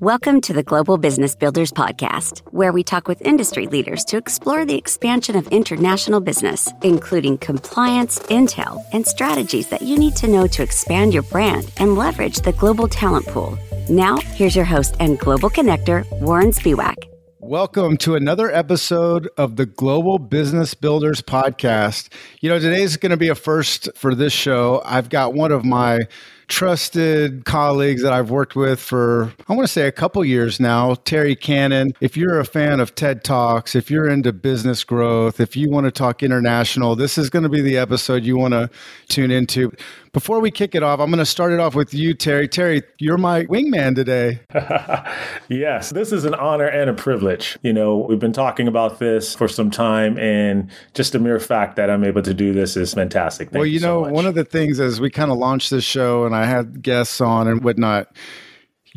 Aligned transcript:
Welcome 0.00 0.42
to 0.42 0.52
the 0.52 0.62
Global 0.62 0.98
Business 0.98 1.34
Builders 1.34 1.72
Podcast, 1.72 2.40
where 2.52 2.70
we 2.70 2.82
talk 2.82 3.08
with 3.08 3.22
industry 3.22 3.66
leaders 3.66 4.04
to 4.04 4.18
explore 4.18 4.66
the 4.66 4.76
expansion 4.76 5.36
of 5.36 5.48
international 5.48 6.20
business, 6.20 6.68
including 6.82 7.38
compliance, 7.38 8.18
intel, 8.24 8.84
and 8.92 9.06
strategies 9.06 9.68
that 9.68 9.80
you 9.80 9.96
need 9.98 10.14
to 10.16 10.28
know 10.28 10.46
to 10.48 10.62
expand 10.62 11.14
your 11.14 11.22
brand 11.22 11.72
and 11.78 11.96
leverage 11.96 12.36
the 12.42 12.52
global 12.52 12.88
talent 12.88 13.24
pool. 13.28 13.58
Now, 13.88 14.18
here's 14.18 14.54
your 14.54 14.66
host 14.66 14.96
and 15.00 15.18
global 15.18 15.48
connector, 15.48 16.04
Warren 16.20 16.50
Spiwak. 16.50 16.96
Welcome 17.40 17.96
to 17.98 18.16
another 18.16 18.52
episode 18.52 19.30
of 19.38 19.56
the 19.56 19.64
Global 19.64 20.18
Business 20.18 20.74
Builders 20.74 21.22
Podcast. 21.22 22.10
You 22.42 22.50
know, 22.50 22.58
today's 22.58 22.98
going 22.98 23.10
to 23.10 23.16
be 23.16 23.28
a 23.30 23.34
first 23.34 23.88
for 23.96 24.14
this 24.14 24.34
show. 24.34 24.82
I've 24.84 25.08
got 25.08 25.32
one 25.32 25.52
of 25.52 25.64
my 25.64 26.00
trusted 26.48 27.44
colleagues 27.44 28.02
that 28.02 28.12
I've 28.12 28.30
worked 28.30 28.54
with 28.54 28.80
for, 28.80 29.32
I 29.48 29.54
want 29.54 29.66
to 29.66 29.72
say, 29.72 29.86
a 29.86 29.92
couple 29.92 30.24
years 30.24 30.60
now. 30.60 30.94
Terry 30.94 31.34
Cannon. 31.34 31.92
If 32.00 32.16
you're 32.16 32.38
a 32.38 32.44
fan 32.44 32.80
of 32.80 32.94
TED 32.94 33.24
Talks, 33.24 33.74
if 33.74 33.90
you're 33.90 34.08
into 34.08 34.32
business 34.32 34.84
growth, 34.84 35.40
if 35.40 35.56
you 35.56 35.70
want 35.70 35.86
to 35.86 35.90
talk 35.90 36.22
international, 36.22 36.96
this 36.96 37.18
is 37.18 37.30
going 37.30 37.42
to 37.42 37.48
be 37.48 37.60
the 37.60 37.76
episode 37.76 38.24
you 38.24 38.36
want 38.36 38.52
to 38.52 38.70
tune 39.08 39.30
into. 39.30 39.72
Before 40.16 40.40
we 40.40 40.50
kick 40.50 40.74
it 40.74 40.82
off, 40.82 40.98
I'm 40.98 41.10
going 41.10 41.18
to 41.18 41.26
start 41.26 41.52
it 41.52 41.60
off 41.60 41.74
with 41.74 41.92
you, 41.92 42.14
Terry. 42.14 42.48
Terry, 42.48 42.82
you're 42.98 43.18
my 43.18 43.44
wingman 43.44 43.94
today. 43.94 44.40
yes, 45.50 45.90
this 45.90 46.10
is 46.10 46.24
an 46.24 46.32
honor 46.32 46.64
and 46.64 46.88
a 46.88 46.94
privilege. 46.94 47.58
You 47.60 47.74
know, 47.74 47.98
we've 47.98 48.18
been 48.18 48.32
talking 48.32 48.66
about 48.66 48.98
this 48.98 49.34
for 49.34 49.46
some 49.46 49.70
time, 49.70 50.18
and 50.18 50.70
just 50.94 51.12
the 51.12 51.18
mere 51.18 51.38
fact 51.38 51.76
that 51.76 51.90
I'm 51.90 52.02
able 52.02 52.22
to 52.22 52.32
do 52.32 52.54
this 52.54 52.78
is 52.78 52.94
fantastic. 52.94 53.50
Thank 53.50 53.58
well, 53.58 53.66
you, 53.66 53.74
you 53.74 53.80
know, 53.80 54.04
so 54.04 54.10
one 54.10 54.24
of 54.24 54.34
the 54.34 54.44
things 54.46 54.80
as 54.80 55.02
we 55.02 55.10
kind 55.10 55.30
of 55.30 55.36
launched 55.36 55.68
this 55.68 55.84
show, 55.84 56.24
and 56.24 56.34
I 56.34 56.46
had 56.46 56.80
guests 56.80 57.20
on 57.20 57.46
and 57.46 57.62
whatnot 57.62 58.08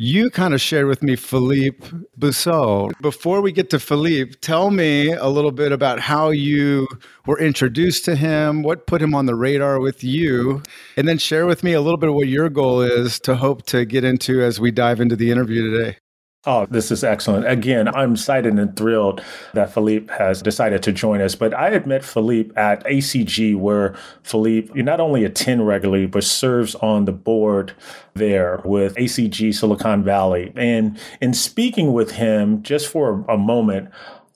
you 0.00 0.30
kind 0.30 0.54
of 0.54 0.62
shared 0.62 0.86
with 0.86 1.02
me 1.02 1.14
Philippe 1.14 1.86
Bouissou. 2.18 2.90
Before 3.02 3.42
we 3.42 3.52
get 3.52 3.68
to 3.68 3.78
Philippe, 3.78 4.36
tell 4.40 4.70
me 4.70 5.12
a 5.12 5.26
little 5.26 5.52
bit 5.52 5.72
about 5.72 6.00
how 6.00 6.30
you 6.30 6.88
were 7.26 7.38
introduced 7.38 8.06
to 8.06 8.16
him, 8.16 8.62
what 8.62 8.86
put 8.86 9.02
him 9.02 9.14
on 9.14 9.26
the 9.26 9.34
radar 9.34 9.78
with 9.78 10.02
you, 10.02 10.62
and 10.96 11.06
then 11.06 11.18
share 11.18 11.44
with 11.44 11.62
me 11.62 11.74
a 11.74 11.82
little 11.82 11.98
bit 11.98 12.08
of 12.08 12.14
what 12.14 12.28
your 12.28 12.48
goal 12.48 12.80
is 12.80 13.20
to 13.20 13.36
hope 13.36 13.66
to 13.66 13.84
get 13.84 14.02
into 14.02 14.42
as 14.42 14.58
we 14.58 14.70
dive 14.70 15.02
into 15.02 15.16
the 15.16 15.30
interview 15.30 15.70
today. 15.70 15.98
Oh, 16.46 16.66
this 16.70 16.90
is 16.90 17.04
excellent. 17.04 17.46
Again, 17.46 17.86
I'm 17.86 18.12
excited 18.12 18.58
and 18.58 18.74
thrilled 18.74 19.22
that 19.52 19.74
Philippe 19.74 20.10
has 20.14 20.40
decided 20.40 20.82
to 20.84 20.92
join 20.92 21.20
us. 21.20 21.34
But 21.34 21.52
I 21.52 21.68
had 21.68 21.86
met 21.86 22.02
Philippe 22.02 22.54
at 22.56 22.82
ACG, 22.84 23.54
where 23.56 23.94
Philippe 24.22 24.72
you 24.74 24.82
not 24.82 25.00
only 25.00 25.24
attend 25.24 25.66
regularly, 25.66 26.06
but 26.06 26.24
serves 26.24 26.74
on 26.76 27.04
the 27.04 27.12
board 27.12 27.74
there 28.14 28.62
with 28.64 28.94
ACG 28.94 29.54
Silicon 29.54 30.02
Valley. 30.02 30.50
And 30.56 30.98
in 31.20 31.34
speaking 31.34 31.92
with 31.92 32.12
him 32.12 32.62
just 32.62 32.88
for 32.88 33.22
a 33.28 33.36
moment, 33.36 33.90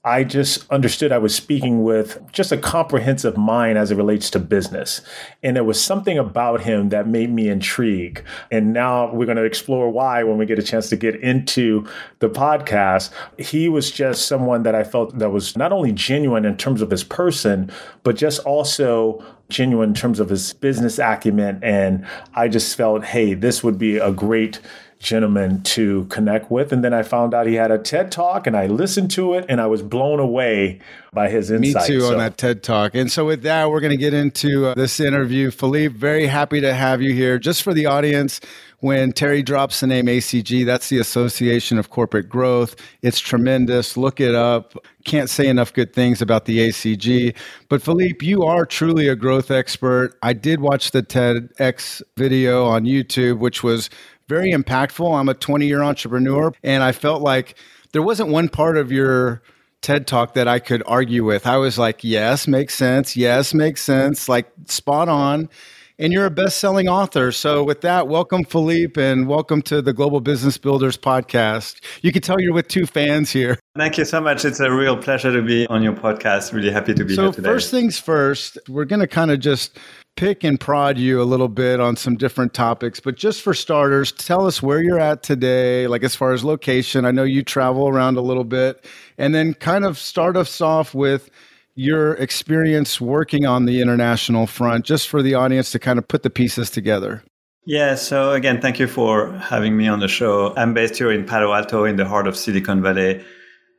I 0.06 0.22
just 0.22 0.70
understood 0.70 1.12
I 1.12 1.18
was 1.18 1.34
speaking 1.34 1.82
with 1.82 2.20
just 2.30 2.52
a 2.52 2.58
comprehensive 2.58 3.38
mind 3.38 3.78
as 3.78 3.90
it 3.90 3.96
relates 3.96 4.28
to 4.30 4.38
business. 4.38 5.00
And 5.42 5.56
there 5.56 5.64
was 5.64 5.82
something 5.82 6.18
about 6.18 6.60
him 6.60 6.90
that 6.90 7.08
made 7.08 7.30
me 7.30 7.48
intrigued. 7.48 8.22
And 8.50 8.74
now 8.74 9.10
we're 9.14 9.24
going 9.24 9.38
to 9.38 9.44
explore 9.44 9.88
why 9.88 10.22
when 10.22 10.36
we 10.36 10.44
get 10.44 10.58
a 10.58 10.62
chance 10.62 10.90
to 10.90 10.96
get 10.96 11.16
into 11.16 11.88
the 12.18 12.28
podcast. 12.28 13.10
He 13.38 13.66
was 13.66 13.90
just 13.90 14.26
someone 14.26 14.62
that 14.64 14.74
I 14.74 14.84
felt 14.84 15.18
that 15.18 15.30
was 15.30 15.56
not 15.56 15.72
only 15.72 15.92
genuine 15.92 16.44
in 16.44 16.58
terms 16.58 16.82
of 16.82 16.90
his 16.90 17.02
person, 17.02 17.72
but 18.02 18.14
just 18.14 18.40
also 18.40 19.24
genuine 19.48 19.90
in 19.90 19.94
terms 19.94 20.20
of 20.20 20.28
his 20.28 20.52
business 20.52 20.98
acumen. 20.98 21.60
And 21.62 22.06
I 22.34 22.48
just 22.48 22.76
felt, 22.76 23.04
hey, 23.04 23.32
this 23.32 23.64
would 23.64 23.78
be 23.78 23.96
a 23.96 24.12
great 24.12 24.60
gentleman 25.04 25.62
to 25.62 26.06
connect 26.06 26.50
with. 26.50 26.72
And 26.72 26.82
then 26.82 26.92
I 26.92 27.02
found 27.02 27.34
out 27.34 27.46
he 27.46 27.54
had 27.54 27.70
a 27.70 27.78
TED 27.78 28.10
talk 28.10 28.46
and 28.46 28.56
I 28.56 28.66
listened 28.66 29.10
to 29.12 29.34
it 29.34 29.44
and 29.48 29.60
I 29.60 29.66
was 29.66 29.82
blown 29.82 30.18
away 30.18 30.80
by 31.12 31.28
his 31.28 31.50
insights. 31.50 31.88
Me 31.88 31.94
too 31.94 32.00
so. 32.00 32.12
on 32.12 32.18
that 32.18 32.36
TED 32.36 32.62
talk. 32.62 32.94
And 32.94 33.12
so 33.12 33.26
with 33.26 33.42
that, 33.42 33.70
we're 33.70 33.80
going 33.80 33.92
to 33.92 33.96
get 33.96 34.14
into 34.14 34.66
uh, 34.66 34.74
this 34.74 34.98
interview. 34.98 35.50
Philippe, 35.50 35.94
very 35.96 36.26
happy 36.26 36.60
to 36.60 36.74
have 36.74 37.00
you 37.00 37.12
here. 37.12 37.38
Just 37.38 37.62
for 37.62 37.72
the 37.72 37.86
audience, 37.86 38.40
when 38.80 39.12
Terry 39.12 39.42
drops 39.42 39.80
the 39.80 39.86
name 39.86 40.06
ACG, 40.06 40.66
that's 40.66 40.90
the 40.90 40.98
Association 40.98 41.78
of 41.78 41.88
Corporate 41.88 42.28
Growth. 42.28 42.76
It's 43.00 43.18
tremendous. 43.18 43.96
Look 43.96 44.20
it 44.20 44.34
up. 44.34 44.74
Can't 45.04 45.30
say 45.30 45.46
enough 45.46 45.72
good 45.72 45.94
things 45.94 46.20
about 46.20 46.44
the 46.44 46.58
ACG. 46.68 47.34
But 47.70 47.80
Philippe, 47.80 48.26
you 48.26 48.42
are 48.42 48.66
truly 48.66 49.08
a 49.08 49.16
growth 49.16 49.50
expert. 49.50 50.18
I 50.22 50.34
did 50.34 50.60
watch 50.60 50.90
the 50.90 51.02
TEDx 51.02 52.02
video 52.16 52.66
on 52.66 52.84
YouTube, 52.84 53.38
which 53.38 53.62
was 53.62 53.88
very 54.28 54.52
impactful. 54.52 55.18
I'm 55.18 55.28
a 55.28 55.34
20 55.34 55.66
year 55.66 55.82
entrepreneur, 55.82 56.52
and 56.62 56.82
I 56.82 56.92
felt 56.92 57.22
like 57.22 57.56
there 57.92 58.02
wasn't 58.02 58.30
one 58.30 58.48
part 58.48 58.76
of 58.76 58.90
your 58.90 59.42
TED 59.82 60.06
talk 60.06 60.34
that 60.34 60.48
I 60.48 60.58
could 60.58 60.82
argue 60.86 61.24
with. 61.24 61.46
I 61.46 61.58
was 61.58 61.78
like, 61.78 62.02
yes, 62.02 62.48
makes 62.48 62.74
sense. 62.74 63.16
Yes, 63.16 63.52
makes 63.52 63.82
sense. 63.82 64.28
Like 64.28 64.50
spot 64.66 65.08
on. 65.08 65.48
And 65.96 66.12
you're 66.12 66.26
a 66.26 66.30
best 66.30 66.58
selling 66.58 66.88
author. 66.88 67.30
So, 67.30 67.62
with 67.62 67.82
that, 67.82 68.08
welcome, 68.08 68.42
Philippe, 68.42 69.00
and 69.00 69.28
welcome 69.28 69.62
to 69.62 69.80
the 69.80 69.92
Global 69.92 70.20
Business 70.20 70.58
Builders 70.58 70.96
podcast. 70.96 71.84
You 72.02 72.10
can 72.10 72.20
tell 72.20 72.40
you're 72.40 72.52
with 72.52 72.66
two 72.66 72.84
fans 72.84 73.30
here. 73.30 73.60
Thank 73.76 73.96
you 73.96 74.04
so 74.04 74.20
much. 74.20 74.44
It's 74.44 74.58
a 74.58 74.72
real 74.72 74.96
pleasure 74.96 75.32
to 75.32 75.40
be 75.40 75.68
on 75.68 75.84
your 75.84 75.92
podcast. 75.92 76.52
Really 76.52 76.72
happy 76.72 76.94
to 76.94 77.04
be 77.04 77.14
so 77.14 77.22
here 77.22 77.30
today. 77.30 77.46
So, 77.46 77.52
first 77.52 77.70
things 77.70 77.96
first, 77.96 78.58
we're 78.68 78.86
going 78.86 79.00
to 79.00 79.06
kind 79.06 79.30
of 79.30 79.38
just 79.38 79.78
pick 80.16 80.44
and 80.44 80.60
prod 80.60 80.96
you 80.96 81.20
a 81.20 81.24
little 81.24 81.48
bit 81.48 81.80
on 81.80 81.96
some 81.96 82.16
different 82.16 82.54
topics, 82.54 83.00
but 83.00 83.16
just 83.16 83.42
for 83.42 83.52
starters, 83.54 84.12
tell 84.12 84.46
us 84.46 84.62
where 84.62 84.82
you're 84.82 85.00
at 85.00 85.22
today, 85.22 85.86
like 85.86 86.04
as 86.04 86.14
far 86.14 86.32
as 86.32 86.44
location. 86.44 87.04
I 87.04 87.10
know 87.10 87.24
you 87.24 87.42
travel 87.42 87.88
around 87.88 88.16
a 88.16 88.20
little 88.20 88.44
bit, 88.44 88.86
and 89.18 89.34
then 89.34 89.54
kind 89.54 89.84
of 89.84 89.98
start 89.98 90.36
us 90.36 90.60
off 90.60 90.94
with 90.94 91.30
your 91.74 92.14
experience 92.14 93.00
working 93.00 93.46
on 93.46 93.64
the 93.66 93.80
international 93.80 94.46
front, 94.46 94.84
just 94.84 95.08
for 95.08 95.22
the 95.22 95.34
audience 95.34 95.72
to 95.72 95.78
kind 95.78 95.98
of 95.98 96.06
put 96.06 96.22
the 96.22 96.30
pieces 96.30 96.70
together. 96.70 97.24
Yeah, 97.66 97.94
so 97.94 98.32
again, 98.32 98.60
thank 98.60 98.78
you 98.78 98.86
for 98.86 99.32
having 99.38 99.76
me 99.76 99.88
on 99.88 99.98
the 99.98 100.08
show. 100.08 100.54
I'm 100.54 100.74
based 100.74 100.96
here 100.96 101.10
in 101.10 101.24
Palo 101.24 101.52
Alto 101.52 101.84
in 101.84 101.96
the 101.96 102.04
heart 102.04 102.28
of 102.28 102.36
Silicon 102.36 102.82
Valley. 102.82 103.24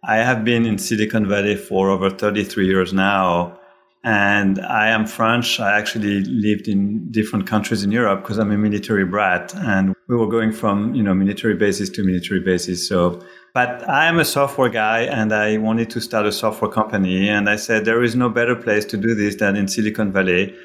I 0.03 0.17
have 0.17 0.43
been 0.43 0.65
in 0.65 0.77
Silicon 0.77 1.27
Valley 1.27 1.55
for 1.55 1.89
over 1.89 2.09
33 2.09 2.65
years 2.65 2.93
now. 2.93 3.57
And 4.05 4.63
I 4.63 4.89
am 4.89 5.07
French. 5.07 5.59
I 5.59 5.75
actually 5.75 6.21
lived 6.25 6.67
in 6.67 7.09
different 7.09 7.47
countries 7.47 7.83
in 7.83 7.91
Europe 7.91 8.21
because 8.21 8.37
I'm 8.37 8.51
a 8.51 8.57
military 8.57 9.03
brat. 9.03 9.51
And 9.55 9.95
we 10.07 10.15
were 10.15 10.27
going 10.27 10.51
from, 10.51 10.93
you 10.93 11.01
know, 11.01 11.15
military 11.15 11.55
bases 11.55 11.89
to 11.89 12.03
military 12.03 12.39
bases. 12.39 12.87
So, 12.87 13.25
but 13.55 13.89
I 13.89 14.05
am 14.05 14.19
a 14.19 14.25
software 14.25 14.69
guy 14.69 14.99
and 14.99 15.33
I 15.33 15.57
wanted 15.57 15.89
to 15.89 16.01
start 16.01 16.27
a 16.27 16.31
software 16.31 16.69
company. 16.69 17.27
And 17.27 17.49
I 17.49 17.55
said, 17.55 17.85
there 17.85 18.03
is 18.03 18.15
no 18.15 18.29
better 18.29 18.55
place 18.55 18.85
to 18.85 18.97
do 18.97 19.15
this 19.15 19.37
than 19.37 19.55
in 19.55 19.67
Silicon 19.67 20.11
Valley. 20.11 20.55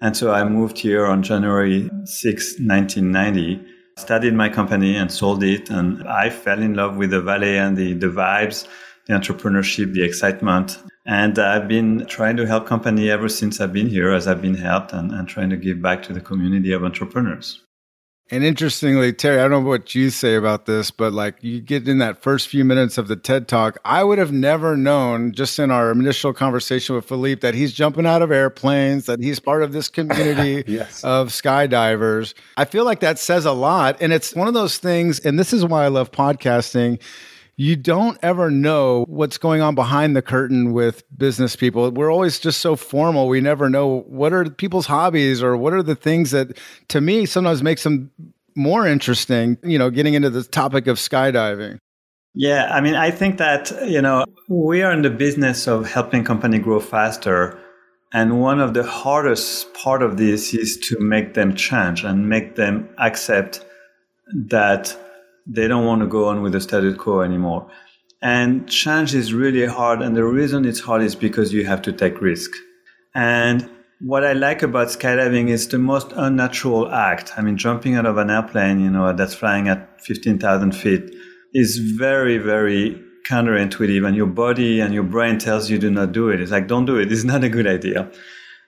And 0.00 0.16
so 0.16 0.32
I 0.32 0.48
moved 0.48 0.78
here 0.78 1.04
on 1.04 1.22
January 1.22 1.90
6, 2.04 2.60
1990, 2.60 3.62
started 3.98 4.32
my 4.32 4.48
company 4.48 4.96
and 4.96 5.12
sold 5.12 5.44
it. 5.44 5.68
And 5.68 6.02
I 6.08 6.30
fell 6.30 6.62
in 6.62 6.72
love 6.72 6.96
with 6.96 7.10
the 7.10 7.20
Valley 7.20 7.58
and 7.58 7.76
the, 7.76 7.92
the 7.92 8.08
vibes, 8.08 8.66
the 9.06 9.12
entrepreneurship, 9.12 9.92
the 9.92 10.02
excitement. 10.02 10.78
And 11.06 11.38
I've 11.38 11.68
been 11.68 12.04
trying 12.06 12.36
to 12.36 12.46
help 12.46 12.66
company 12.66 13.10
ever 13.10 13.28
since 13.28 13.60
I've 13.60 13.72
been 13.72 13.88
here, 13.88 14.12
as 14.12 14.26
I've 14.26 14.42
been 14.42 14.56
helped, 14.56 14.92
and, 14.92 15.12
and 15.12 15.28
trying 15.28 15.50
to 15.50 15.56
give 15.56 15.80
back 15.80 16.02
to 16.04 16.12
the 16.12 16.20
community 16.20 16.72
of 16.72 16.82
entrepreneurs. 16.82 17.62
And 18.28 18.42
interestingly, 18.42 19.12
Terry, 19.12 19.38
I 19.38 19.42
don't 19.42 19.62
know 19.62 19.68
what 19.68 19.94
you 19.94 20.10
say 20.10 20.34
about 20.34 20.66
this, 20.66 20.90
but 20.90 21.12
like 21.12 21.36
you 21.42 21.60
get 21.60 21.86
in 21.86 21.98
that 21.98 22.20
first 22.20 22.48
few 22.48 22.64
minutes 22.64 22.98
of 22.98 23.06
the 23.06 23.14
TED 23.14 23.46
talk, 23.46 23.78
I 23.84 24.02
would 24.02 24.18
have 24.18 24.32
never 24.32 24.76
known 24.76 25.30
just 25.30 25.60
in 25.60 25.70
our 25.70 25.92
initial 25.92 26.32
conversation 26.32 26.96
with 26.96 27.04
Philippe 27.04 27.42
that 27.42 27.54
he's 27.54 27.72
jumping 27.72 28.04
out 28.04 28.22
of 28.22 28.32
airplanes, 28.32 29.06
that 29.06 29.20
he's 29.20 29.38
part 29.38 29.62
of 29.62 29.72
this 29.72 29.88
community 29.88 30.64
yes. 30.72 31.04
of 31.04 31.28
skydivers. 31.28 32.34
I 32.56 32.64
feel 32.64 32.84
like 32.84 32.98
that 32.98 33.20
says 33.20 33.44
a 33.44 33.52
lot. 33.52 33.96
And 34.00 34.12
it's 34.12 34.34
one 34.34 34.48
of 34.48 34.54
those 34.54 34.78
things, 34.78 35.20
and 35.20 35.38
this 35.38 35.52
is 35.52 35.64
why 35.64 35.84
I 35.84 35.88
love 35.88 36.10
podcasting 36.10 37.00
you 37.56 37.74
don't 37.74 38.18
ever 38.22 38.50
know 38.50 39.04
what's 39.08 39.38
going 39.38 39.62
on 39.62 39.74
behind 39.74 40.14
the 40.14 40.22
curtain 40.22 40.72
with 40.72 41.02
business 41.16 41.56
people. 41.56 41.90
We're 41.90 42.12
always 42.12 42.38
just 42.38 42.60
so 42.60 42.76
formal. 42.76 43.28
We 43.28 43.40
never 43.40 43.70
know 43.70 44.00
what 44.08 44.32
are 44.32 44.48
people's 44.50 44.86
hobbies 44.86 45.42
or 45.42 45.56
what 45.56 45.72
are 45.72 45.82
the 45.82 45.94
things 45.94 46.32
that 46.32 46.58
to 46.88 47.00
me 47.00 47.24
sometimes 47.24 47.62
makes 47.62 47.82
them 47.82 48.10
more 48.54 48.86
interesting, 48.86 49.56
you 49.62 49.78
know, 49.78 49.90
getting 49.90 50.14
into 50.14 50.30
the 50.30 50.42
topic 50.42 50.86
of 50.86 50.98
skydiving. 50.98 51.78
Yeah, 52.34 52.68
I 52.70 52.82
mean, 52.82 52.94
I 52.94 53.10
think 53.10 53.38
that, 53.38 53.72
you 53.86 54.02
know, 54.02 54.24
we 54.48 54.82
are 54.82 54.92
in 54.92 55.00
the 55.00 55.10
business 55.10 55.66
of 55.66 55.90
helping 55.90 56.24
company 56.24 56.58
grow 56.58 56.80
faster. 56.80 57.58
And 58.12 58.40
one 58.40 58.60
of 58.60 58.74
the 58.74 58.84
hardest 58.84 59.72
part 59.72 60.02
of 60.02 60.18
this 60.18 60.52
is 60.52 60.76
to 60.88 61.00
make 61.00 61.32
them 61.32 61.54
change 61.54 62.04
and 62.04 62.28
make 62.28 62.56
them 62.56 62.90
accept 62.98 63.64
that 64.34 64.96
they 65.46 65.68
don't 65.68 65.86
want 65.86 66.00
to 66.00 66.06
go 66.06 66.28
on 66.28 66.42
with 66.42 66.52
the 66.52 66.60
status 66.60 66.96
quo 66.96 67.20
anymore. 67.20 67.70
And 68.22 68.68
change 68.68 69.14
is 69.14 69.32
really 69.32 69.66
hard. 69.66 70.02
And 70.02 70.16
the 70.16 70.24
reason 70.24 70.64
it's 70.64 70.80
hard 70.80 71.02
is 71.02 71.14
because 71.14 71.52
you 71.52 71.64
have 71.66 71.82
to 71.82 71.92
take 71.92 72.20
risk. 72.20 72.50
And 73.14 73.70
what 74.00 74.24
I 74.24 74.32
like 74.32 74.62
about 74.62 74.88
skydiving 74.88 75.48
is 75.48 75.68
the 75.68 75.78
most 75.78 76.12
unnatural 76.16 76.92
act. 76.92 77.32
I 77.36 77.42
mean, 77.42 77.56
jumping 77.56 77.94
out 77.94 78.06
of 78.06 78.18
an 78.18 78.30
airplane, 78.30 78.80
you 78.80 78.90
know, 78.90 79.12
that's 79.12 79.34
flying 79.34 79.68
at 79.68 80.00
15,000 80.02 80.72
feet 80.72 81.14
is 81.54 81.78
very, 81.78 82.38
very 82.38 83.00
counterintuitive 83.28 84.06
and 84.06 84.16
your 84.16 84.26
body 84.26 84.80
and 84.80 84.92
your 84.92 85.02
brain 85.02 85.38
tells 85.38 85.70
you 85.70 85.78
do 85.78 85.90
not 85.90 86.12
do 86.12 86.28
it. 86.28 86.40
It's 86.40 86.50
like, 86.50 86.68
don't 86.68 86.84
do 86.84 86.96
it. 86.98 87.10
It's 87.12 87.24
not 87.24 87.44
a 87.44 87.48
good 87.48 87.66
idea. 87.66 88.10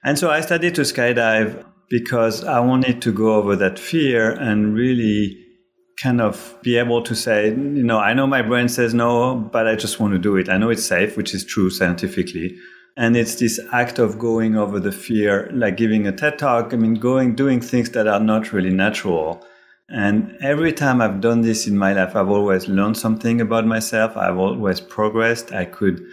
And 0.04 0.18
so 0.18 0.30
I 0.30 0.40
started 0.40 0.74
to 0.76 0.82
skydive 0.82 1.64
because 1.90 2.44
I 2.44 2.60
wanted 2.60 3.02
to 3.02 3.12
go 3.12 3.34
over 3.34 3.56
that 3.56 3.78
fear 3.78 4.30
and 4.30 4.74
really 4.74 5.47
kind 6.02 6.20
of 6.20 6.56
be 6.62 6.76
able 6.76 7.02
to 7.02 7.14
say, 7.14 7.48
you 7.48 7.82
know, 7.82 7.98
I 7.98 8.14
know 8.14 8.26
my 8.26 8.42
brain 8.42 8.68
says 8.68 8.94
no, 8.94 9.34
but 9.34 9.66
I 9.66 9.74
just 9.74 9.98
want 9.98 10.12
to 10.12 10.18
do 10.18 10.36
it. 10.36 10.48
I 10.48 10.56
know 10.56 10.70
it's 10.70 10.84
safe, 10.84 11.16
which 11.16 11.34
is 11.34 11.44
true 11.44 11.70
scientifically. 11.70 12.56
And 12.96 13.16
it's 13.16 13.36
this 13.36 13.60
act 13.72 13.98
of 13.98 14.18
going 14.18 14.56
over 14.56 14.80
the 14.80 14.92
fear, 14.92 15.50
like 15.52 15.76
giving 15.76 16.06
a 16.06 16.12
TED 16.12 16.38
talk. 16.38 16.72
I 16.72 16.76
mean, 16.76 16.94
going, 16.94 17.34
doing 17.34 17.60
things 17.60 17.90
that 17.90 18.06
are 18.08 18.20
not 18.20 18.52
really 18.52 18.70
natural. 18.70 19.44
And 19.88 20.36
every 20.40 20.72
time 20.72 21.00
I've 21.00 21.20
done 21.20 21.40
this 21.40 21.66
in 21.66 21.78
my 21.78 21.92
life, 21.92 22.14
I've 22.14 22.28
always 22.28 22.68
learned 22.68 22.96
something 22.96 23.40
about 23.40 23.66
myself. 23.66 24.16
I've 24.16 24.36
always 24.36 24.80
progressed. 24.80 25.52
I 25.52 25.64
could, 25.64 26.04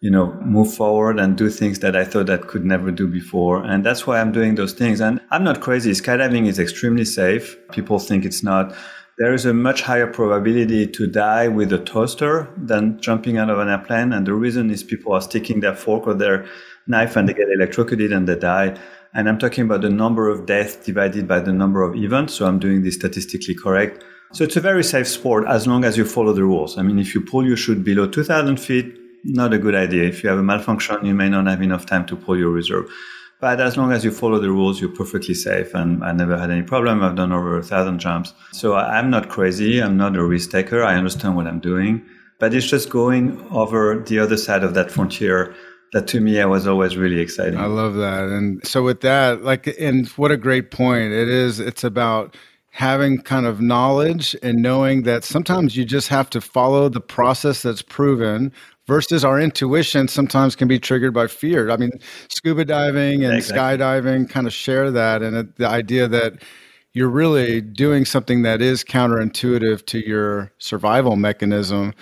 you 0.00 0.10
know, 0.10 0.32
move 0.40 0.74
forward 0.74 1.20
and 1.20 1.36
do 1.36 1.48
things 1.48 1.78
that 1.80 1.94
I 1.94 2.04
thought 2.04 2.28
I 2.28 2.38
could 2.38 2.64
never 2.64 2.90
do 2.90 3.06
before. 3.06 3.62
And 3.62 3.84
that's 3.84 4.06
why 4.06 4.20
I'm 4.20 4.32
doing 4.32 4.54
those 4.54 4.72
things. 4.72 5.00
And 5.00 5.20
I'm 5.30 5.44
not 5.44 5.60
crazy. 5.60 5.92
Skydiving 5.92 6.46
is 6.46 6.58
extremely 6.58 7.04
safe. 7.04 7.56
People 7.70 7.98
think 7.98 8.24
it's 8.24 8.42
not 8.42 8.74
there 9.20 9.34
is 9.34 9.44
a 9.44 9.52
much 9.52 9.82
higher 9.82 10.06
probability 10.06 10.86
to 10.86 11.06
die 11.06 11.46
with 11.46 11.70
a 11.74 11.78
toaster 11.78 12.48
than 12.56 12.98
jumping 13.02 13.36
out 13.36 13.50
of 13.50 13.58
an 13.58 13.68
airplane. 13.68 14.14
And 14.14 14.26
the 14.26 14.32
reason 14.32 14.70
is 14.70 14.82
people 14.82 15.12
are 15.12 15.20
sticking 15.20 15.60
their 15.60 15.76
fork 15.76 16.06
or 16.06 16.14
their 16.14 16.46
knife 16.86 17.16
and 17.16 17.28
they 17.28 17.34
get 17.34 17.50
electrocuted 17.50 18.12
and 18.12 18.26
they 18.26 18.36
die. 18.36 18.78
And 19.12 19.28
I'm 19.28 19.38
talking 19.38 19.64
about 19.64 19.82
the 19.82 19.90
number 19.90 20.30
of 20.30 20.46
deaths 20.46 20.76
divided 20.76 21.28
by 21.28 21.40
the 21.40 21.52
number 21.52 21.82
of 21.82 21.96
events. 21.96 22.32
So 22.32 22.46
I'm 22.46 22.58
doing 22.58 22.82
this 22.82 22.94
statistically 22.94 23.54
correct. 23.54 24.02
So 24.32 24.42
it's 24.42 24.56
a 24.56 24.60
very 24.62 24.82
safe 24.82 25.06
sport 25.06 25.44
as 25.46 25.66
long 25.66 25.84
as 25.84 25.98
you 25.98 26.06
follow 26.06 26.32
the 26.32 26.44
rules. 26.44 26.78
I 26.78 26.82
mean, 26.82 26.98
if 26.98 27.14
you 27.14 27.20
pull 27.20 27.46
your 27.46 27.58
chute 27.58 27.84
below 27.84 28.08
2000 28.08 28.56
feet, 28.56 28.96
not 29.24 29.52
a 29.52 29.58
good 29.58 29.74
idea. 29.74 30.04
If 30.04 30.24
you 30.24 30.30
have 30.30 30.38
a 30.38 30.42
malfunction, 30.42 31.04
you 31.04 31.12
may 31.14 31.28
not 31.28 31.46
have 31.46 31.60
enough 31.60 31.84
time 31.84 32.06
to 32.06 32.16
pull 32.16 32.38
your 32.38 32.50
reserve. 32.50 32.90
But 33.40 33.60
as 33.60 33.76
long 33.76 33.90
as 33.92 34.04
you 34.04 34.10
follow 34.10 34.38
the 34.38 34.50
rules, 34.50 34.80
you're 34.80 34.94
perfectly 34.94 35.34
safe. 35.34 35.74
And 35.74 36.04
I 36.04 36.12
never 36.12 36.38
had 36.38 36.50
any 36.50 36.62
problem. 36.62 37.02
I've 37.02 37.16
done 37.16 37.32
over 37.32 37.56
a 37.58 37.62
thousand 37.62 37.98
jumps. 37.98 38.34
So 38.52 38.74
I'm 38.74 39.10
not 39.10 39.30
crazy. 39.30 39.82
I'm 39.82 39.96
not 39.96 40.16
a 40.16 40.24
risk 40.24 40.50
taker. 40.50 40.82
I 40.82 40.96
understand 40.96 41.36
what 41.36 41.46
I'm 41.46 41.60
doing. 41.60 42.04
But 42.38 42.54
it's 42.54 42.66
just 42.66 42.90
going 42.90 43.40
over 43.50 44.02
the 44.06 44.18
other 44.18 44.36
side 44.36 44.62
of 44.62 44.74
that 44.74 44.90
frontier 44.90 45.54
that 45.92 46.06
to 46.08 46.20
me 46.20 46.42
was 46.44 46.66
always 46.66 46.96
really 46.96 47.20
exciting. 47.20 47.58
I 47.58 47.66
love 47.66 47.94
that. 47.94 48.24
And 48.28 48.64
so 48.66 48.82
with 48.82 49.00
that, 49.00 49.42
like 49.42 49.66
and 49.78 50.06
what 50.10 50.30
a 50.30 50.36
great 50.36 50.70
point. 50.70 51.12
It 51.12 51.28
is 51.28 51.60
it's 51.60 51.84
about 51.84 52.36
having 52.70 53.20
kind 53.20 53.46
of 53.46 53.60
knowledge 53.60 54.36
and 54.42 54.62
knowing 54.62 55.02
that 55.02 55.24
sometimes 55.24 55.76
you 55.76 55.84
just 55.84 56.08
have 56.08 56.30
to 56.30 56.40
follow 56.40 56.88
the 56.88 57.00
process 57.00 57.62
that's 57.62 57.82
proven 57.82 58.52
versus 58.86 59.24
our 59.24 59.40
intuition 59.40 60.08
sometimes 60.08 60.56
can 60.56 60.68
be 60.68 60.78
triggered 60.78 61.14
by 61.14 61.26
fear. 61.26 61.70
I 61.70 61.76
mean, 61.76 61.92
scuba 62.28 62.64
diving 62.64 63.24
and 63.24 63.34
exactly. 63.34 63.78
skydiving 63.78 64.28
kind 64.28 64.46
of 64.46 64.52
share 64.52 64.90
that, 64.90 65.22
and 65.22 65.36
it, 65.36 65.56
the 65.56 65.68
idea 65.68 66.08
that 66.08 66.42
you're 66.92 67.08
really 67.08 67.60
doing 67.60 68.04
something 68.04 68.42
that 68.42 68.60
is 68.60 68.82
counterintuitive 68.82 69.86
to 69.86 70.06
your 70.06 70.52
survival 70.58 71.16
mechanism. 71.16 71.94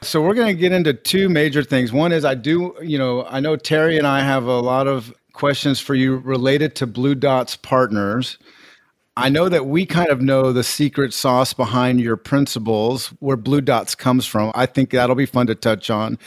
So 0.00 0.20
we're 0.20 0.34
going 0.34 0.48
to 0.48 0.60
get 0.60 0.72
into 0.72 0.94
two 0.94 1.28
major 1.28 1.62
things. 1.62 1.92
One 1.92 2.10
is 2.10 2.24
I 2.24 2.34
do, 2.34 2.74
you 2.82 2.98
know, 2.98 3.24
I 3.26 3.38
know 3.38 3.54
Terry 3.54 3.98
and 3.98 4.06
I 4.06 4.20
have 4.20 4.44
a 4.44 4.60
lot 4.60 4.88
of 4.88 5.14
questions 5.32 5.78
for 5.78 5.94
you 5.94 6.16
related 6.18 6.74
to 6.76 6.86
Blue 6.86 7.14
Dots 7.14 7.54
partners. 7.54 8.36
I 9.16 9.28
know 9.28 9.50
that 9.50 9.66
we 9.66 9.84
kind 9.84 10.08
of 10.08 10.22
know 10.22 10.52
the 10.52 10.64
secret 10.64 11.12
sauce 11.12 11.52
behind 11.52 12.00
your 12.00 12.16
principles, 12.16 13.08
where 13.18 13.36
Blue 13.36 13.60
Dots 13.60 13.94
comes 13.94 14.24
from. 14.24 14.50
I 14.54 14.64
think 14.64 14.88
that'll 14.90 15.14
be 15.14 15.26
fun 15.26 15.46
to 15.48 15.54
touch 15.54 15.90
on. 15.90 16.18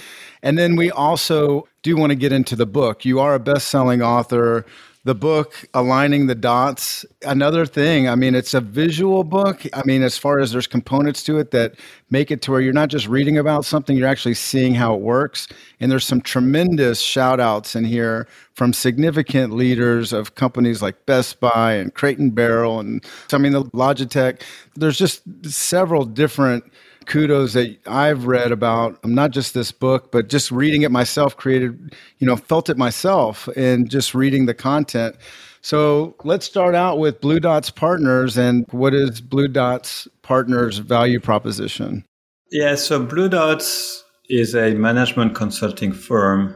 And 0.43 0.55
then 0.55 0.75
we 0.75 0.91
also 0.91 1.67
do 1.81 1.97
want 1.97 2.11
to 2.11 2.15
get 2.15 2.31
into 2.31 2.55
the 2.55 2.67
book. 2.67 3.03
You 3.03 3.19
are 3.19 3.33
a 3.33 3.39
best 3.39 3.69
selling 3.69 4.03
author 4.03 4.65
the 5.05 5.15
book 5.15 5.53
aligning 5.73 6.25
the 6.25 6.35
dots. 6.35 7.05
Another 7.23 7.65
thing 7.65 8.09
i 8.09 8.15
mean 8.15 8.35
it's 8.35 8.53
a 8.53 8.59
visual 8.59 9.23
book. 9.23 9.63
I 9.73 9.83
mean 9.85 10.03
as 10.03 10.17
far 10.17 10.39
as 10.39 10.51
there's 10.51 10.67
components 10.67 11.23
to 11.23 11.37
it 11.37 11.51
that 11.51 11.75
make 12.09 12.31
it 12.31 12.41
to 12.43 12.51
where 12.51 12.59
you're 12.59 12.73
not 12.73 12.89
just 12.89 13.07
reading 13.07 13.37
about 13.37 13.65
something 13.65 13.95
you're 13.95 14.07
actually 14.07 14.33
seeing 14.33 14.73
how 14.73 14.95
it 14.95 15.01
works. 15.01 15.47
And 15.79 15.91
there's 15.91 16.05
some 16.05 16.21
tremendous 16.21 16.99
shout 16.99 17.39
outs 17.39 17.75
in 17.75 17.85
here 17.85 18.27
from 18.53 18.73
significant 18.73 19.53
leaders 19.53 20.11
of 20.11 20.35
companies 20.35 20.81
like 20.81 21.05
best 21.05 21.39
buy 21.39 21.73
and 21.73 21.93
crate 21.93 22.17
and 22.17 22.33
barrel 22.33 22.79
and 22.79 23.05
i 23.31 23.37
mean 23.37 23.53
the 23.53 23.63
logitech. 23.65 24.41
There's 24.75 24.97
just 24.97 25.21
several 25.45 26.05
different 26.05 26.63
kudos 27.05 27.53
that 27.53 27.77
I've 27.87 28.25
read 28.25 28.51
about 28.51 28.99
I'm 29.03 29.15
not 29.15 29.31
just 29.31 29.53
this 29.53 29.71
book, 29.71 30.11
but 30.11 30.29
just 30.29 30.51
reading 30.51 30.83
it 30.83 30.91
myself, 30.91 31.37
created, 31.37 31.95
you 32.19 32.27
know, 32.27 32.35
felt 32.35 32.69
it 32.69 32.77
myself 32.77 33.47
and 33.55 33.89
just 33.89 34.13
reading 34.13 34.45
the 34.45 34.53
content. 34.53 35.15
So 35.61 36.15
let's 36.23 36.45
start 36.45 36.75
out 36.75 36.99
with 36.99 37.21
Blue 37.21 37.39
Dots 37.39 37.71
Partners 37.71 38.37
and 38.37 38.67
what 38.71 38.93
is 38.93 39.19
Blue 39.21 39.47
Dots 39.47 40.07
Partners 40.21 40.77
value 40.77 41.19
proposition? 41.19 42.05
Yeah, 42.51 42.75
so 42.75 43.03
Blue 43.03 43.29
Dots 43.29 44.03
is 44.29 44.55
a 44.55 44.73
management 44.75 45.35
consulting 45.35 45.91
firm 45.91 46.55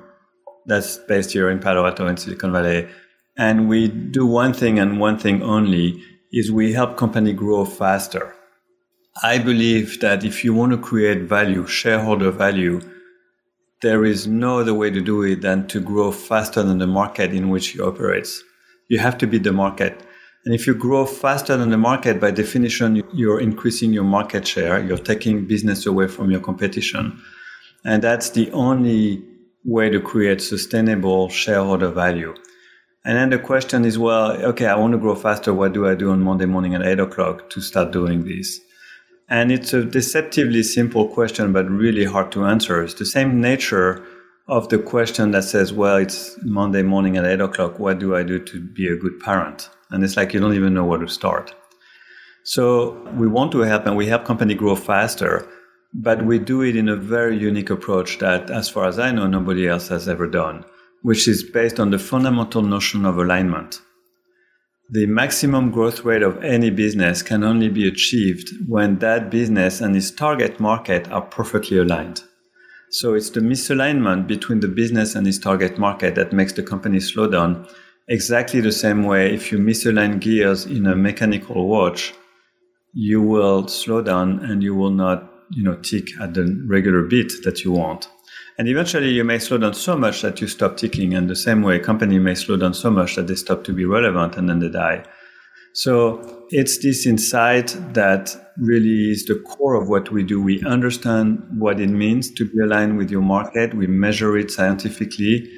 that's 0.65 0.97
based 0.97 1.31
here 1.31 1.49
in 1.49 1.59
Palo 1.59 1.85
Alto 1.85 2.07
in 2.07 2.17
Silicon 2.17 2.51
Valley. 2.51 2.87
And 3.37 3.67
we 3.67 3.87
do 3.87 4.25
one 4.25 4.53
thing 4.53 4.77
and 4.77 4.99
one 4.99 5.17
thing 5.17 5.41
only 5.41 6.03
is 6.31 6.51
we 6.51 6.73
help 6.73 6.97
company 6.97 7.33
grow 7.33 7.65
faster. 7.65 8.35
I 9.23 9.37
believe 9.39 9.99
that 9.99 10.23
if 10.23 10.43
you 10.43 10.53
want 10.53 10.71
to 10.71 10.77
create 10.77 11.23
value, 11.23 11.67
shareholder 11.67 12.31
value, 12.31 12.79
there 13.81 14.05
is 14.05 14.27
no 14.27 14.59
other 14.59 14.73
way 14.73 14.89
to 14.91 15.01
do 15.01 15.23
it 15.23 15.41
than 15.41 15.67
to 15.67 15.79
grow 15.79 16.11
faster 16.11 16.63
than 16.63 16.77
the 16.77 16.87
market 16.87 17.33
in 17.33 17.49
which 17.49 17.75
you 17.75 17.83
operate. 17.85 18.27
You 18.87 18.99
have 18.99 19.17
to 19.19 19.27
beat 19.27 19.43
the 19.43 19.51
market. 19.51 20.01
And 20.45 20.55
if 20.55 20.65
you 20.65 20.73
grow 20.73 21.05
faster 21.05 21.57
than 21.57 21.69
the 21.69 21.77
market, 21.77 22.19
by 22.21 22.31
definition, 22.31 23.03
you're 23.13 23.41
increasing 23.41 23.93
your 23.93 24.03
market 24.03 24.47
share. 24.47 24.83
You're 24.83 24.97
taking 24.97 25.47
business 25.47 25.85
away 25.85 26.07
from 26.07 26.31
your 26.31 26.39
competition. 26.39 27.21
And 27.83 28.01
that's 28.01 28.29
the 28.29 28.51
only 28.51 29.23
way 29.65 29.89
to 29.89 29.99
create 29.99 30.41
sustainable 30.41 31.29
shareholder 31.29 31.89
value. 31.89 32.33
And 33.05 33.17
then 33.17 33.29
the 33.29 33.39
question 33.39 33.85
is, 33.85 33.97
well, 33.97 34.31
okay, 34.31 34.67
I 34.67 34.75
want 34.75 34.93
to 34.93 34.97
grow 34.97 35.15
faster. 35.15 35.53
What 35.53 35.73
do 35.73 35.87
I 35.87 35.95
do 35.95 36.11
on 36.11 36.21
Monday 36.21 36.45
morning 36.45 36.75
at 36.75 36.85
eight 36.85 36.99
o'clock 36.99 37.49
to 37.51 37.61
start 37.61 37.91
doing 37.91 38.25
this? 38.25 38.59
And 39.29 39.51
it's 39.51 39.73
a 39.73 39.83
deceptively 39.83 40.63
simple 40.63 41.07
question, 41.07 41.53
but 41.53 41.69
really 41.69 42.05
hard 42.05 42.31
to 42.31 42.45
answer. 42.45 42.81
It's 42.81 42.95
the 42.95 43.05
same 43.05 43.39
nature 43.39 44.03
of 44.47 44.69
the 44.69 44.79
question 44.79 45.29
that 45.31 45.43
says, 45.43 45.71
well, 45.71 45.97
it's 45.97 46.35
Monday 46.43 46.81
morning 46.81 47.15
at 47.17 47.25
eight 47.25 47.39
o'clock. 47.39 47.77
What 47.77 47.99
do 47.99 48.15
I 48.15 48.23
do 48.23 48.39
to 48.39 48.59
be 48.59 48.87
a 48.87 48.95
good 48.95 49.19
parent? 49.19 49.69
And 49.91 50.03
it's 50.03 50.17
like 50.17 50.33
you 50.33 50.39
don't 50.39 50.55
even 50.55 50.73
know 50.73 50.85
where 50.85 50.97
to 50.97 51.07
start. 51.07 51.53
So 52.43 53.07
we 53.15 53.27
want 53.27 53.51
to 53.51 53.59
help 53.59 53.85
and 53.85 53.95
we 53.95 54.07
help 54.07 54.25
company 54.25 54.55
grow 54.55 54.75
faster, 54.75 55.47
but 55.93 56.25
we 56.25 56.39
do 56.39 56.63
it 56.63 56.75
in 56.75 56.89
a 56.89 56.95
very 56.95 57.37
unique 57.37 57.69
approach 57.69 58.17
that, 58.19 58.49
as 58.49 58.67
far 58.67 58.87
as 58.87 58.97
I 58.97 59.11
know, 59.11 59.27
nobody 59.27 59.67
else 59.67 59.87
has 59.89 60.09
ever 60.09 60.25
done, 60.25 60.65
which 61.03 61.27
is 61.27 61.43
based 61.43 61.79
on 61.79 61.91
the 61.91 61.99
fundamental 61.99 62.63
notion 62.63 63.05
of 63.05 63.19
alignment 63.19 63.79
the 64.91 65.05
maximum 65.05 65.69
growth 65.69 66.03
rate 66.03 66.23
of 66.23 66.43
any 66.43 66.71
business 66.71 67.21
can 67.21 67.43
only 67.43 67.69
be 67.69 67.87
achieved 67.87 68.49
when 68.67 68.97
that 68.97 69.29
business 69.29 69.81
and 69.81 69.95
its 69.95 70.09
target 70.09 70.59
market 70.59 71.11
are 71.11 71.21
perfectly 71.21 71.77
aligned. 71.77 72.23
So 72.89 73.13
it's 73.13 73.29
the 73.29 73.39
misalignment 73.39 74.25
between 74.25 74.61
the 74.61 74.67
business 74.67 75.13
and 75.13 75.27
its 75.27 75.37
target 75.37 75.77
market 75.77 76.15
that 76.15 76.33
makes 76.33 76.53
the 76.53 76.63
company 76.63 76.99
slow 76.99 77.29
down. 77.29 77.67
Exactly 78.07 78.61
the 78.61 78.71
same 78.71 79.03
way 79.03 79.31
if 79.31 79.51
you 79.51 79.59
misalign 79.59 80.19
gears 80.19 80.65
in 80.65 80.87
a 80.87 80.95
mechanical 80.95 81.67
watch, 81.67 82.15
you 82.93 83.21
will 83.21 83.67
slow 83.67 84.01
down 84.01 84.39
and 84.39 84.63
you 84.63 84.73
will 84.73 84.89
not, 84.89 85.31
you 85.51 85.61
know, 85.61 85.75
tick 85.75 86.07
at 86.19 86.33
the 86.33 86.65
regular 86.67 87.03
beat 87.03 87.31
that 87.43 87.63
you 87.63 87.73
want. 87.73 88.09
And 88.59 88.67
eventually 88.67 89.11
you 89.11 89.23
may 89.23 89.39
slow 89.39 89.57
down 89.57 89.73
so 89.73 89.95
much 89.95 90.21
that 90.21 90.41
you 90.41 90.47
stop 90.47 90.75
ticking. 90.75 91.13
And 91.13 91.29
the 91.29 91.35
same 91.35 91.61
way 91.61 91.77
a 91.77 91.79
company 91.79 92.19
may 92.19 92.35
slow 92.35 92.57
down 92.57 92.73
so 92.73 92.91
much 92.91 93.15
that 93.15 93.27
they 93.27 93.35
stop 93.35 93.63
to 93.63 93.73
be 93.73 93.85
relevant 93.85 94.35
and 94.35 94.49
then 94.49 94.59
they 94.59 94.67
die. 94.67 95.05
So 95.73 96.45
it's 96.49 96.79
this 96.79 97.05
insight 97.05 97.73
that 97.93 98.35
really 98.57 99.11
is 99.11 99.23
the 99.23 99.35
core 99.35 99.75
of 99.81 99.87
what 99.87 100.11
we 100.11 100.23
do. 100.23 100.41
We 100.41 100.61
understand 100.65 101.41
what 101.57 101.79
it 101.79 101.87
means 101.87 102.31
to 102.31 102.43
be 102.43 102.59
aligned 102.61 102.97
with 102.97 103.09
your 103.09 103.21
market. 103.21 103.73
We 103.75 103.87
measure 103.87 104.37
it 104.37 104.51
scientifically. 104.51 105.49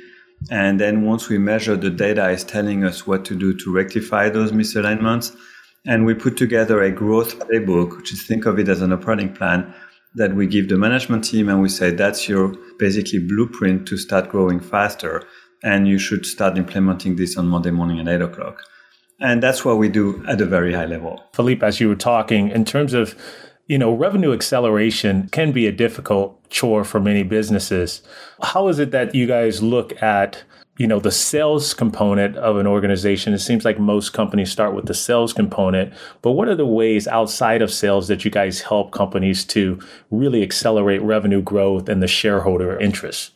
And 0.51 0.79
then 0.79 1.01
once 1.01 1.27
we 1.27 1.39
measure, 1.39 1.75
the 1.75 1.89
data 1.89 2.29
is 2.29 2.43
telling 2.43 2.83
us 2.83 3.07
what 3.07 3.25
to 3.25 3.35
do 3.35 3.57
to 3.57 3.73
rectify 3.73 4.29
those 4.29 4.51
misalignments. 4.51 5.35
And 5.87 6.05
we 6.05 6.13
put 6.13 6.37
together 6.37 6.83
a 6.83 6.91
growth 6.91 7.39
playbook, 7.39 7.97
which 7.97 8.13
is 8.13 8.27
think 8.27 8.45
of 8.45 8.59
it 8.59 8.69
as 8.69 8.83
an 8.83 8.93
operating 8.93 9.33
plan 9.33 9.73
that 10.15 10.35
we 10.35 10.47
give 10.47 10.69
the 10.69 10.77
management 10.77 11.23
team 11.23 11.49
and 11.49 11.61
we 11.61 11.69
say 11.69 11.91
that's 11.91 12.27
your 12.27 12.53
basically 12.77 13.19
blueprint 13.19 13.87
to 13.87 13.97
start 13.97 14.29
growing 14.29 14.59
faster 14.59 15.23
and 15.63 15.87
you 15.87 15.97
should 15.97 16.25
start 16.25 16.57
implementing 16.57 17.15
this 17.15 17.37
on 17.37 17.47
monday 17.47 17.71
morning 17.71 17.99
at 17.99 18.07
8 18.07 18.21
o'clock 18.21 18.61
and 19.19 19.41
that's 19.41 19.63
what 19.63 19.77
we 19.77 19.87
do 19.89 20.23
at 20.27 20.41
a 20.41 20.45
very 20.45 20.73
high 20.73 20.85
level 20.85 21.23
philippe 21.33 21.65
as 21.65 21.79
you 21.79 21.87
were 21.87 21.95
talking 21.95 22.49
in 22.49 22.65
terms 22.65 22.93
of 22.93 23.15
you 23.71 23.77
know, 23.77 23.93
revenue 23.93 24.33
acceleration 24.33 25.29
can 25.31 25.53
be 25.53 25.65
a 25.65 25.71
difficult 25.71 26.49
chore 26.49 26.83
for 26.83 26.99
many 26.99 27.23
businesses. 27.23 28.01
How 28.43 28.67
is 28.67 28.79
it 28.79 28.91
that 28.91 29.15
you 29.15 29.27
guys 29.27 29.63
look 29.63 30.01
at 30.03 30.43
you 30.77 30.87
know 30.87 30.99
the 30.99 31.11
sales 31.11 31.73
component 31.73 32.35
of 32.37 32.57
an 32.57 32.65
organization 32.65 33.33
it 33.33 33.39
seems 33.39 33.65
like 33.65 33.79
most 33.79 34.13
companies 34.13 34.51
start 34.51 34.73
with 34.73 34.85
the 34.85 34.93
sales 34.93 35.33
component 35.33 35.93
but 36.21 36.31
what 36.31 36.47
are 36.47 36.55
the 36.55 36.65
ways 36.65 37.07
outside 37.07 37.61
of 37.61 37.71
sales 37.71 38.07
that 38.07 38.23
you 38.23 38.31
guys 38.31 38.61
help 38.61 38.91
companies 38.91 39.43
to 39.45 39.79
really 40.09 40.41
accelerate 40.41 41.01
revenue 41.01 41.41
growth 41.41 41.89
and 41.89 42.01
the 42.01 42.07
shareholder 42.07 42.79
interest? 42.79 43.31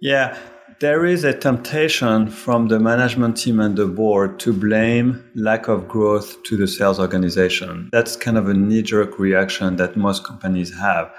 Yeah 0.00 0.38
there 0.78 1.06
is 1.06 1.24
a 1.24 1.32
temptation 1.32 2.28
from 2.28 2.68
the 2.68 2.78
management 2.78 3.38
team 3.38 3.60
and 3.60 3.76
the 3.76 3.86
board 3.86 4.38
to 4.38 4.52
blame 4.52 5.24
lack 5.34 5.68
of 5.68 5.88
growth 5.88 6.42
to 6.42 6.54
the 6.54 6.68
sales 6.68 7.00
organization. 7.00 7.88
That's 7.92 8.14
kind 8.14 8.36
of 8.36 8.46
a 8.46 8.52
knee-jerk 8.52 9.18
reaction 9.18 9.76
that 9.76 9.96
most 9.96 10.24
companies 10.24 10.76
have 10.78 11.10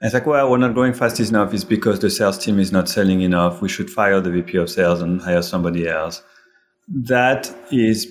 it's 0.00 0.14
like, 0.14 0.26
well, 0.26 0.50
we're 0.50 0.58
not 0.58 0.74
growing 0.74 0.94
fast 0.94 1.20
enough. 1.20 1.52
It's 1.52 1.64
because 1.64 2.00
the 2.00 2.10
sales 2.10 2.38
team 2.38 2.58
is 2.58 2.72
not 2.72 2.88
selling 2.88 3.20
enough. 3.20 3.60
We 3.60 3.68
should 3.68 3.90
fire 3.90 4.20
the 4.20 4.30
VP 4.30 4.56
of 4.56 4.70
sales 4.70 5.02
and 5.02 5.20
hire 5.20 5.42
somebody 5.42 5.86
else. 5.86 6.22
That 6.88 7.54
is 7.70 8.10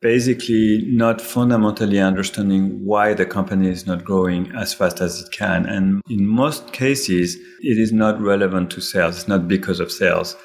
basically 0.00 0.84
not 0.86 1.20
fundamentally 1.20 1.98
understanding 1.98 2.84
why 2.84 3.14
the 3.14 3.26
company 3.26 3.70
is 3.70 3.86
not 3.86 4.04
growing 4.04 4.52
as 4.54 4.72
fast 4.72 5.00
as 5.00 5.20
it 5.20 5.32
can. 5.32 5.66
And 5.66 6.00
in 6.08 6.26
most 6.26 6.72
cases, 6.72 7.36
it 7.60 7.78
is 7.78 7.90
not 7.90 8.20
relevant 8.20 8.70
to 8.72 8.80
sales. 8.80 9.16
It's 9.16 9.28
not 9.28 9.48
because 9.48 9.80
of 9.80 9.90
sales. 9.90 10.36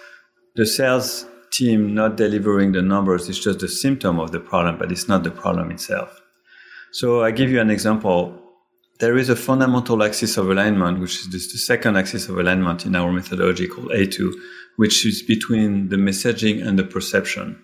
The 0.55 0.65
sales 0.65 1.25
team 1.51 1.93
not 1.93 2.15
delivering 2.15 2.71
the 2.71 2.81
numbers 2.81 3.29
is 3.29 3.39
just 3.39 3.61
a 3.61 3.67
symptom 3.67 4.19
of 4.19 4.31
the 4.31 4.39
problem, 4.39 4.77
but 4.79 4.91
it's 4.91 5.07
not 5.07 5.23
the 5.23 5.31
problem 5.31 5.69
itself. 5.71 6.21
So 6.91 7.23
I 7.23 7.31
give 7.31 7.51
you 7.51 7.59
an 7.59 7.69
example 7.69 8.48
there 8.99 9.17
is 9.17 9.29
a 9.29 9.35
fundamental 9.35 10.03
axis 10.03 10.37
of 10.37 10.49
alignment, 10.49 10.99
which 10.99 11.19
is 11.21 11.29
the 11.29 11.39
second 11.39 11.95
axis 11.95 12.27
of 12.27 12.37
alignment 12.37 12.85
in 12.85 12.95
our 12.95 13.11
methodology 13.11 13.67
called 13.67 13.91
A2, 13.91 14.33
which 14.75 15.05
is 15.05 15.21
between 15.23 15.87
the 15.87 15.95
messaging 15.95 16.65
and 16.65 16.77
the 16.77 16.83
perception. 16.83 17.61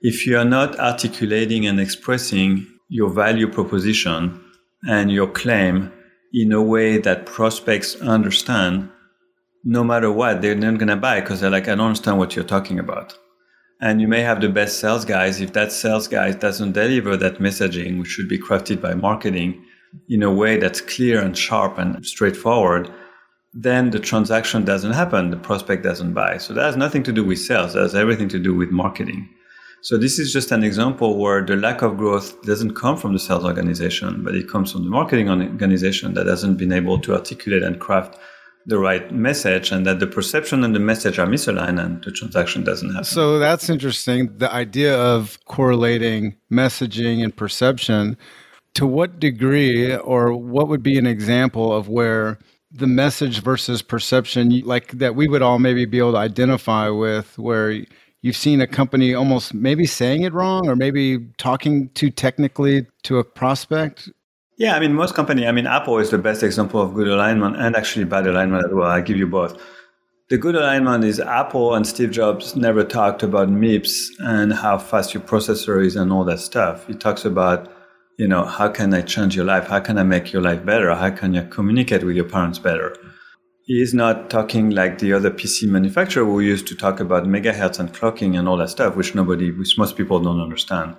If 0.00 0.26
you 0.26 0.38
are 0.38 0.46
not 0.46 0.78
articulating 0.80 1.66
and 1.66 1.78
expressing 1.78 2.66
your 2.88 3.10
value 3.10 3.48
proposition 3.48 4.42
and 4.88 5.12
your 5.12 5.28
claim 5.28 5.92
in 6.32 6.52
a 6.52 6.62
way 6.62 6.96
that 6.98 7.26
prospects 7.26 7.96
understand, 8.00 8.88
no 9.64 9.84
matter 9.84 10.10
what, 10.10 10.40
they're 10.40 10.54
not 10.54 10.78
going 10.78 10.88
to 10.88 10.96
buy 10.96 11.20
because 11.20 11.40
they're 11.40 11.50
like, 11.50 11.68
I 11.68 11.74
don't 11.74 11.88
understand 11.88 12.18
what 12.18 12.34
you're 12.34 12.44
talking 12.44 12.78
about. 12.78 13.16
And 13.80 14.00
you 14.00 14.08
may 14.08 14.22
have 14.22 14.40
the 14.40 14.48
best 14.48 14.80
sales 14.80 15.04
guys. 15.04 15.40
If 15.40 15.52
that 15.52 15.70
sales 15.70 16.08
guy 16.08 16.32
doesn't 16.32 16.72
deliver 16.72 17.16
that 17.18 17.38
messaging, 17.38 17.98
which 17.98 18.08
should 18.08 18.28
be 18.28 18.38
crafted 18.38 18.80
by 18.80 18.94
marketing, 18.94 19.62
in 20.08 20.22
a 20.22 20.32
way 20.32 20.58
that's 20.58 20.80
clear 20.80 21.20
and 21.20 21.36
sharp 21.36 21.78
and 21.78 22.04
straightforward, 22.04 22.90
then 23.54 23.90
the 23.90 23.98
transaction 23.98 24.64
doesn't 24.64 24.92
happen. 24.92 25.30
The 25.30 25.36
prospect 25.36 25.82
doesn't 25.82 26.14
buy. 26.14 26.38
So 26.38 26.54
that 26.54 26.64
has 26.64 26.76
nothing 26.76 27.02
to 27.04 27.12
do 27.12 27.24
with 27.24 27.38
sales. 27.38 27.74
That 27.74 27.82
has 27.82 27.94
everything 27.94 28.28
to 28.30 28.38
do 28.38 28.54
with 28.54 28.70
marketing. 28.70 29.28
So 29.82 29.98
this 29.98 30.18
is 30.18 30.32
just 30.32 30.52
an 30.52 30.62
example 30.62 31.18
where 31.18 31.44
the 31.44 31.56
lack 31.56 31.82
of 31.82 31.96
growth 31.96 32.40
doesn't 32.42 32.74
come 32.74 32.96
from 32.96 33.12
the 33.12 33.18
sales 33.18 33.44
organization, 33.44 34.22
but 34.22 34.34
it 34.34 34.48
comes 34.48 34.72
from 34.72 34.84
the 34.84 34.90
marketing 34.90 35.28
organization 35.28 36.14
that 36.14 36.26
hasn't 36.26 36.56
been 36.56 36.72
able 36.72 37.00
to 37.00 37.14
articulate 37.14 37.64
and 37.64 37.80
craft 37.80 38.16
the 38.64 38.78
right 38.78 39.12
message 39.12 39.72
and 39.72 39.84
that 39.84 39.98
the 39.98 40.06
perception 40.06 40.62
and 40.62 40.72
the 40.72 40.78
message 40.78 41.18
are 41.18 41.26
misaligned 41.26 41.84
and 41.84 42.02
the 42.04 42.12
transaction 42.12 42.62
doesn't 42.62 42.90
happen. 42.90 43.04
So 43.04 43.40
that's 43.40 43.68
interesting. 43.68 44.38
The 44.38 44.52
idea 44.52 44.96
of 44.96 45.44
correlating 45.46 46.36
messaging 46.50 47.24
and 47.24 47.34
perception 47.34 48.16
to 48.74 48.86
what 48.86 49.20
degree 49.20 49.94
or 49.96 50.34
what 50.34 50.68
would 50.68 50.82
be 50.82 50.98
an 50.98 51.06
example 51.06 51.72
of 51.72 51.88
where 51.88 52.38
the 52.70 52.86
message 52.86 53.42
versus 53.42 53.82
perception 53.82 54.60
like 54.60 54.92
that 54.92 55.14
we 55.14 55.28
would 55.28 55.42
all 55.42 55.58
maybe 55.58 55.84
be 55.84 55.98
able 55.98 56.12
to 56.12 56.18
identify 56.18 56.88
with 56.88 57.38
where 57.38 57.84
you've 58.22 58.36
seen 58.36 58.60
a 58.60 58.66
company 58.66 59.12
almost 59.14 59.52
maybe 59.52 59.84
saying 59.84 60.22
it 60.22 60.32
wrong 60.32 60.66
or 60.68 60.74
maybe 60.74 61.18
talking 61.36 61.90
too 61.90 62.10
technically 62.10 62.86
to 63.02 63.18
a 63.18 63.24
prospect? 63.24 64.08
Yeah 64.56 64.74
i 64.74 64.80
mean 64.80 64.94
most 64.94 65.14
company 65.14 65.46
i 65.46 65.52
mean 65.52 65.66
apple 65.66 65.98
is 65.98 66.10
the 66.10 66.18
best 66.18 66.42
example 66.42 66.80
of 66.80 66.94
good 66.94 67.08
alignment 67.08 67.56
and 67.56 67.76
actually 67.76 68.04
bad 68.04 68.26
alignment 68.26 68.64
as 68.64 68.72
well. 68.72 68.88
I 68.88 69.00
give 69.00 69.18
you 69.18 69.26
both. 69.26 69.60
The 70.30 70.38
good 70.38 70.54
alignment 70.54 71.04
is 71.04 71.20
apple 71.20 71.74
and 71.74 71.86
steve 71.86 72.10
jobs 72.10 72.56
never 72.56 72.84
talked 72.84 73.22
about 73.22 73.48
mips 73.50 74.08
and 74.20 74.54
how 74.54 74.78
fast 74.78 75.12
your 75.12 75.22
processor 75.22 75.84
is 75.84 75.94
and 75.94 76.10
all 76.10 76.24
that 76.24 76.38
stuff. 76.38 76.86
He 76.86 76.94
talks 76.94 77.26
about 77.26 77.70
you 78.18 78.28
know, 78.28 78.44
how 78.44 78.68
can 78.68 78.92
I 78.92 79.02
change 79.02 79.36
your 79.36 79.44
life? 79.44 79.68
How 79.68 79.80
can 79.80 79.98
I 79.98 80.02
make 80.02 80.32
your 80.32 80.42
life 80.42 80.64
better? 80.64 80.94
How 80.94 81.10
can 81.10 81.34
you 81.34 81.42
communicate 81.42 82.04
with 82.04 82.16
your 82.16 82.28
parents 82.28 82.58
better? 82.58 82.94
He 83.64 83.80
is 83.80 83.94
not 83.94 84.28
talking 84.28 84.70
like 84.70 84.98
the 84.98 85.12
other 85.12 85.30
PC 85.30 85.68
manufacturer 85.68 86.24
who 86.24 86.40
used 86.40 86.66
to 86.66 86.74
talk 86.74 87.00
about 87.00 87.24
megahertz 87.24 87.78
and 87.78 87.92
clocking 87.92 88.38
and 88.38 88.48
all 88.48 88.56
that 88.58 88.70
stuff, 88.70 88.96
which 88.96 89.14
nobody, 89.14 89.50
which 89.50 89.78
most 89.78 89.96
people 89.96 90.20
don't 90.20 90.40
understand. 90.40 90.96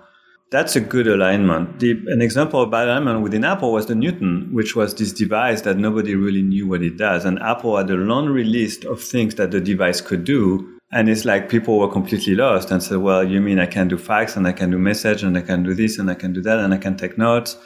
That's 0.49 0.75
a 0.75 0.81
good 0.81 1.07
alignment. 1.07 1.79
The, 1.79 1.91
an 2.07 2.21
example 2.21 2.61
of 2.61 2.71
bad 2.71 2.87
alignment 2.87 3.21
within 3.21 3.43
Apple 3.43 3.73
was 3.73 3.87
the 3.87 3.95
Newton, 3.95 4.49
which 4.53 4.75
was 4.75 4.95
this 4.95 5.11
device 5.11 5.61
that 5.61 5.77
nobody 5.77 6.15
really 6.15 6.43
knew 6.43 6.67
what 6.67 6.83
it 6.83 6.97
does. 6.97 7.25
And 7.25 7.39
Apple 7.39 7.75
had 7.75 7.89
a 7.89 7.95
laundry 7.95 8.43
list 8.43 8.85
of 8.85 9.01
things 9.01 9.35
that 9.35 9.51
the 9.51 9.59
device 9.59 9.99
could 9.99 10.23
do 10.23 10.79
and 10.93 11.09
it's 11.09 11.25
like 11.25 11.49
people 11.49 11.79
were 11.79 11.91
completely 11.91 12.35
lost 12.35 12.69
and 12.69 12.81
said, 12.81 12.97
well, 12.97 13.23
you 13.23 13.41
mean 13.41 13.57
I 13.57 13.65
can 13.65 13.87
do 13.87 13.97
fax 13.97 14.35
and 14.35 14.47
I 14.47 14.51
can 14.51 14.69
do 14.69 14.77
message 14.77 15.23
and 15.23 15.35
I 15.35 15.41
can 15.41 15.63
do 15.63 15.73
this 15.73 15.97
and 15.97 16.09
I 16.09 16.13
can 16.13 16.33
do 16.33 16.41
that 16.43 16.59
and 16.59 16.71
I 16.71 16.77
can 16.77 16.95
take 16.95 17.17
notes. 17.17 17.57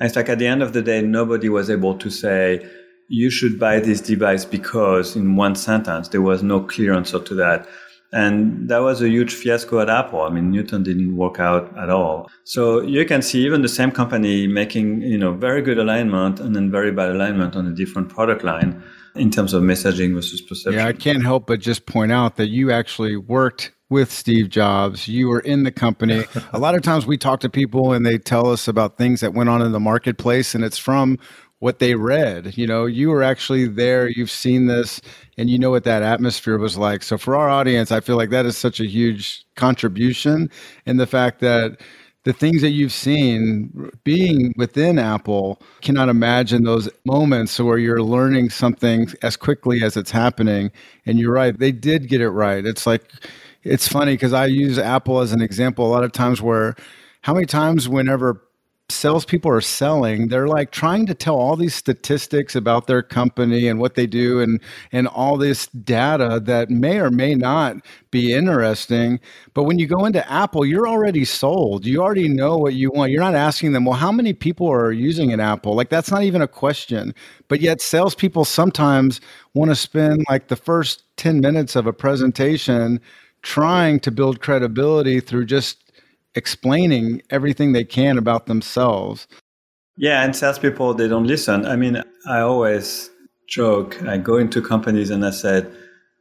And 0.00 0.08
it's 0.08 0.16
like 0.16 0.28
at 0.28 0.40
the 0.40 0.48
end 0.48 0.64
of 0.64 0.72
the 0.72 0.82
day, 0.82 1.00
nobody 1.00 1.48
was 1.48 1.70
able 1.70 1.96
to 1.98 2.10
say, 2.10 2.68
you 3.08 3.30
should 3.30 3.60
buy 3.60 3.78
this 3.78 4.00
device 4.00 4.44
because 4.44 5.14
in 5.14 5.36
one 5.36 5.54
sentence, 5.54 6.08
there 6.08 6.22
was 6.22 6.42
no 6.42 6.60
clear 6.60 6.92
answer 6.92 7.20
to 7.20 7.34
that. 7.36 7.68
And 8.12 8.68
that 8.68 8.78
was 8.78 9.00
a 9.00 9.08
huge 9.08 9.32
fiasco 9.32 9.80
at 9.80 9.88
Apple. 9.88 10.20
I 10.20 10.28
mean, 10.28 10.50
Newton 10.50 10.82
didn't 10.82 11.16
work 11.16 11.40
out 11.40 11.76
at 11.78 11.88
all. 11.88 12.30
So 12.44 12.82
you 12.82 13.06
can 13.06 13.22
see 13.22 13.44
even 13.46 13.62
the 13.62 13.68
same 13.68 13.90
company 13.90 14.46
making, 14.46 15.00
you 15.00 15.16
know, 15.16 15.32
very 15.32 15.62
good 15.62 15.78
alignment 15.78 16.38
and 16.38 16.54
then 16.54 16.70
very 16.70 16.92
bad 16.92 17.10
alignment 17.10 17.56
on 17.56 17.66
a 17.66 17.72
different 17.72 18.10
product 18.10 18.44
line 18.44 18.82
in 19.14 19.30
terms 19.30 19.54
of 19.54 19.62
messaging 19.62 20.14
versus 20.14 20.42
perception. 20.42 20.78
Yeah, 20.80 20.86
I 20.86 20.92
can't 20.92 21.22
help 21.22 21.46
but 21.46 21.60
just 21.60 21.86
point 21.86 22.12
out 22.12 22.36
that 22.36 22.48
you 22.48 22.70
actually 22.70 23.16
worked 23.16 23.72
with 23.88 24.10
Steve 24.10 24.48
Jobs. 24.48 25.08
You 25.08 25.28
were 25.28 25.40
in 25.40 25.62
the 25.62 25.72
company. 25.72 26.24
a 26.52 26.58
lot 26.58 26.74
of 26.74 26.82
times 26.82 27.06
we 27.06 27.16
talk 27.16 27.40
to 27.40 27.48
people 27.48 27.92
and 27.92 28.04
they 28.04 28.18
tell 28.18 28.48
us 28.48 28.68
about 28.68 28.98
things 28.98 29.20
that 29.20 29.32
went 29.32 29.48
on 29.48 29.62
in 29.62 29.72
the 29.72 29.80
marketplace 29.80 30.54
and 30.54 30.64
it's 30.64 30.78
from 30.78 31.18
what 31.62 31.78
they 31.78 31.94
read. 31.94 32.58
You 32.58 32.66
know, 32.66 32.86
you 32.86 33.08
were 33.08 33.22
actually 33.22 33.68
there, 33.68 34.08
you've 34.08 34.32
seen 34.32 34.66
this, 34.66 35.00
and 35.38 35.48
you 35.48 35.60
know 35.60 35.70
what 35.70 35.84
that 35.84 36.02
atmosphere 36.02 36.58
was 36.58 36.76
like. 36.76 37.04
So 37.04 37.16
for 37.16 37.36
our 37.36 37.48
audience, 37.48 37.92
I 37.92 38.00
feel 38.00 38.16
like 38.16 38.30
that 38.30 38.44
is 38.46 38.58
such 38.58 38.80
a 38.80 38.84
huge 38.84 39.46
contribution 39.54 40.50
and 40.86 40.98
the 40.98 41.06
fact 41.06 41.38
that 41.38 41.80
the 42.24 42.32
things 42.32 42.62
that 42.62 42.70
you've 42.70 42.92
seen 42.92 43.90
being 44.02 44.52
within 44.56 44.98
Apple, 44.98 45.62
cannot 45.82 46.08
imagine 46.08 46.64
those 46.64 46.88
moments 47.04 47.60
where 47.60 47.78
you're 47.78 48.02
learning 48.02 48.50
something 48.50 49.08
as 49.22 49.36
quickly 49.36 49.84
as 49.84 49.96
it's 49.96 50.10
happening. 50.10 50.72
And 51.06 51.20
you're 51.20 51.32
right, 51.32 51.56
they 51.56 51.70
did 51.70 52.08
get 52.08 52.20
it 52.20 52.30
right. 52.30 52.66
It's 52.66 52.88
like, 52.88 53.04
it's 53.62 53.86
funny 53.86 54.14
because 54.14 54.32
I 54.32 54.46
use 54.46 54.80
Apple 54.80 55.20
as 55.20 55.32
an 55.32 55.40
example 55.40 55.86
a 55.86 55.90
lot 55.90 56.02
of 56.02 56.10
times 56.10 56.42
where 56.42 56.74
how 57.20 57.34
many 57.34 57.46
times 57.46 57.88
whenever 57.88 58.42
salespeople 58.92 59.50
are 59.50 59.60
selling, 59.60 60.28
they're 60.28 60.48
like 60.48 60.70
trying 60.70 61.06
to 61.06 61.14
tell 61.14 61.36
all 61.36 61.56
these 61.56 61.74
statistics 61.74 62.54
about 62.54 62.86
their 62.86 63.02
company 63.02 63.68
and 63.68 63.80
what 63.80 63.94
they 63.94 64.06
do 64.06 64.40
and 64.40 64.60
and 64.92 65.08
all 65.08 65.36
this 65.36 65.66
data 65.68 66.40
that 66.44 66.70
may 66.70 66.98
or 66.98 67.10
may 67.10 67.34
not 67.34 67.76
be 68.10 68.32
interesting. 68.32 69.20
But 69.54 69.64
when 69.64 69.78
you 69.78 69.86
go 69.86 70.04
into 70.04 70.30
Apple, 70.30 70.64
you're 70.64 70.88
already 70.88 71.24
sold. 71.24 71.86
You 71.86 72.02
already 72.02 72.28
know 72.28 72.56
what 72.56 72.74
you 72.74 72.90
want. 72.90 73.10
You're 73.12 73.20
not 73.20 73.34
asking 73.34 73.72
them, 73.72 73.84
well, 73.84 73.98
how 73.98 74.12
many 74.12 74.32
people 74.32 74.68
are 74.70 74.92
using 74.92 75.32
an 75.32 75.40
Apple? 75.40 75.74
Like 75.74 75.88
that's 75.88 76.10
not 76.10 76.22
even 76.22 76.42
a 76.42 76.48
question. 76.48 77.14
But 77.48 77.60
yet 77.60 77.80
salespeople 77.80 78.44
sometimes 78.44 79.20
want 79.54 79.70
to 79.70 79.74
spend 79.74 80.24
like 80.28 80.48
the 80.48 80.56
first 80.56 81.04
10 81.16 81.40
minutes 81.40 81.76
of 81.76 81.86
a 81.86 81.92
presentation 81.92 83.00
trying 83.42 83.98
to 84.00 84.10
build 84.10 84.40
credibility 84.40 85.20
through 85.20 85.44
just 85.44 85.81
explaining 86.34 87.22
everything 87.30 87.72
they 87.72 87.84
can 87.84 88.18
about 88.18 88.46
themselves. 88.46 89.26
Yeah, 89.96 90.22
and 90.24 90.34
salespeople 90.34 90.94
they 90.94 91.08
don't 91.08 91.26
listen. 91.26 91.66
I 91.66 91.76
mean, 91.76 92.02
I 92.28 92.40
always 92.40 93.10
joke. 93.48 94.02
I 94.02 94.16
go 94.16 94.36
into 94.36 94.62
companies 94.62 95.10
and 95.10 95.24
I 95.24 95.30
said, 95.30 95.70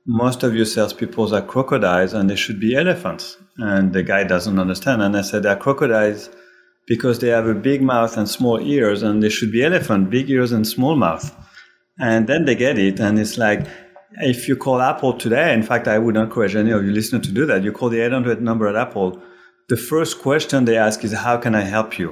most 0.06 0.44
of 0.44 0.56
your 0.56 0.66
salespeople 0.66 1.34
are 1.34 1.42
crocodiles 1.42 2.14
and 2.14 2.30
they 2.30 2.36
should 2.36 2.60
be 2.60 2.76
elephants. 2.76 3.38
And 3.58 3.94
the 3.94 4.04
guy 4.04 4.24
doesn't 4.24 4.60
understand. 4.60 5.02
And 5.02 5.16
I 5.16 5.22
said, 5.22 5.44
they're 5.44 5.56
crocodiles 5.56 6.30
because 6.88 7.20
they 7.20 7.30
have 7.30 7.48
a 7.48 7.54
big 7.54 7.82
mouth 7.82 8.18
and 8.18 8.28
small 8.28 8.60
ears, 8.60 9.04
and 9.04 9.22
they 9.22 9.30
should 9.30 9.52
be 9.52 9.64
elephant, 9.64 10.10
big 10.10 10.30
ears 10.30 10.52
and 10.52 10.68
small 10.68 10.96
mouth. 10.96 11.34
And 12.00 12.28
then 12.28 12.46
they 12.46 12.56
get 12.56 12.78
it, 12.78 13.00
and 13.00 13.20
it's 13.20 13.38
like 13.38 13.68
if 14.14 14.48
you 14.48 14.56
call 14.56 14.82
Apple 14.82 15.14
today. 15.14 15.54
In 15.54 15.64
fact, 15.64 15.88
I 15.88 16.00
would 16.00 16.18
encourage 16.18 16.56
any 16.56 16.72
of 16.72 16.84
you 16.84 16.92
listeners 16.92 17.26
to 17.28 17.32
do 17.32 17.46
that. 17.46 17.64
You 17.64 17.72
call 17.72 17.90
the 17.90 18.02
800 18.02 18.42
number 18.42 18.68
at 18.68 18.76
Apple 18.76 19.22
the 19.72 19.78
first 19.78 20.20
question 20.20 20.66
they 20.66 20.78
ask 20.78 21.02
is, 21.06 21.14
How 21.14 21.38
can 21.38 21.56
I 21.56 21.62
help 21.62 21.98
you? 21.98 22.10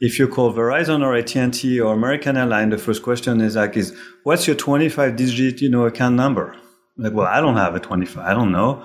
if 0.00 0.18
you 0.18 0.26
call 0.26 0.52
Verizon 0.52 1.02
or 1.06 1.14
AT&T 1.14 1.80
or 1.80 1.94
American 1.94 2.36
Airlines, 2.36 2.72
the 2.72 2.78
first 2.78 3.02
question 3.02 3.40
is 3.40 3.54
like, 3.54 3.76
is 3.76 3.96
what's 4.24 4.46
your 4.48 4.56
25 4.56 5.14
digit, 5.16 5.62
you 5.62 5.70
know, 5.70 5.86
account 5.86 6.16
number? 6.16 6.56
Like, 6.96 7.12
well, 7.12 7.28
I 7.28 7.40
don't 7.40 7.56
have 7.56 7.76
a 7.76 7.80
25. 7.80 8.22
I 8.22 8.34
don't 8.34 8.50
know. 8.50 8.84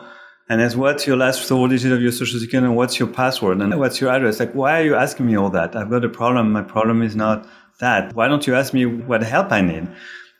And 0.50 0.62
as 0.62 0.78
what's 0.78 1.08
your 1.08 1.18
last 1.18 1.42
four 1.42 1.68
digit 1.68 1.92
of 1.92 2.02
your 2.02 2.12
social 2.12 2.40
security 2.40 2.68
and 2.68 2.76
what's 2.76 3.00
your 3.00 3.08
password 3.08 3.60
and 3.60 3.78
what's 3.80 4.00
your 4.00 4.12
address? 4.12 4.40
Like, 4.40 4.54
why 4.54 4.80
are 4.80 4.84
you 4.84 4.96
asking 4.96 5.26
me 5.26 5.36
all 5.36 5.50
that? 5.50 5.76
I've 5.76 5.90
got 5.90 6.06
a 6.06 6.10
problem. 6.10 6.52
My 6.52 6.62
problem 6.62 7.02
is 7.02 7.16
not 7.16 7.48
that. 7.80 8.14
Why 8.14 8.28
don't 8.28 8.46
you 8.48 8.56
ask 8.56 8.74
me 8.74 8.86
what 8.86 9.22
help 9.24 9.52
I 9.52 9.62
need? 9.62 9.88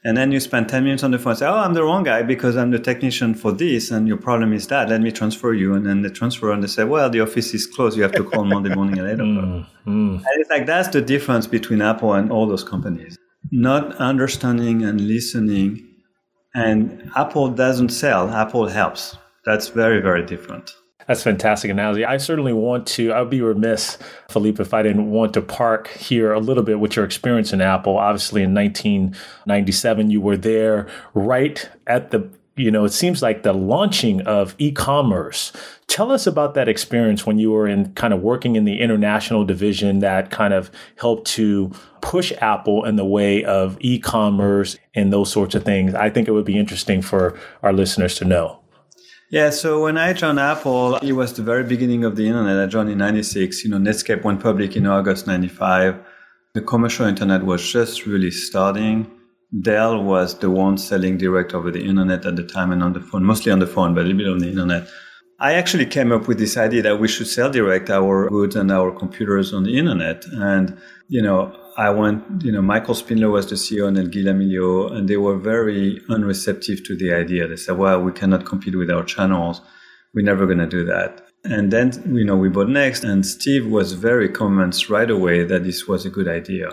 And 0.06 0.16
then 0.16 0.32
you 0.32 0.40
spend 0.40 0.70
10 0.70 0.86
minutes 0.86 1.04
on 1.04 1.12
the 1.12 1.20
phone 1.20 1.32
and 1.32 1.40
say, 1.40 1.46
Oh, 1.46 1.58
I'm 1.58 1.74
the 1.74 1.84
wrong 1.84 2.04
guy 2.04 2.24
because 2.24 2.56
I'm 2.56 2.72
the 2.72 2.80
technician 2.80 3.34
for 3.34 3.52
this. 3.52 3.92
And 3.92 4.08
your 4.08 4.18
problem 4.18 4.54
is 4.54 4.68
that. 4.68 4.90
Let 4.90 5.02
me 5.02 5.12
transfer 5.12 5.54
you. 5.54 5.74
And 5.74 5.86
then 5.86 6.02
they 6.02 6.10
transfer 6.10 6.52
and 6.52 6.64
they 6.64 6.68
say, 6.68 6.86
Well, 6.86 7.10
the 7.10 7.20
office 7.20 7.54
is 7.54 7.68
closed. 7.68 7.98
You 7.98 8.04
have 8.04 8.14
to 8.14 8.24
call 8.24 8.46
Monday 8.46 8.74
morning 8.74 8.98
at 8.98 9.06
8 9.06 9.14
o'clock. 9.14 9.26
Mm, 9.26 9.66
mm. 9.88 10.16
And 10.16 10.26
it's 10.42 10.50
like 10.50 10.66
that's 10.66 10.88
the 10.88 11.02
difference 11.02 11.48
between 11.48 11.82
Apple 11.82 12.14
and 12.14 12.32
all 12.32 12.48
those 12.48 12.64
companies. 12.64 13.18
Not 13.52 13.96
understanding 13.98 14.84
and 14.84 15.02
listening. 15.02 15.86
And 16.56 17.12
Apple 17.16 17.50
doesn't 17.50 17.90
sell, 17.90 18.30
Apple 18.30 18.68
helps. 18.68 19.18
That's 19.46 19.68
very, 19.68 20.02
very 20.02 20.26
different. 20.26 20.72
That's 21.10 21.24
fantastic 21.24 21.72
analogy. 21.72 22.06
I 22.06 22.18
certainly 22.18 22.54
want 22.54 22.86
to, 22.90 23.12
I 23.14 23.22
would 23.22 23.32
be 23.32 23.42
remiss, 23.42 23.98
Philippe, 24.30 24.62
if 24.62 24.76
I 24.76 24.84
didn't 24.84 25.10
want 25.10 25.34
to 25.34 25.42
park 25.42 25.88
here 25.88 26.32
a 26.32 26.40
little 26.40 26.62
bit 26.62 26.80
with 26.80 26.96
your 26.96 27.04
experience 27.04 27.52
in 27.52 27.62
Apple. 27.62 27.98
Obviously, 27.98 28.44
in 28.44 28.54
1997, 28.54 30.12
you 30.12 30.22
were 30.22 30.38
there 30.38 30.88
right 31.16 31.68
at 31.88 32.12
the 32.12 32.30
you 32.56 32.70
know, 32.70 32.84
it 32.84 32.92
seems 32.92 33.22
like 33.22 33.44
the 33.44 33.54
launching 33.54 34.22
of 34.24 34.54
e-commerce. 34.58 35.54
Tell 35.88 36.12
us 36.12 36.28
about 36.28 36.56
that 36.56 36.68
experience 36.68 37.26
when 37.26 37.40
you 37.40 37.52
were 37.52 37.68
in 37.68 37.94
kind 37.94 38.14
of 38.14 38.22
working 38.22 38.58
in 38.58 38.66
the 38.66 38.82
international 38.82 39.46
division 39.46 40.00
that 40.00 40.30
kind 40.30 40.54
of 40.54 40.70
helped 40.98 41.26
to 41.30 41.72
push 42.02 42.34
Apple 42.40 42.84
in 42.84 42.98
the 42.98 43.06
way 43.06 43.46
of 43.46 43.78
e-commerce 43.80 44.78
and 44.94 45.12
those 45.14 45.32
sorts 45.32 45.56
of 45.56 45.64
things. 45.64 45.96
I 45.96 46.10
think 46.10 46.28
it 46.28 46.32
would 46.32 46.44
be 46.44 46.60
interesting 46.60 47.02
for 47.02 47.40
our 47.64 47.72
listeners 47.72 48.16
to 48.16 48.26
know. 48.26 48.60
Yeah, 49.32 49.52
so 49.52 49.84
when 49.84 49.96
I 50.00 50.14
joined 50.14 50.40
Apple, 50.40 50.96
it 50.96 51.12
was 51.12 51.34
the 51.34 51.44
very 51.44 51.64
beginning 51.64 52.04
of 52.04 52.16
the 52.16 52.28
internet. 52.28 52.60
I 52.60 52.66
joined 52.66 52.90
in 52.90 52.98
96. 52.98 53.64
You 53.64 53.70
know, 53.70 53.78
Netscape 53.78 54.24
went 54.24 54.42
public 54.42 54.76
in 54.76 54.88
August 54.88 55.28
95. 55.28 56.00
The 56.56 56.62
commercial 56.62 57.06
internet 57.06 57.44
was 57.44 57.72
just 57.72 58.08
really 58.08 58.32
starting. 58.32 59.06
Dell 59.62 60.04
was 60.04 60.40
the 60.40 60.50
one 60.50 60.80
selling 60.80 61.20
direct 61.20 61.54
over 61.54 61.70
the 61.70 61.86
internet 61.86 62.26
at 62.26 62.38
the 62.38 62.44
time 62.44 62.72
and 62.72 62.82
on 62.82 62.94
the 62.94 63.02
phone, 63.02 63.24
mostly 63.24 63.52
on 63.52 63.60
the 63.60 63.68
phone, 63.68 63.94
but 63.94 64.02
a 64.02 64.08
little 64.08 64.18
bit 64.18 64.28
on 64.30 64.40
the 64.40 64.50
internet. 64.50 64.88
I 65.40 65.54
actually 65.54 65.86
came 65.86 66.12
up 66.12 66.28
with 66.28 66.40
this 66.40 66.58
idea 66.58 66.82
that 66.82 67.00
we 67.00 67.08
should 67.08 67.28
sell 67.28 67.52
direct 67.52 67.92
our 67.92 68.30
goods 68.30 68.56
and 68.56 68.72
our 68.72 68.92
computers 68.92 69.54
on 69.54 69.64
the 69.64 69.78
internet. 69.78 70.26
And, 70.34 70.76
you 71.08 71.22
know, 71.22 71.56
I 71.80 71.90
went, 71.92 72.44
you 72.44 72.52
know, 72.52 72.62
Michael 72.62 72.94
Spindler 72.94 73.30
was 73.30 73.48
the 73.50 73.56
CEO 73.56 73.88
and 73.88 73.96
then 73.96 74.10
Gil 74.10 74.92
and 74.92 75.08
they 75.08 75.16
were 75.16 75.38
very 75.38 76.02
unreceptive 76.10 76.84
to 76.84 76.98
the 76.98 77.14
idea. 77.14 77.48
They 77.48 77.56
said, 77.56 77.78
well, 77.78 78.02
we 78.02 78.12
cannot 78.12 78.46
compete 78.46 78.76
with 78.76 78.92
our 78.92 79.06
channels. 79.06 79.62
We're 80.14 80.26
never 80.26 80.46
going 80.46 80.58
to 80.58 80.68
do 80.68 80.84
that. 80.86 81.26
And 81.46 81.72
then, 81.72 81.94
you 82.14 82.26
know, 82.26 82.36
we 82.36 82.50
bought 82.50 82.68
Next, 82.68 83.06
and 83.06 83.26
Steve 83.26 83.66
was 83.68 83.94
very 83.94 84.28
convinced 84.28 84.90
right 84.90 85.10
away 85.10 85.46
that 85.46 85.64
this 85.64 85.88
was 85.88 86.06
a 86.06 86.10
good 86.10 86.28
idea. 86.28 86.72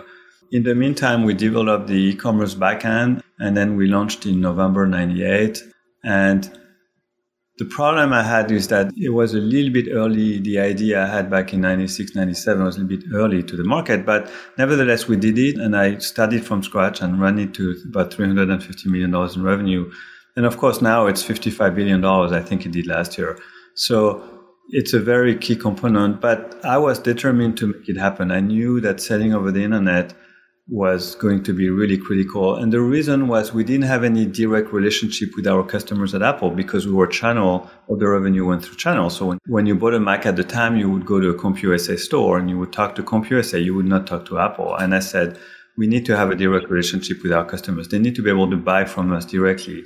In 0.51 0.63
the 0.63 0.75
meantime, 0.75 1.23
we 1.23 1.33
developed 1.33 1.87
the 1.87 2.09
e-commerce 2.09 2.55
backend, 2.55 3.21
and 3.39 3.55
then 3.55 3.77
we 3.77 3.87
launched 3.87 4.25
in 4.25 4.41
November 4.41 4.85
98. 4.85 5.63
And 6.03 6.59
the 7.57 7.65
problem 7.65 8.13
I 8.13 8.21
had 8.21 8.51
is 8.51 8.67
that 8.67 8.93
it 8.95 9.09
was 9.09 9.33
a 9.33 9.39
little 9.39 9.71
bit 9.71 9.87
early. 9.91 10.39
The 10.39 10.59
idea 10.59 11.03
I 11.03 11.07
had 11.07 11.29
back 11.29 11.53
in 11.53 11.61
96, 11.61 12.13
97 12.13 12.63
was 12.63 12.77
a 12.77 12.81
little 12.81 12.97
bit 12.97 13.07
early 13.13 13.41
to 13.43 13.57
the 13.57 13.63
market, 13.63 14.05
but 14.05 14.29
nevertheless, 14.57 15.07
we 15.07 15.17
did 15.17 15.39
it 15.39 15.57
and 15.57 15.75
I 15.75 15.97
started 15.97 16.45
from 16.45 16.61
scratch 16.61 17.01
and 17.01 17.19
ran 17.19 17.39
it 17.39 17.55
to 17.55 17.75
about 17.85 18.11
$350 18.11 18.85
million 18.85 19.13
in 19.13 19.43
revenue. 19.43 19.91
And 20.35 20.45
of 20.45 20.57
course, 20.57 20.81
now 20.81 21.07
it's 21.07 21.23
$55 21.23 21.73
billion, 21.73 22.05
I 22.05 22.41
think 22.41 22.65
it 22.65 22.71
did 22.71 22.85
last 22.85 23.17
year. 23.17 23.39
So 23.73 24.21
it's 24.69 24.93
a 24.93 24.99
very 24.99 25.35
key 25.35 25.55
component, 25.55 26.21
but 26.21 26.63
I 26.63 26.77
was 26.77 26.99
determined 26.99 27.57
to 27.57 27.67
make 27.67 27.89
it 27.89 27.97
happen. 27.97 28.31
I 28.31 28.39
knew 28.39 28.79
that 28.81 29.01
selling 29.01 29.33
over 29.33 29.51
the 29.51 29.63
internet 29.63 30.13
was 30.69 31.15
going 31.15 31.43
to 31.43 31.53
be 31.53 31.69
really 31.69 31.97
critical. 31.97 32.55
And 32.55 32.73
the 32.73 32.81
reason 32.81 33.27
was 33.29 33.53
we 33.53 33.63
didn't 33.63 33.85
have 33.85 34.03
any 34.03 34.25
direct 34.25 34.73
relationship 34.73 35.29
with 35.35 35.47
our 35.47 35.63
customers 35.63 36.13
at 36.13 36.21
Apple 36.21 36.51
because 36.51 36.85
we 36.85 36.91
were 36.91 37.07
channel 37.07 37.69
or 37.87 37.95
the 37.95 38.07
revenue 38.07 38.45
went 38.45 38.65
through 38.65 38.75
channel. 38.75 39.09
So 39.09 39.27
when, 39.27 39.39
when 39.47 39.65
you 39.65 39.75
bought 39.75 39.93
a 39.93 39.99
Mac 39.99 40.25
at 40.25 40.35
the 40.35 40.43
time, 40.43 40.75
you 40.75 40.89
would 40.89 41.05
go 41.05 41.21
to 41.21 41.29
a 41.29 41.35
CompUSA 41.35 41.97
store 41.99 42.37
and 42.37 42.49
you 42.49 42.59
would 42.59 42.73
talk 42.73 42.95
to 42.95 43.03
CompUSA. 43.03 43.63
You 43.63 43.75
would 43.75 43.85
not 43.85 44.07
talk 44.07 44.25
to 44.25 44.39
Apple. 44.39 44.75
And 44.75 44.93
I 44.93 44.99
said, 44.99 45.39
we 45.77 45.87
need 45.87 46.05
to 46.07 46.17
have 46.17 46.31
a 46.31 46.35
direct 46.35 46.69
relationship 46.69 47.23
with 47.23 47.31
our 47.31 47.45
customers. 47.45 47.87
They 47.87 47.99
need 47.99 48.15
to 48.15 48.23
be 48.23 48.29
able 48.29 48.49
to 48.49 48.57
buy 48.57 48.83
from 48.83 49.13
us 49.13 49.25
directly 49.25 49.85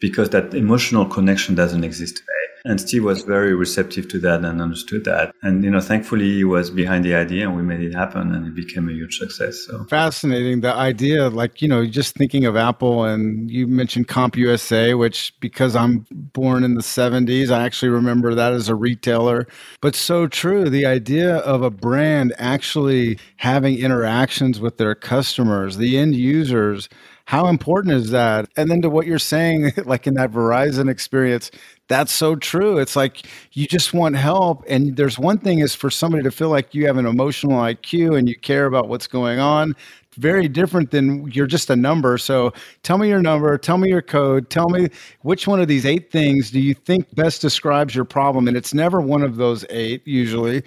because 0.00 0.30
that 0.30 0.54
emotional 0.54 1.04
connection 1.04 1.54
doesn't 1.54 1.84
exist 1.84 2.18
today. 2.18 2.32
And 2.64 2.80
Steve 2.80 3.04
was 3.04 3.22
very 3.22 3.54
receptive 3.54 4.08
to 4.08 4.18
that 4.20 4.44
and 4.44 4.60
understood 4.60 5.04
that. 5.04 5.32
And, 5.42 5.64
you 5.64 5.70
know, 5.70 5.80
thankfully 5.80 6.34
he 6.34 6.44
was 6.44 6.70
behind 6.70 7.04
the 7.04 7.14
idea 7.14 7.46
and 7.46 7.56
we 7.56 7.62
made 7.62 7.80
it 7.80 7.94
happen 7.94 8.34
and 8.34 8.46
it 8.46 8.54
became 8.54 8.88
a 8.88 8.92
huge 8.92 9.16
success. 9.18 9.64
So 9.66 9.84
fascinating. 9.84 10.60
The 10.60 10.74
idea, 10.74 11.28
like, 11.28 11.62
you 11.62 11.68
know, 11.68 11.86
just 11.86 12.16
thinking 12.16 12.44
of 12.44 12.56
Apple 12.56 13.04
and 13.04 13.50
you 13.50 13.66
mentioned 13.66 14.08
CompUSA, 14.08 14.98
which 14.98 15.32
because 15.40 15.76
I'm 15.76 16.04
born 16.10 16.64
in 16.64 16.74
the 16.74 16.82
70s, 16.82 17.50
I 17.50 17.64
actually 17.64 17.90
remember 17.90 18.34
that 18.34 18.52
as 18.52 18.68
a 18.68 18.74
retailer. 18.74 19.46
But 19.80 19.94
so 19.94 20.26
true. 20.26 20.68
The 20.68 20.84
idea 20.84 21.36
of 21.36 21.62
a 21.62 21.70
brand 21.70 22.34
actually 22.38 23.18
having 23.36 23.78
interactions 23.78 24.60
with 24.60 24.78
their 24.78 24.94
customers, 24.94 25.76
the 25.76 25.96
end 25.96 26.16
users, 26.16 26.88
how 27.28 27.48
important 27.48 27.92
is 27.92 28.08
that? 28.08 28.48
And 28.56 28.70
then 28.70 28.80
to 28.80 28.88
what 28.88 29.06
you're 29.06 29.18
saying, 29.18 29.72
like 29.84 30.06
in 30.06 30.14
that 30.14 30.30
Verizon 30.30 30.88
experience, 30.88 31.50
that's 31.86 32.10
so 32.10 32.36
true. 32.36 32.78
It's 32.78 32.96
like 32.96 33.26
you 33.52 33.66
just 33.66 33.92
want 33.92 34.16
help. 34.16 34.64
And 34.66 34.96
there's 34.96 35.18
one 35.18 35.36
thing 35.36 35.58
is 35.58 35.74
for 35.74 35.90
somebody 35.90 36.22
to 36.22 36.30
feel 36.30 36.48
like 36.48 36.74
you 36.74 36.86
have 36.86 36.96
an 36.96 37.04
emotional 37.04 37.60
IQ 37.60 38.16
and 38.16 38.30
you 38.30 38.34
care 38.38 38.64
about 38.64 38.88
what's 38.88 39.06
going 39.06 39.40
on. 39.40 39.76
Very 40.16 40.48
different 40.48 40.90
than 40.90 41.30
you're 41.30 41.46
just 41.46 41.68
a 41.68 41.76
number. 41.76 42.16
So 42.16 42.54
tell 42.82 42.96
me 42.96 43.10
your 43.10 43.20
number, 43.20 43.58
tell 43.58 43.76
me 43.76 43.90
your 43.90 44.00
code, 44.00 44.48
tell 44.48 44.70
me 44.70 44.88
which 45.20 45.46
one 45.46 45.60
of 45.60 45.68
these 45.68 45.84
eight 45.84 46.10
things 46.10 46.50
do 46.50 46.60
you 46.60 46.72
think 46.72 47.14
best 47.14 47.42
describes 47.42 47.94
your 47.94 48.06
problem? 48.06 48.48
And 48.48 48.56
it's 48.56 48.72
never 48.72 49.02
one 49.02 49.22
of 49.22 49.36
those 49.36 49.66
eight 49.68 50.00
usually. 50.06 50.62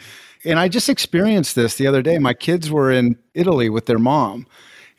And 0.45 0.59
I 0.59 0.67
just 0.67 0.89
experienced 0.89 1.55
this 1.55 1.77
the 1.77 1.87
other 1.87 2.03
day. 2.03 2.19
My 2.19 2.35
kids 2.35 2.69
were 2.69 2.91
in 2.91 3.17
Italy 3.33 3.67
with 3.67 3.87
their 3.87 3.97
mom. 3.97 4.45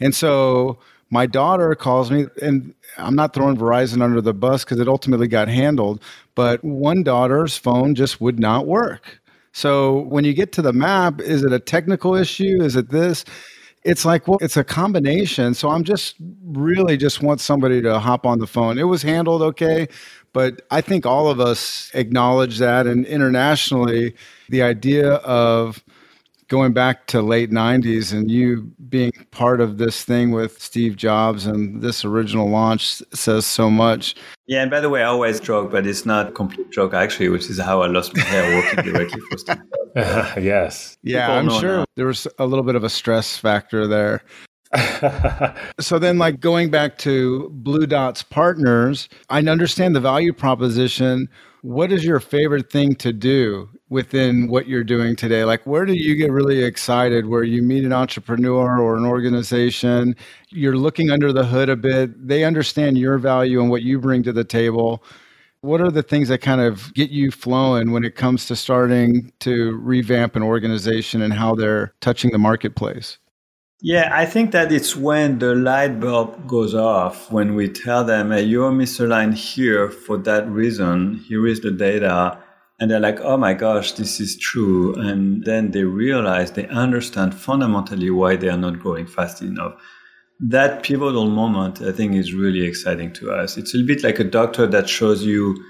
And 0.01 0.13
so 0.13 0.81
my 1.13 1.27
daughter 1.27 1.75
calls 1.75 2.11
me, 2.11 2.25
and 2.41 2.75
I'm 2.97 3.15
not 3.15 3.35
throwing 3.35 3.59
Verizon 3.59 4.01
under 4.01 4.23
the 4.23 4.33
bus 4.33 4.65
because 4.65 4.81
it 4.81 4.89
ultimately 4.89 5.29
got 5.29 5.47
handled, 5.47 6.03
but 6.35 6.65
one 6.65 7.03
daughter's 7.03 7.55
phone 7.55 7.95
just 7.95 8.19
would 8.23 8.41
not 8.41 8.67
work. 8.67 9.21
So 9.53 10.01
when 10.05 10.25
you 10.25 10.33
get 10.33 10.53
to 10.53 10.63
the 10.63 10.73
map, 10.73 11.21
is 11.21 11.45
it 11.45 11.53
a 11.53 11.59
technical 11.59 12.15
issue? 12.15 12.63
Is 12.63 12.77
it 12.77 12.89
this? 12.89 13.27
It's 13.85 14.07
like, 14.07 14.27
well, 14.27 14.39
it's 14.41 14.57
a 14.57 14.65
combination. 14.65 15.53
So 15.53 15.69
I'm 15.69 15.85
just 15.85 16.17
really 16.47 16.97
just 16.97 17.23
want 17.23 17.43
somebody 17.43 17.83
to 17.83 17.99
hop 17.99 18.25
on 18.25 18.39
the 18.39 18.47
phone. 18.47 18.79
It 18.79 18.85
was 18.85 19.03
handled 19.03 19.43
okay, 19.43 19.89
but 20.33 20.63
I 20.71 20.81
think 20.81 21.05
all 21.05 21.29
of 21.29 21.41
us 21.41 21.91
acknowledge 21.93 22.59
that. 22.59 22.87
And 22.87 23.05
internationally, 23.05 24.15
the 24.49 24.63
idea 24.63 25.17
of 25.17 25.85
going 26.49 26.73
back 26.73 27.07
to 27.09 27.23
late 27.23 27.51
90s 27.51 28.13
and 28.13 28.31
you 28.31 28.71
being 28.89 29.13
part 29.31 29.61
of 29.61 29.79
this 29.79 30.05
thing 30.05 30.31
with 30.31 30.61
Steve 30.61 30.97
Jobs 30.97 31.47
and 31.47 31.81
this 31.83 32.05
original 32.05 32.49
launch 32.49 33.03
says 33.13 33.47
so 33.47 33.71
much. 33.71 34.15
Yeah, 34.47 34.63
and 34.63 34.71
by 34.71 34.81
the 34.81 34.91
way, 34.91 35.03
I 35.03 35.07
always 35.07 35.41
joke, 35.41 35.71
but 35.71 35.87
it's 35.87 36.05
not 36.05 36.29
a 36.29 36.33
complete 36.33 36.71
joke 36.71 36.95
actually, 36.95 37.29
which 37.29 37.49
is 37.49 37.61
how 37.61 37.83
I 37.83 37.87
lost 37.87 38.17
my 38.17 38.23
hair 38.23 38.57
working 38.57 38.93
directly 38.93 39.21
for 39.31 39.39
Steve 39.39 39.57
Jobs. 39.97 40.37
yes. 40.43 40.97
Yeah, 41.03 41.27
People 41.27 41.55
I'm 41.55 41.61
sure 41.61 41.77
now. 41.79 41.85
there 41.97 42.07
was 42.07 42.27
a 42.39 42.47
little 42.47 42.65
bit 42.65 42.75
of 42.75 42.85
a 42.85 42.91
stress 42.91 43.37
factor 43.37 43.87
there. 43.87 44.23
so 45.81 45.99
then 45.99 46.19
like 46.19 46.41
going 46.41 46.71
back 46.71 46.99
to 46.99 47.51
Blue 47.51 47.87
Dots 47.87 48.23
partners, 48.23 49.09
I 49.29 49.41
understand 49.41 49.95
the 49.95 50.01
value 50.01 50.33
proposition. 50.33 51.29
What 51.63 51.93
is 51.93 52.05
your 52.05 52.19
favorite 52.19 52.73
thing 52.73 52.97
to 52.97 53.13
do 53.13 53.71
within 53.89 54.49
what 54.49 54.67
you're 54.67 54.83
doing 54.83 55.15
today? 55.15 55.45
Like, 55.45 55.65
where 55.65 55.85
do 55.85 55.93
you 55.93 56.17
get 56.17 56.33
really 56.33 56.65
excited 56.65 57.27
where 57.27 57.45
you 57.45 57.63
meet 57.63 57.85
an 57.85 57.93
entrepreneur 57.93 58.81
or 58.81 58.97
an 58.97 59.05
organization? 59.05 60.17
You're 60.49 60.77
looking 60.77 61.13
under 61.13 61.33
the 61.33 61.45
hood 61.45 61.69
a 61.69 61.77
bit, 61.77 62.27
they 62.27 62.43
understand 62.43 62.99
your 62.99 63.17
value 63.17 63.61
and 63.61 63.71
what 63.71 63.83
you 63.83 64.01
bring 64.01 64.25
to 64.25 64.33
the 64.33 64.43
table. 64.43 65.05
What 65.61 65.81
are 65.81 65.93
the 65.93 66.03
things 66.03 66.27
that 66.31 66.39
kind 66.39 66.61
of 66.61 66.93
get 66.95 67.11
you 67.11 67.31
flowing 67.31 67.93
when 67.93 68.03
it 68.05 68.17
comes 68.17 68.47
to 68.47 68.57
starting 68.57 69.33
to 69.39 69.77
revamp 69.77 70.35
an 70.35 70.43
organization 70.43 71.23
and 71.23 71.33
how 71.33 71.55
they're 71.55 71.95
touching 72.01 72.33
the 72.33 72.39
marketplace? 72.39 73.19
Yeah, 73.85 74.11
I 74.13 74.27
think 74.27 74.53
that 74.53 74.71
it's 74.71 74.95
when 74.95 75.41
the 75.41 75.57
light 75.57 75.99
bulb 75.99 76.47
goes 76.47 76.73
off, 76.73 77.33
when 77.33 77.57
we 77.57 77.69
tell 77.69 78.05
them, 78.05 78.31
hey, 78.31 78.45
you're 78.45 78.71
misaligned 78.71 79.35
here 79.35 79.91
for 79.91 80.17
that 80.19 80.49
reason, 80.49 81.17
here 81.27 81.49
is 81.49 81.63
the 81.63 81.73
data, 81.73 82.39
and 82.79 82.89
they're 82.89 83.01
like, 83.01 83.21
oh 83.23 83.37
my 83.37 83.55
gosh, 83.55 83.91
this 83.93 84.21
is 84.21 84.39
true. 84.39 84.95
And 84.95 85.45
then 85.45 85.73
they 85.73 85.83
realize 85.83 86.53
they 86.53 86.69
understand 86.69 87.35
fundamentally 87.35 88.09
why 88.11 88.37
they 88.37 88.49
are 88.49 88.57
not 88.57 88.79
growing 88.79 89.07
fast 89.09 89.43
enough. 89.43 89.75
That 90.39 90.85
pivotal 90.85 91.29
moment, 91.29 91.83
I 91.83 91.91
think, 91.91 92.15
is 92.15 92.33
really 92.33 92.65
exciting 92.65 93.13
to 93.15 93.33
us. 93.33 93.57
It's 93.57 93.75
a 93.75 93.83
bit 93.83 94.05
like 94.05 94.21
a 94.21 94.25
doctor 94.25 94.65
that 94.69 94.89
shows 94.89 95.25
you, 95.25 95.61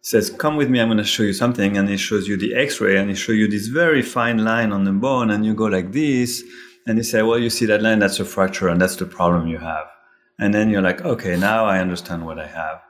says, 0.00 0.30
come 0.30 0.56
with 0.56 0.70
me, 0.70 0.80
I'm 0.80 0.88
going 0.88 0.96
to 0.96 1.04
show 1.04 1.22
you 1.22 1.34
something. 1.34 1.76
And 1.76 1.90
he 1.90 1.98
shows 1.98 2.28
you 2.28 2.38
the 2.38 2.54
x 2.54 2.80
ray 2.80 2.96
and 2.96 3.10
he 3.10 3.14
shows 3.14 3.36
you 3.36 3.46
this 3.46 3.66
very 3.66 4.00
fine 4.00 4.42
line 4.42 4.72
on 4.72 4.84
the 4.84 4.92
bone. 4.92 5.30
And 5.30 5.44
you 5.44 5.52
go 5.52 5.66
like 5.66 5.92
this. 5.92 6.42
And 6.88 6.96
he 6.96 7.04
say, 7.04 7.20
well, 7.22 7.38
you 7.38 7.50
see 7.50 7.66
that 7.66 7.82
line, 7.82 7.98
that's 7.98 8.18
a 8.18 8.24
fracture 8.24 8.68
and 8.68 8.80
that's 8.80 8.96
the 8.96 9.04
problem 9.04 9.46
you 9.46 9.58
have. 9.58 9.86
And 10.38 10.54
then 10.54 10.70
you're 10.70 10.82
like, 10.82 11.04
okay, 11.04 11.36
now 11.36 11.66
I 11.66 11.80
understand 11.80 12.24
what 12.24 12.38
I 12.38 12.46
have. 12.46 12.80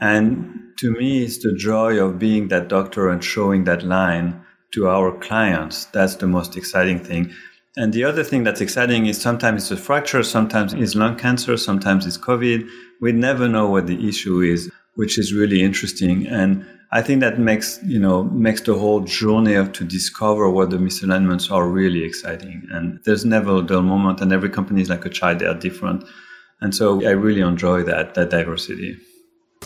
And 0.00 0.72
to 0.78 0.90
me, 0.90 1.22
it's 1.22 1.38
the 1.38 1.54
joy 1.54 1.98
of 2.04 2.18
being 2.18 2.48
that 2.48 2.66
doctor 2.66 3.08
and 3.08 3.22
showing 3.22 3.62
that 3.64 3.84
line 3.84 4.44
to 4.74 4.88
our 4.88 5.16
clients. 5.18 5.84
That's 5.86 6.16
the 6.16 6.26
most 6.26 6.56
exciting 6.56 6.98
thing. 6.98 7.32
And 7.76 7.92
the 7.92 8.02
other 8.02 8.24
thing 8.24 8.42
that's 8.42 8.60
exciting 8.60 9.06
is 9.06 9.20
sometimes 9.20 9.62
it's 9.62 9.80
a 9.80 9.82
fracture, 9.82 10.24
sometimes 10.24 10.74
it's 10.74 10.96
lung 10.96 11.16
cancer, 11.16 11.56
sometimes 11.56 12.04
it's 12.04 12.18
COVID. 12.18 12.68
We 13.00 13.12
never 13.12 13.48
know 13.48 13.70
what 13.70 13.86
the 13.86 14.08
issue 14.08 14.40
is, 14.40 14.72
which 14.94 15.18
is 15.18 15.32
really 15.32 15.62
interesting. 15.62 16.26
And 16.26 16.66
I 16.92 17.02
think 17.02 17.20
that 17.20 17.38
makes, 17.38 17.80
you 17.84 17.98
know, 17.98 18.24
makes 18.24 18.60
the 18.60 18.74
whole 18.74 19.00
journey 19.00 19.54
of 19.54 19.72
to 19.72 19.84
discover 19.84 20.48
what 20.48 20.70
the 20.70 20.76
misalignments 20.76 21.50
are 21.50 21.68
really 21.68 22.04
exciting. 22.04 22.66
And 22.70 23.00
there's 23.04 23.24
never 23.24 23.56
a 23.56 23.62
dull 23.62 23.82
moment 23.82 24.20
and 24.20 24.32
every 24.32 24.50
company 24.50 24.82
is 24.82 24.88
like 24.88 25.04
a 25.04 25.10
child. 25.10 25.40
They 25.40 25.46
are 25.46 25.58
different. 25.58 26.04
And 26.60 26.74
so 26.74 27.04
I 27.04 27.10
really 27.10 27.40
enjoy 27.40 27.82
that, 27.82 28.14
that 28.14 28.30
diversity. 28.30 28.96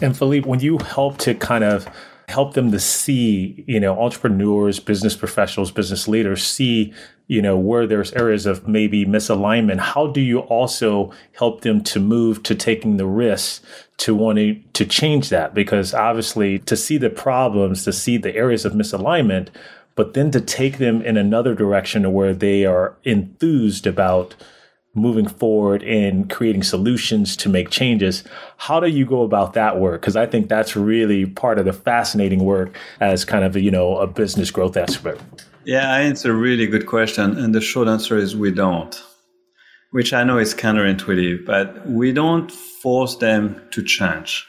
And 0.01 0.17
Philippe, 0.17 0.49
when 0.49 0.61
you 0.61 0.79
help 0.79 1.19
to 1.19 1.35
kind 1.35 1.63
of 1.63 1.87
help 2.31 2.55
them 2.55 2.71
to 2.73 2.81
see, 2.81 3.65
you 3.67 3.81
know, 3.81 4.01
entrepreneurs, 4.01 4.81
business 4.81 5.17
professionals, 5.17 5.71
business 5.71 6.09
leaders 6.09 6.43
see, 6.43 6.95
you 7.27 7.43
know, 7.43 7.57
where 7.57 7.87
there's 7.87 8.13
areas 8.13 8.47
of 8.47 8.67
maybe 8.67 9.05
misalignment, 9.05 9.79
how 9.79 10.07
do 10.07 10.21
you 10.21 10.41
also 10.41 11.13
help 11.33 11.61
them 11.61 11.83
to 11.85 12.01
move 12.01 12.43
to 12.45 12.55
taking 12.55 12.97
the 12.97 13.07
risks 13.07 13.61
to 13.99 14.15
wanting 14.15 14.65
to 14.73 14.85
change 14.85 15.29
that? 15.29 15.55
Because 15.55 15.93
obviously 15.93 16.59
to 16.61 16.77
see 16.77 16.99
the 16.99 17.11
problems, 17.11 17.85
to 17.85 17.93
see 17.93 18.17
the 18.17 18.35
areas 18.35 18.65
of 18.65 18.73
misalignment, 18.73 19.49
but 19.95 20.15
then 20.15 20.31
to 20.31 20.41
take 20.41 20.79
them 20.79 21.03
in 21.03 21.17
another 21.17 21.55
direction 21.55 22.13
where 22.13 22.35
they 22.35 22.65
are 22.65 22.97
enthused 23.05 23.87
about 23.87 24.35
moving 24.95 25.29
forward 25.29 25.83
and 25.85 26.29
creating 26.29 26.63
solutions 26.63 27.37
to 27.37 27.49
make 27.49 27.71
changes. 27.71 28.25
How 28.57 28.81
do 28.81 28.89
you 28.89 29.07
go 29.07 29.23
about 29.23 29.53
that 29.55 29.79
work? 29.79 30.01
Because 30.01 30.17
I 30.17 30.27
think 30.27 30.49
that's 30.49 30.75
really 30.75 31.27
part 31.27 31.59
of 31.59 31.65
the 31.65 31.73
fascinating 31.73 32.45
work 32.45 32.77
as 32.99 33.25
kind 33.25 33.45
of, 33.45 33.55
a, 33.55 33.61
you 33.61 33.71
know, 33.71 33.99
a 33.99 34.07
business 34.07 34.51
growth 34.51 34.77
expert. 34.77 35.21
Yeah, 35.65 35.99
it's 35.99 36.25
a 36.25 36.33
really 36.33 36.67
good 36.67 36.87
question. 36.87 37.39
And 37.39 37.55
the 37.55 37.61
short 37.61 37.87
answer 37.87 38.19
is 38.19 38.35
we 38.35 38.51
don't, 38.51 39.01
which 39.93 40.13
I 40.13 40.25
know 40.25 40.39
is 40.39 40.55
counterintuitive, 40.55 41.47
but 41.47 41.89
we 41.89 42.13
don't 42.13 42.51
force 42.51 43.17
them 43.17 43.63
to 43.71 43.85
change. 43.85 44.47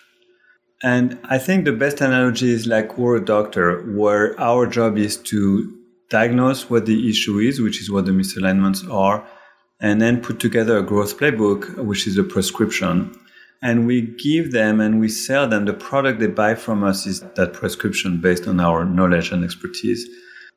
And 0.83 1.19
I 1.25 1.37
think 1.37 1.65
the 1.65 1.73
best 1.73 2.01
analogy 2.01 2.49
is 2.49 2.65
like 2.65 2.97
we're 2.97 3.17
a 3.17 3.25
doctor, 3.25 3.83
where 3.95 4.39
our 4.39 4.65
job 4.65 4.97
is 4.97 5.17
to 5.17 5.77
diagnose 6.09 6.69
what 6.69 6.87
the 6.87 7.07
issue 7.07 7.37
is, 7.37 7.61
which 7.61 7.79
is 7.79 7.91
what 7.91 8.05
the 8.05 8.11
misalignments 8.11 8.91
are, 8.91 9.23
and 9.81 9.99
then 9.99 10.21
put 10.21 10.39
together 10.39 10.77
a 10.77 10.83
growth 10.83 11.19
playbook, 11.19 11.75
which 11.83 12.07
is 12.07 12.17
a 12.17 12.23
prescription. 12.23 13.13
And 13.63 13.85
we 13.85 14.01
give 14.01 14.51
them 14.51 14.79
and 14.79 14.99
we 14.99 15.09
sell 15.09 15.47
them 15.47 15.65
the 15.65 15.73
product 15.73 16.19
they 16.19 16.27
buy 16.27 16.55
from 16.55 16.83
us 16.83 17.05
is 17.05 17.21
that 17.35 17.53
prescription 17.53 18.21
based 18.21 18.47
on 18.47 18.59
our 18.59 18.85
knowledge 18.85 19.31
and 19.31 19.43
expertise. 19.43 20.07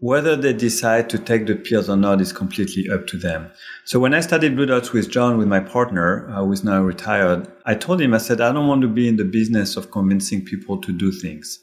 Whether 0.01 0.37
they 0.37 0.53
decide 0.53 1.09
to 1.11 1.19
take 1.19 1.47
the 1.47 1.55
pills 1.55 1.89
or 1.89 1.97
not 1.97 2.21
is 2.21 2.33
completely 2.33 2.91
up 2.91 3.07
to 3.09 3.17
them. 3.17 3.51
So 3.85 3.99
when 3.99 4.13
I 4.13 4.21
started 4.21 4.57
Blue 4.57 4.67
Dots 4.67 4.93
with 4.93 5.11
John, 5.11 5.39
with 5.39 5.49
my 5.49 5.61
partner, 5.61 6.29
uh, 6.31 6.45
who 6.45 6.53
is 6.53 6.65
now 6.65 6.83
retired, 6.83 7.51
I 7.65 7.75
told 7.75 8.01
him, 8.01 8.13
I 8.13 8.19
said, 8.19 8.41
I 8.41 8.53
don't 8.53 8.67
want 8.67 8.83
to 8.83 8.89
be 8.89 9.09
in 9.09 9.17
the 9.17 9.25
business 9.25 9.77
of 9.77 9.91
convincing 9.91 10.45
people 10.45 10.79
to 10.81 10.93
do 10.93 11.13
things. 11.13 11.61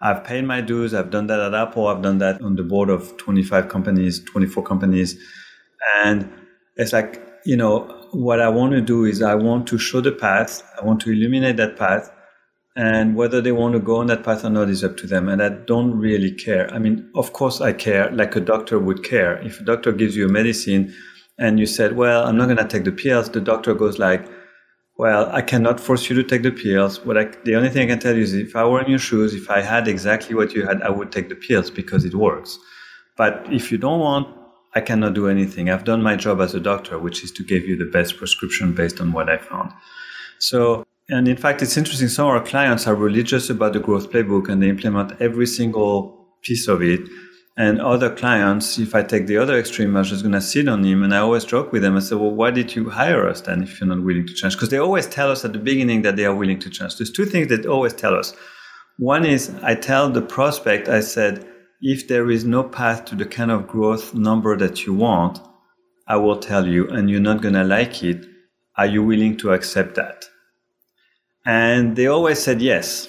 I've 0.00 0.24
paid 0.24 0.44
my 0.44 0.60
dues. 0.60 0.94
I've 0.94 1.10
done 1.10 1.28
that 1.28 1.40
at 1.40 1.54
Apple. 1.54 1.86
I've 1.86 2.02
done 2.02 2.18
that 2.18 2.42
on 2.42 2.56
the 2.56 2.64
board 2.64 2.90
of 2.90 3.16
25 3.16 3.68
companies, 3.68 4.22
24 4.24 4.64
companies. 4.64 5.16
And 6.04 6.28
it's 6.82 6.92
like, 6.92 7.20
you 7.44 7.56
know, 7.56 7.80
what 8.12 8.40
I 8.40 8.48
want 8.48 8.72
to 8.72 8.80
do 8.80 9.04
is 9.04 9.22
I 9.22 9.34
want 9.34 9.66
to 9.68 9.78
show 9.78 10.00
the 10.00 10.12
path. 10.12 10.62
I 10.80 10.84
want 10.84 11.00
to 11.02 11.10
illuminate 11.10 11.56
that 11.56 11.76
path. 11.76 12.10
And 12.74 13.16
whether 13.16 13.40
they 13.40 13.52
want 13.52 13.74
to 13.74 13.80
go 13.80 13.96
on 13.96 14.06
that 14.06 14.24
path 14.24 14.44
or 14.44 14.50
not 14.50 14.70
is 14.70 14.82
up 14.82 14.96
to 14.98 15.06
them. 15.06 15.28
And 15.28 15.42
I 15.42 15.50
don't 15.50 15.94
really 15.98 16.32
care. 16.32 16.72
I 16.72 16.78
mean, 16.78 17.10
of 17.14 17.32
course 17.32 17.60
I 17.60 17.72
care 17.72 18.10
like 18.12 18.34
a 18.36 18.40
doctor 18.40 18.78
would 18.78 19.04
care. 19.04 19.38
If 19.42 19.60
a 19.60 19.64
doctor 19.64 19.92
gives 19.92 20.16
you 20.16 20.26
a 20.26 20.32
medicine 20.32 20.94
and 21.38 21.58
you 21.58 21.66
said, 21.66 21.96
well, 21.96 22.24
I'm 22.24 22.36
not 22.36 22.46
going 22.46 22.56
to 22.56 22.68
take 22.68 22.84
the 22.84 22.92
pills, 22.92 23.28
the 23.28 23.40
doctor 23.40 23.74
goes 23.74 23.98
like, 23.98 24.26
well, 24.98 25.28
I 25.32 25.42
cannot 25.42 25.80
force 25.80 26.08
you 26.08 26.16
to 26.16 26.22
take 26.22 26.42
the 26.42 26.50
pills. 26.50 27.04
What 27.04 27.18
I, 27.18 27.24
the 27.44 27.56
only 27.56 27.70
thing 27.70 27.82
I 27.82 27.92
can 27.92 27.98
tell 27.98 28.14
you 28.14 28.22
is 28.22 28.34
if 28.34 28.54
I 28.54 28.64
were 28.64 28.80
in 28.80 28.90
your 28.90 28.98
shoes, 28.98 29.34
if 29.34 29.50
I 29.50 29.60
had 29.60 29.88
exactly 29.88 30.34
what 30.34 30.54
you 30.54 30.66
had, 30.66 30.82
I 30.82 30.90
would 30.90 31.10
take 31.10 31.28
the 31.28 31.34
pills 31.34 31.70
because 31.70 32.04
it 32.04 32.14
works. 32.14 32.58
But 33.16 33.46
if 33.50 33.72
you 33.72 33.78
don't 33.78 34.00
want, 34.00 34.28
I 34.74 34.80
cannot 34.80 35.14
do 35.14 35.28
anything. 35.28 35.68
I've 35.68 35.84
done 35.84 36.02
my 36.02 36.16
job 36.16 36.40
as 36.40 36.54
a 36.54 36.60
doctor, 36.60 36.98
which 36.98 37.22
is 37.22 37.30
to 37.32 37.44
give 37.44 37.64
you 37.64 37.76
the 37.76 37.84
best 37.84 38.16
prescription 38.16 38.74
based 38.74 39.00
on 39.00 39.12
what 39.12 39.28
I 39.28 39.38
found. 39.38 39.72
So, 40.38 40.84
and 41.08 41.28
in 41.28 41.36
fact, 41.36 41.62
it's 41.62 41.76
interesting. 41.76 42.08
Some 42.08 42.26
of 42.26 42.34
our 42.34 42.42
clients 42.42 42.86
are 42.86 42.94
religious 42.94 43.50
about 43.50 43.74
the 43.74 43.80
growth 43.80 44.10
playbook 44.10 44.48
and 44.48 44.62
they 44.62 44.68
implement 44.68 45.20
every 45.20 45.46
single 45.46 46.26
piece 46.42 46.68
of 46.68 46.82
it. 46.82 47.00
And 47.54 47.82
other 47.82 48.08
clients, 48.08 48.78
if 48.78 48.94
I 48.94 49.02
take 49.02 49.26
the 49.26 49.36
other 49.36 49.58
extreme, 49.58 49.94
are 49.94 50.04
just 50.04 50.22
going 50.22 50.32
to 50.32 50.40
sit 50.40 50.68
on 50.68 50.82
him. 50.82 51.02
And 51.02 51.14
I 51.14 51.18
always 51.18 51.44
joke 51.44 51.70
with 51.70 51.82
them. 51.82 51.96
I 51.96 52.00
say, 52.00 52.16
well, 52.16 52.30
why 52.30 52.50
did 52.50 52.74
you 52.74 52.88
hire 52.88 53.28
us 53.28 53.42
then 53.42 53.62
if 53.62 53.78
you're 53.78 53.88
not 53.88 54.02
willing 54.02 54.26
to 54.26 54.32
change? 54.32 54.54
Because 54.54 54.70
they 54.70 54.78
always 54.78 55.06
tell 55.06 55.30
us 55.30 55.44
at 55.44 55.52
the 55.52 55.58
beginning 55.58 56.00
that 56.02 56.16
they 56.16 56.24
are 56.24 56.34
willing 56.34 56.58
to 56.60 56.70
change. 56.70 56.96
There's 56.96 57.12
two 57.12 57.26
things 57.26 57.48
that 57.48 57.66
always 57.66 57.92
tell 57.92 58.14
us. 58.14 58.34
One 58.96 59.26
is 59.26 59.54
I 59.62 59.74
tell 59.74 60.08
the 60.08 60.22
prospect, 60.22 60.88
I 60.88 61.00
said, 61.00 61.46
if 61.82 62.06
there 62.06 62.30
is 62.30 62.44
no 62.44 62.62
path 62.62 63.04
to 63.06 63.16
the 63.16 63.26
kind 63.26 63.50
of 63.50 63.66
growth 63.66 64.14
number 64.14 64.56
that 64.56 64.86
you 64.86 64.94
want, 64.94 65.40
I 66.06 66.16
will 66.16 66.38
tell 66.38 66.66
you, 66.66 66.88
and 66.88 67.10
you're 67.10 67.20
not 67.20 67.42
going 67.42 67.54
to 67.54 67.64
like 67.64 68.02
it. 68.04 68.24
Are 68.76 68.86
you 68.86 69.02
willing 69.02 69.36
to 69.38 69.52
accept 69.52 69.96
that? 69.96 70.24
And 71.44 71.96
they 71.96 72.06
always 72.06 72.38
said 72.38 72.62
yes. 72.62 73.08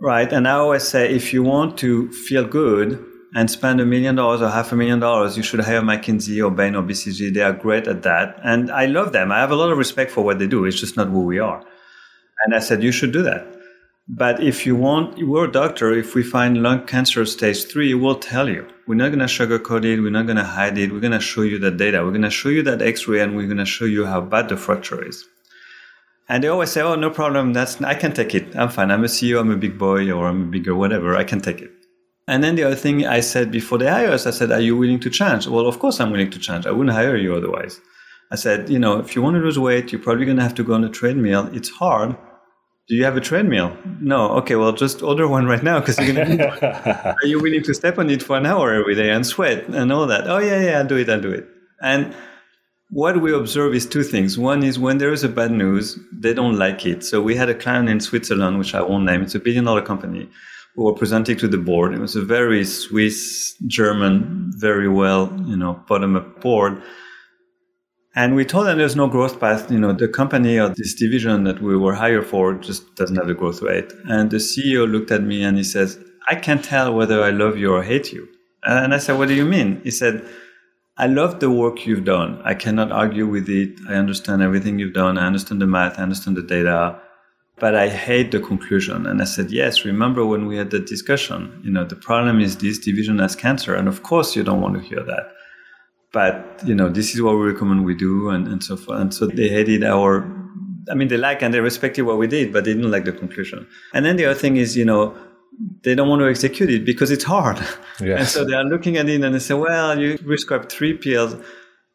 Right. 0.00 0.32
And 0.32 0.46
I 0.48 0.52
always 0.52 0.84
say, 0.84 1.12
if 1.12 1.32
you 1.32 1.42
want 1.42 1.76
to 1.78 2.10
feel 2.12 2.44
good 2.44 3.04
and 3.34 3.50
spend 3.50 3.80
a 3.80 3.86
million 3.86 4.14
dollars 4.14 4.42
or 4.42 4.48
half 4.48 4.72
a 4.72 4.76
million 4.76 5.00
dollars, 5.00 5.36
you 5.36 5.42
should 5.42 5.60
hire 5.60 5.80
McKinsey 5.80 6.44
or 6.44 6.50
Bain 6.50 6.74
or 6.74 6.82
BCG. 6.82 7.34
They 7.34 7.42
are 7.42 7.52
great 7.52 7.86
at 7.88 8.02
that. 8.02 8.38
And 8.44 8.70
I 8.70 8.86
love 8.86 9.12
them. 9.12 9.32
I 9.32 9.40
have 9.40 9.50
a 9.50 9.56
lot 9.56 9.70
of 9.70 9.78
respect 9.78 10.10
for 10.10 10.22
what 10.22 10.38
they 10.38 10.46
do. 10.46 10.64
It's 10.64 10.78
just 10.78 10.96
not 10.96 11.08
who 11.08 11.24
we 11.24 11.38
are. 11.38 11.64
And 12.44 12.54
I 12.54 12.60
said, 12.60 12.82
you 12.82 12.92
should 12.92 13.12
do 13.12 13.22
that. 13.22 13.51
But 14.08 14.42
if 14.42 14.66
you 14.66 14.74
want, 14.74 15.16
we're 15.26 15.44
a 15.44 15.52
doctor. 15.52 15.92
If 15.92 16.14
we 16.14 16.24
find 16.24 16.62
lung 16.62 16.86
cancer 16.86 17.24
stage 17.24 17.64
three, 17.64 17.94
we'll 17.94 18.18
tell 18.18 18.48
you. 18.48 18.66
We're 18.88 18.96
not 18.96 19.10
going 19.10 19.20
to 19.20 19.26
sugarcoat 19.26 19.84
it. 19.84 20.00
We're 20.00 20.10
not 20.10 20.26
going 20.26 20.38
to 20.38 20.44
hide 20.44 20.76
it. 20.76 20.92
We're 20.92 21.00
going 21.00 21.12
to 21.12 21.20
show 21.20 21.42
you 21.42 21.58
the 21.58 21.70
data. 21.70 22.04
We're 22.04 22.10
going 22.10 22.22
to 22.22 22.30
show 22.30 22.48
you 22.48 22.64
that 22.64 22.82
X-ray, 22.82 23.20
and 23.20 23.36
we're 23.36 23.46
going 23.46 23.58
to 23.58 23.64
show 23.64 23.84
you 23.84 24.04
how 24.04 24.20
bad 24.20 24.48
the 24.48 24.56
fracture 24.56 25.06
is. 25.06 25.24
And 26.28 26.42
they 26.42 26.48
always 26.48 26.72
say, 26.72 26.80
"Oh, 26.80 26.96
no 26.96 27.10
problem. 27.10 27.52
That's 27.52 27.80
I 27.80 27.94
can 27.94 28.12
take 28.12 28.34
it. 28.34 28.56
I'm 28.56 28.70
fine. 28.70 28.90
I'm 28.90 29.04
a 29.04 29.08
CEO. 29.08 29.40
I'm 29.40 29.52
a 29.52 29.56
big 29.56 29.78
boy, 29.78 30.10
or 30.10 30.26
I'm 30.26 30.42
a 30.42 30.46
bigger 30.46 30.74
whatever. 30.74 31.16
I 31.16 31.24
can 31.24 31.40
take 31.40 31.60
it." 31.60 31.70
And 32.26 32.42
then 32.42 32.56
the 32.56 32.64
other 32.64 32.76
thing 32.76 33.06
I 33.06 33.20
said 33.20 33.50
before 33.52 33.78
they 33.78 33.88
hire 33.88 34.10
us, 34.10 34.26
I 34.26 34.30
said, 34.30 34.50
"Are 34.50 34.60
you 34.60 34.76
willing 34.76 35.00
to 35.00 35.10
change?" 35.10 35.46
Well, 35.46 35.66
of 35.66 35.78
course 35.78 36.00
I'm 36.00 36.10
willing 36.10 36.30
to 36.30 36.38
change. 36.40 36.66
I 36.66 36.72
wouldn't 36.72 36.94
hire 36.94 37.16
you 37.16 37.34
otherwise. 37.34 37.80
I 38.32 38.36
said, 38.36 38.70
you 38.70 38.78
know, 38.78 38.98
if 38.98 39.14
you 39.14 39.20
want 39.20 39.36
to 39.36 39.42
lose 39.42 39.58
weight, 39.58 39.92
you're 39.92 40.00
probably 40.00 40.24
going 40.24 40.38
to 40.38 40.42
have 40.42 40.54
to 40.54 40.64
go 40.64 40.72
on 40.72 40.84
a 40.84 40.88
treadmill. 40.88 41.50
It's 41.52 41.68
hard 41.68 42.16
do 42.88 42.96
you 42.96 43.04
have 43.04 43.16
a 43.16 43.20
treadmill? 43.20 43.76
No. 44.00 44.30
Okay, 44.38 44.56
well, 44.56 44.72
just 44.72 45.02
order 45.02 45.28
one 45.28 45.46
right 45.46 45.62
now 45.62 45.80
because 45.80 45.98
you're 45.98 46.14
gonna. 46.14 47.16
are 47.22 47.26
you 47.26 47.40
willing 47.40 47.62
to 47.62 47.74
step 47.74 47.98
on 47.98 48.10
it 48.10 48.22
for 48.22 48.36
an 48.36 48.46
hour 48.46 48.72
every 48.72 48.94
day 48.94 49.10
and 49.10 49.26
sweat 49.26 49.68
and 49.68 49.92
all 49.92 50.06
that? 50.06 50.28
Oh 50.28 50.38
yeah, 50.38 50.60
yeah, 50.60 50.78
I'll 50.78 50.86
do 50.86 50.96
it. 50.96 51.08
I'll 51.08 51.20
do 51.20 51.30
it. 51.30 51.46
And 51.80 52.14
what 52.90 53.20
we 53.22 53.32
observe 53.32 53.74
is 53.74 53.86
two 53.86 54.02
things. 54.02 54.36
One 54.36 54.62
is 54.62 54.78
when 54.78 54.98
there 54.98 55.12
is 55.12 55.24
a 55.24 55.28
bad 55.28 55.52
news, 55.52 55.98
they 56.12 56.34
don't 56.34 56.58
like 56.58 56.84
it. 56.84 57.04
So 57.04 57.22
we 57.22 57.36
had 57.36 57.48
a 57.48 57.54
client 57.54 57.88
in 57.88 58.00
Switzerland, 58.00 58.58
which 58.58 58.74
I 58.74 58.82
won't 58.82 59.04
name. 59.04 59.22
It's 59.22 59.34
a 59.34 59.40
billion 59.40 59.64
dollar 59.64 59.82
company 59.82 60.28
who 60.74 60.84
were 60.84 60.94
presenting 60.94 61.36
to 61.38 61.48
the 61.48 61.58
board. 61.58 61.94
It 61.94 62.00
was 62.00 62.16
a 62.16 62.22
very 62.22 62.64
Swiss, 62.64 63.54
German, 63.66 64.50
very 64.56 64.88
well, 64.88 65.32
you 65.46 65.56
know, 65.56 65.82
bottom 65.88 66.16
up 66.16 66.40
board 66.40 66.82
and 68.14 68.34
we 68.34 68.44
told 68.44 68.66
them 68.66 68.78
there's 68.78 68.96
no 68.96 69.08
growth 69.08 69.40
path. 69.40 69.70
You 69.70 69.78
know, 69.78 69.92
the 69.92 70.08
company 70.08 70.58
or 70.58 70.68
this 70.68 70.94
division 70.94 71.44
that 71.44 71.62
we 71.62 71.76
were 71.76 71.94
hired 71.94 72.26
for 72.26 72.54
just 72.54 72.94
doesn't 72.94 73.16
have 73.16 73.28
a 73.28 73.34
growth 73.34 73.62
rate. 73.62 73.92
And 74.08 74.30
the 74.30 74.36
CEO 74.36 74.90
looked 74.90 75.10
at 75.10 75.22
me 75.22 75.42
and 75.42 75.56
he 75.56 75.64
says, 75.64 75.98
I 76.28 76.34
can't 76.34 76.64
tell 76.64 76.94
whether 76.94 77.22
I 77.22 77.30
love 77.30 77.56
you 77.56 77.72
or 77.72 77.82
hate 77.82 78.12
you. 78.12 78.28
And 78.64 78.94
I 78.94 78.98
said, 78.98 79.18
What 79.18 79.28
do 79.28 79.34
you 79.34 79.44
mean? 79.46 79.80
He 79.82 79.90
said, 79.90 80.24
I 80.98 81.06
love 81.06 81.40
the 81.40 81.50
work 81.50 81.86
you've 81.86 82.04
done. 82.04 82.40
I 82.44 82.54
cannot 82.54 82.92
argue 82.92 83.26
with 83.26 83.48
it. 83.48 83.78
I 83.88 83.94
understand 83.94 84.42
everything 84.42 84.78
you've 84.78 84.92
done. 84.92 85.16
I 85.16 85.26
understand 85.26 85.62
the 85.62 85.66
math. 85.66 85.98
I 85.98 86.02
understand 86.02 86.36
the 86.36 86.42
data. 86.42 87.00
but 87.58 87.76
I 87.76 87.88
hate 87.88 88.32
the 88.32 88.40
conclusion. 88.40 89.06
And 89.06 89.22
I 89.22 89.24
said, 89.24 89.50
yes, 89.52 89.84
remember 89.84 90.26
when 90.26 90.46
we 90.46 90.56
had 90.56 90.70
the 90.70 90.80
discussion, 90.80 91.60
you 91.64 91.70
know, 91.70 91.84
the 91.84 91.96
problem 91.96 92.40
is 92.40 92.56
this 92.56 92.78
division 92.78 93.20
has 93.20 93.36
cancer. 93.36 93.74
And 93.74 93.86
of 93.88 94.02
course 94.02 94.34
you 94.34 94.42
don't 94.42 94.60
want 94.60 94.74
to 94.74 94.80
hear 94.80 95.02
that. 95.04 95.32
But, 96.12 96.60
you 96.64 96.74
know, 96.74 96.88
this 96.88 97.14
is 97.14 97.22
what 97.22 97.36
we 97.36 97.46
recommend 97.52 97.84
we 97.84 97.94
do 97.94 98.28
and, 98.28 98.46
and 98.46 98.62
so 98.62 98.76
forth. 98.76 99.00
And 99.00 99.14
so 99.14 99.26
they 99.26 99.48
hated 99.48 99.82
our, 99.82 100.22
I 100.90 100.94
mean, 100.94 101.08
they 101.08 101.16
like 101.16 101.42
and 101.42 101.54
they 101.54 101.60
respected 101.60 102.02
what 102.02 102.18
we 102.18 102.26
did, 102.26 102.52
but 102.52 102.64
they 102.64 102.74
didn't 102.74 102.90
like 102.90 103.04
the 103.04 103.12
conclusion. 103.12 103.66
And 103.94 104.04
then 104.04 104.16
the 104.16 104.26
other 104.26 104.38
thing 104.38 104.56
is, 104.56 104.76
you 104.76 104.84
know, 104.84 105.16
they 105.82 105.94
don't 105.94 106.08
want 106.08 106.20
to 106.20 106.28
execute 106.28 106.70
it 106.70 106.84
because 106.84 107.10
it's 107.10 107.24
hard. 107.24 107.58
Yes. 108.00 108.00
and 108.18 108.28
so 108.28 108.44
they 108.44 108.54
are 108.54 108.64
looking 108.64 108.96
at 108.98 109.08
it 109.08 109.22
and 109.22 109.34
they 109.34 109.38
say, 109.38 109.54
well, 109.54 109.98
you 109.98 110.18
prescribe 110.18 110.68
three 110.68 110.94
pills 110.94 111.34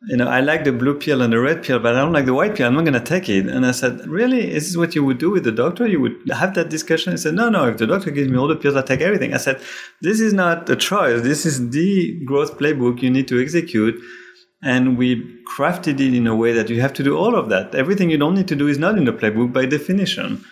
you 0.01 0.15
know, 0.15 0.27
I 0.27 0.41
like 0.41 0.63
the 0.63 0.71
blue 0.71 0.99
pill 0.99 1.21
and 1.23 1.33
the 1.33 1.39
red 1.39 1.63
pill, 1.63 1.79
but 1.79 1.95
I 1.95 1.99
don't 1.99 2.13
like 2.13 2.25
the 2.25 2.33
white 2.33 2.55
pill. 2.55 2.67
I'm 2.67 2.75
not 2.75 2.86
going 2.86 2.93
to 2.93 2.99
take 2.99 3.29
it. 3.29 3.47
And 3.47 3.65
I 3.65 3.71
said, 3.71 4.05
really? 4.07 4.51
Is 4.53 4.67
this 4.67 4.77
what 4.77 4.93
you 4.93 5.03
would 5.03 5.17
do 5.17 5.31
with 5.31 5.43
the 5.43 5.51
doctor? 5.51 5.88
You 5.88 5.99
would 6.01 6.29
have 6.31 6.53
that 6.53 6.69
discussion? 6.69 7.13
He 7.13 7.17
said, 7.17 7.33
no, 7.33 7.49
no. 7.49 7.67
If 7.67 7.77
the 7.77 7.88
doctor 7.88 8.12
gives 8.12 8.29
me 8.29 8.38
all 8.38 8.47
the 8.47 8.55
pills, 8.55 8.75
I 8.75 8.83
take 8.83 9.01
everything. 9.01 9.33
I 9.33 9.38
said, 9.38 9.60
this 10.01 10.19
is 10.19 10.33
not 10.33 10.69
a 10.69 10.75
choice. 10.75 11.23
This 11.23 11.47
is 11.47 11.71
the 11.71 12.23
growth 12.25 12.60
playbook 12.60 13.01
you 13.01 13.10
need 13.10 13.27
to 13.29 13.41
execute. 13.41 13.99
And 14.62 14.97
we 14.99 15.41
crafted 15.57 15.99
it 15.99 16.13
in 16.13 16.27
a 16.27 16.36
way 16.36 16.53
that 16.53 16.69
you 16.69 16.79
have 16.79 16.93
to 16.93 17.03
do 17.03 17.17
all 17.17 17.36
of 17.36 17.49
that. 17.49 17.73
Everything 17.73 18.12
you 18.12 18.17
don't 18.17 18.36
need 18.36 18.47
to 18.49 18.55
do 18.55 18.67
is 18.67 18.77
not 18.77 18.97
in 18.97 19.05
the 19.05 19.13
playbook 19.13 19.51
by 19.51 19.65
definition. 19.65 20.43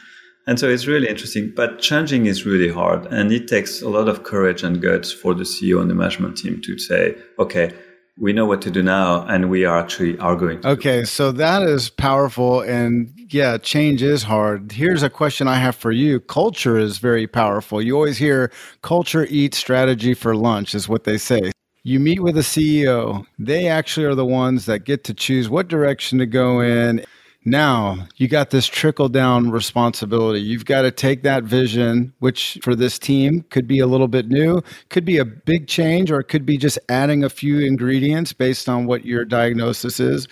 And 0.48 0.60
so 0.60 0.70
it's 0.70 0.86
really 0.86 1.08
interesting, 1.08 1.54
but 1.56 1.80
changing 1.80 2.28
is 2.28 2.46
really 2.46 2.70
hard. 2.70 3.06
And 3.08 3.32
it 3.32 3.48
takes 3.48 3.82
a 3.82 3.90
lot 3.90 4.08
of 4.08 4.24
courage 4.24 4.64
and 4.64 4.82
guts 4.82 5.12
for 5.12 5.34
the 5.34 5.44
CEO 5.44 5.82
and 5.82 5.90
the 5.90 5.96
management 5.96 6.38
team 6.38 6.62
to 6.62 6.78
say, 6.78 7.16
okay, 7.40 7.74
we 8.18 8.32
know 8.32 8.46
what 8.46 8.62
to 8.62 8.72
do 8.72 8.82
now 8.82 9.26
and 9.28 9.50
we 9.50 9.66
are 9.66 9.78
actually 9.78 10.18
are 10.20 10.36
going 10.36 10.66
okay 10.66 11.04
so 11.04 11.32
that 11.32 11.62
is 11.62 11.90
powerful 11.90 12.62
and 12.62 13.12
yeah 13.30 13.58
change 13.58 14.02
is 14.02 14.24
hard. 14.24 14.72
Here's 14.72 15.04
a 15.04 15.10
question 15.10 15.48
i 15.48 15.56
have 15.56 15.76
for 15.76 15.92
you. 15.92 16.20
Culture 16.20 16.78
is 16.78 16.98
very 16.98 17.28
powerful. 17.28 17.82
You 17.82 17.96
always 17.96 18.18
hear 18.18 18.52
culture 18.82 19.26
eats 19.30 19.58
strategy 19.58 20.14
for 20.14 20.36
lunch 20.36 20.76
is 20.76 20.88
what 20.88 21.04
they 21.04 21.18
say. 21.18 21.52
You 21.84 22.00
meet 22.00 22.22
with 22.22 22.38
a 22.38 22.42
ceo 22.42 23.26
they 23.38 23.68
actually 23.68 24.06
are 24.06 24.16
the 24.16 24.26
ones 24.26 24.66
that 24.66 24.80
get 24.86 25.04
to 25.06 25.14
choose 25.14 25.50
what 25.50 25.68
direction 25.68 26.20
to 26.20 26.26
go 26.26 26.62
in 26.62 27.04
now 27.46 28.08
you 28.16 28.28
got 28.28 28.50
this 28.50 28.66
trickle 28.66 29.08
down 29.08 29.52
responsibility. 29.52 30.42
You've 30.42 30.66
got 30.66 30.82
to 30.82 30.92
take 30.92 31.22
that 31.24 31.44
vision, 31.44 32.12
which 32.20 32.58
for 32.64 32.76
this 32.76 32.98
team 32.98 33.46
could 33.52 33.68
be 33.68 33.80
a 33.80 33.86
little 33.88 34.08
bit 34.08 34.28
new, 34.28 34.62
could 34.90 35.06
be 35.06 35.20
a 35.20 35.26
big 35.26 35.68
change, 35.68 36.12
or 36.12 36.20
it 36.20 36.26
could 36.26 36.46
be 36.46 36.58
just 36.58 36.80
adding 36.90 37.24
a 37.24 37.30
few 37.30 37.60
ingredients 37.60 38.34
based 38.34 38.68
on 38.68 38.88
what 38.88 39.06
your 39.06 39.26
diagnosis 39.26 40.00
is. 40.00 40.28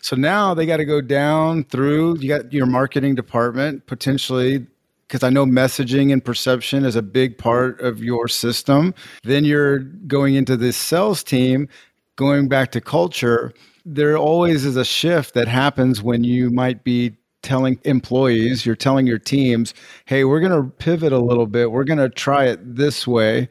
So 0.00 0.14
now 0.14 0.54
they 0.54 0.64
got 0.64 0.76
to 0.76 0.84
go 0.84 1.00
down 1.00 1.64
through, 1.64 2.18
you 2.18 2.28
got 2.28 2.52
your 2.52 2.66
marketing 2.66 3.14
department 3.14 3.86
potentially 3.86 4.66
because 5.08 5.22
I 5.22 5.30
know 5.30 5.44
messaging 5.44 6.12
and 6.12 6.24
perception 6.24 6.84
is 6.84 6.96
a 6.96 7.02
big 7.02 7.36
part 7.36 7.80
of 7.80 8.02
your 8.02 8.28
system. 8.28 8.94
Then 9.22 9.44
you're 9.44 9.80
going 9.80 10.34
into 10.34 10.56
this 10.56 10.76
sales 10.76 11.22
team, 11.22 11.68
going 12.16 12.48
back 12.48 12.70
to 12.72 12.80
culture 12.80 13.52
there 13.84 14.16
always 14.16 14.64
is 14.64 14.76
a 14.76 14.84
shift 14.84 15.34
that 15.34 15.48
happens 15.48 16.02
when 16.02 16.24
you 16.24 16.50
might 16.50 16.84
be 16.84 17.16
telling 17.42 17.78
employees, 17.84 18.64
you're 18.64 18.74
telling 18.74 19.06
your 19.06 19.18
teams, 19.18 19.74
hey, 20.06 20.24
we're 20.24 20.40
going 20.40 20.52
to 20.52 20.70
pivot 20.78 21.12
a 21.12 21.18
little 21.18 21.46
bit. 21.46 21.70
We're 21.70 21.84
going 21.84 21.98
to 21.98 22.08
try 22.08 22.46
it 22.46 22.76
this 22.76 23.06
way. 23.06 23.48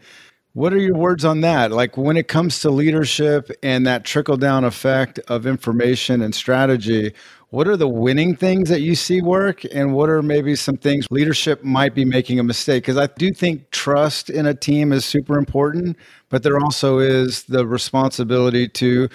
What 0.53 0.73
are 0.73 0.79
your 0.79 0.95
words 0.95 1.23
on 1.25 1.41
that? 1.41 1.71
Like 1.71 1.97
when 1.97 2.17
it 2.17 2.27
comes 2.27 2.59
to 2.61 2.69
leadership 2.69 3.51
and 3.61 3.85
that 3.87 4.03
trickle 4.03 4.37
down 4.37 4.63
effect 4.63 5.19
of 5.27 5.45
information 5.45 6.21
and 6.21 6.33
strategy, 6.33 7.13
what 7.53 7.67
are 7.67 7.77
the 7.77 7.87
winning 7.87 8.35
things 8.35 8.67
that 8.69 8.81
you 8.81 8.95
see 8.95 9.21
work 9.21 9.63
and 9.71 9.93
what 9.93 10.09
are 10.09 10.23
maybe 10.23 10.55
some 10.55 10.75
things 10.75 11.05
leadership 11.11 11.63
might 11.63 11.93
be 11.93 12.03
making 12.03 12.39
a 12.39 12.43
mistake 12.43 12.81
because 12.81 12.97
i 12.97 13.05
do 13.05 13.31
think 13.31 13.69
trust 13.69 14.31
in 14.31 14.47
a 14.47 14.55
team 14.55 14.91
is 14.91 15.05
super 15.05 15.37
important 15.37 15.95
but 16.29 16.41
there 16.41 16.59
also 16.59 16.97
is 16.97 17.43
the 17.43 17.67
responsibility 17.67 18.67
to 18.67 19.07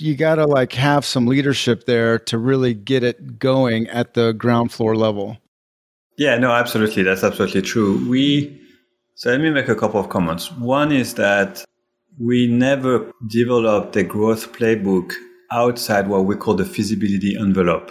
you 0.00 0.16
got 0.16 0.36
to 0.36 0.46
like 0.46 0.72
have 0.72 1.04
some 1.04 1.26
leadership 1.26 1.86
there 1.86 2.18
to 2.18 2.38
really 2.38 2.74
get 2.74 3.02
it 3.02 3.38
going 3.38 3.88
at 3.88 4.14
the 4.14 4.32
ground 4.32 4.72
floor 4.72 4.96
level. 4.96 5.38
Yeah, 6.18 6.38
no, 6.38 6.52
absolutely. 6.52 7.02
That's 7.02 7.22
absolutely 7.24 7.62
true. 7.62 8.08
We, 8.08 8.60
so 9.14 9.30
let 9.30 9.40
me 9.40 9.50
make 9.50 9.68
a 9.68 9.74
couple 9.74 10.00
of 10.00 10.08
comments. 10.08 10.50
One 10.52 10.92
is 10.92 11.14
that 11.14 11.64
we 12.18 12.46
never 12.46 13.10
developed 13.26 13.92
the 13.92 14.02
growth 14.02 14.52
playbook 14.52 15.12
outside 15.52 16.08
what 16.08 16.24
we 16.24 16.34
call 16.34 16.54
the 16.54 16.64
feasibility 16.64 17.36
envelope, 17.38 17.90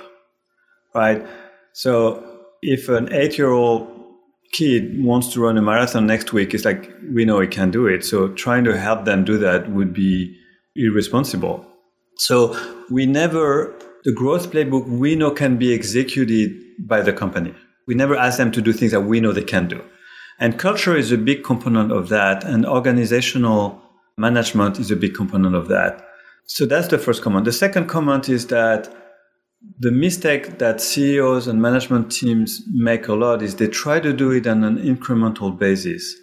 right? 0.94 1.26
So 1.74 2.24
if 2.62 2.90
an 2.90 3.14
eight 3.14 3.38
year 3.38 3.52
old 3.52 3.88
kid 4.52 5.04
wants 5.04 5.34
to 5.34 5.42
run 5.42 5.58
a 5.58 5.62
marathon 5.62 6.08
next 6.08 6.34
week, 6.34 6.54
it's 6.54 6.66
like, 6.66 6.92
we 7.14 7.26
know 7.26 7.40
he 7.40 7.48
can 7.48 7.70
do 7.70 7.86
it. 7.86 8.04
So 8.04 8.30
trying 8.30 8.64
to 8.64 8.78
help 8.78 9.06
them 9.06 9.24
do 9.24 9.38
that 9.38 9.72
would 9.72 9.94
be 9.94 10.36
irresponsible. 10.76 11.66
So 12.18 12.56
we 12.90 13.06
never, 13.06 13.74
the 14.04 14.14
growth 14.14 14.52
playbook 14.52 14.88
we 14.88 15.16
know 15.16 15.32
can 15.32 15.58
be 15.58 15.74
executed 15.74 16.52
by 16.80 17.02
the 17.02 17.14
company. 17.14 17.54
We 17.88 17.96
never 17.96 18.16
ask 18.16 18.38
them 18.38 18.52
to 18.52 18.62
do 18.62 18.74
things 18.74 18.92
that 18.92 19.02
we 19.02 19.20
know 19.20 19.32
they 19.32 19.44
can 19.44 19.68
do. 19.68 19.84
And 20.40 20.60
culture 20.60 20.96
is 20.96 21.12
a 21.12 21.18
big 21.18 21.44
component 21.44 21.92
of 21.92 22.10
that. 22.10 22.44
And 22.44 22.66
organizational 22.66 23.82
management 24.18 24.80
is 24.80 24.92
a 24.92 24.96
big 24.96 25.14
component 25.14 25.56
of 25.56 25.68
that. 25.70 26.06
So 26.46 26.66
that's 26.66 26.88
the 26.88 26.98
first 26.98 27.22
comment. 27.22 27.46
The 27.46 27.52
second 27.52 27.88
comment 27.88 28.30
is 28.30 28.48
that 28.48 28.94
the 29.80 29.92
mistake 29.92 30.60
that 30.60 30.80
CEOs 30.80 31.48
and 31.48 31.62
management 31.62 32.12
teams 32.12 32.62
make 32.72 33.08
a 33.08 33.14
lot 33.14 33.42
is 33.42 33.56
they 33.56 33.68
try 33.68 34.00
to 34.00 34.14
do 34.14 34.32
it 34.32 34.46
on 34.46 34.64
an 34.64 34.78
incremental 34.78 35.58
basis. 35.58 36.16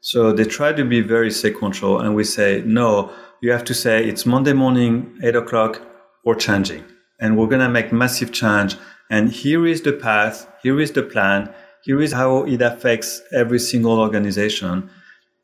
So 0.00 0.32
they 0.32 0.44
try 0.44 0.72
to 0.72 0.84
be 0.84 1.00
very 1.02 1.30
sequential 1.30 2.00
and 2.00 2.14
we 2.14 2.24
say, 2.24 2.62
no, 2.66 3.12
you 3.40 3.50
have 3.50 3.64
to 3.64 3.74
say 3.74 4.04
it's 4.04 4.26
Monday 4.26 4.52
morning, 4.52 5.18
eight 5.22 5.36
o'clock, 5.36 5.80
or 6.24 6.34
changing. 6.34 6.84
And 7.20 7.36
we're 7.36 7.46
going 7.48 7.60
to 7.60 7.68
make 7.68 7.92
massive 7.92 8.32
change. 8.32 8.76
And 9.10 9.30
here 9.30 9.66
is 9.66 9.82
the 9.82 9.92
path. 9.92 10.46
Here 10.62 10.78
is 10.80 10.92
the 10.92 11.02
plan. 11.02 11.52
Here 11.84 12.00
is 12.00 12.12
how 12.12 12.44
it 12.44 12.60
affects 12.60 13.22
every 13.32 13.58
single 13.58 13.98
organization. 13.98 14.90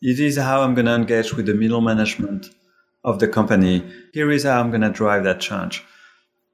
It 0.03 0.21
is 0.21 0.37
how 0.37 0.63
I'm 0.63 0.75
going 0.75 0.87
to 0.87 0.95
engage 0.95 1.35
with 1.35 1.47
the 1.47 1.55
middle 1.55 1.81
management 1.81 2.47
of 3.05 3.19
the 3.19 3.29
company. 3.29 3.83
Here 4.13 4.31
is 4.31 4.45
how 4.45 4.61
I'm 4.61 4.71
going 4.71 4.83
to 4.83 4.91
drive 4.91 5.25
that 5.25 5.41
change. 5.41 5.83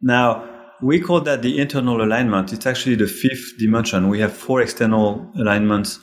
Now, 0.01 0.49
we 0.81 1.01
call 1.01 1.21
that 1.23 1.43
the 1.43 1.61
internal 1.61 2.03
alignment. 2.03 2.53
It's 2.53 2.67
actually 2.67 2.97
the 2.97 3.07
fifth 3.07 3.59
dimension. 3.59 4.09
We 4.09 4.21
have 4.21 4.33
four 4.33 4.61
external 4.61 5.31
alignments 5.37 5.99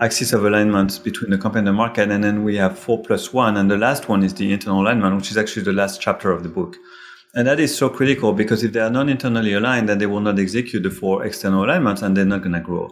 axis 0.00 0.32
of 0.32 0.44
alignment 0.44 1.02
between 1.02 1.30
the 1.30 1.38
company 1.38 1.60
and 1.60 1.68
the 1.68 1.72
market. 1.72 2.10
And 2.10 2.22
then 2.22 2.44
we 2.44 2.56
have 2.56 2.78
four 2.78 3.02
plus 3.02 3.32
one. 3.32 3.56
And 3.56 3.70
the 3.70 3.78
last 3.78 4.08
one 4.08 4.22
is 4.22 4.34
the 4.34 4.52
internal 4.52 4.82
alignment, 4.82 5.16
which 5.16 5.30
is 5.30 5.36
actually 5.36 5.62
the 5.62 5.72
last 5.72 6.00
chapter 6.00 6.30
of 6.30 6.42
the 6.42 6.48
book. 6.48 6.76
And 7.34 7.46
that 7.46 7.60
is 7.60 7.76
so 7.76 7.88
critical 7.88 8.32
because 8.32 8.64
if 8.64 8.72
they 8.72 8.80
are 8.80 8.90
not 8.90 9.08
internally 9.08 9.52
aligned, 9.52 9.88
then 9.88 9.98
they 9.98 10.06
will 10.06 10.20
not 10.20 10.38
execute 10.38 10.82
the 10.82 10.90
four 10.90 11.24
external 11.24 11.64
alignments 11.64 12.02
and 12.02 12.16
they're 12.16 12.24
not 12.24 12.42
going 12.42 12.54
to 12.54 12.60
grow. 12.60 12.90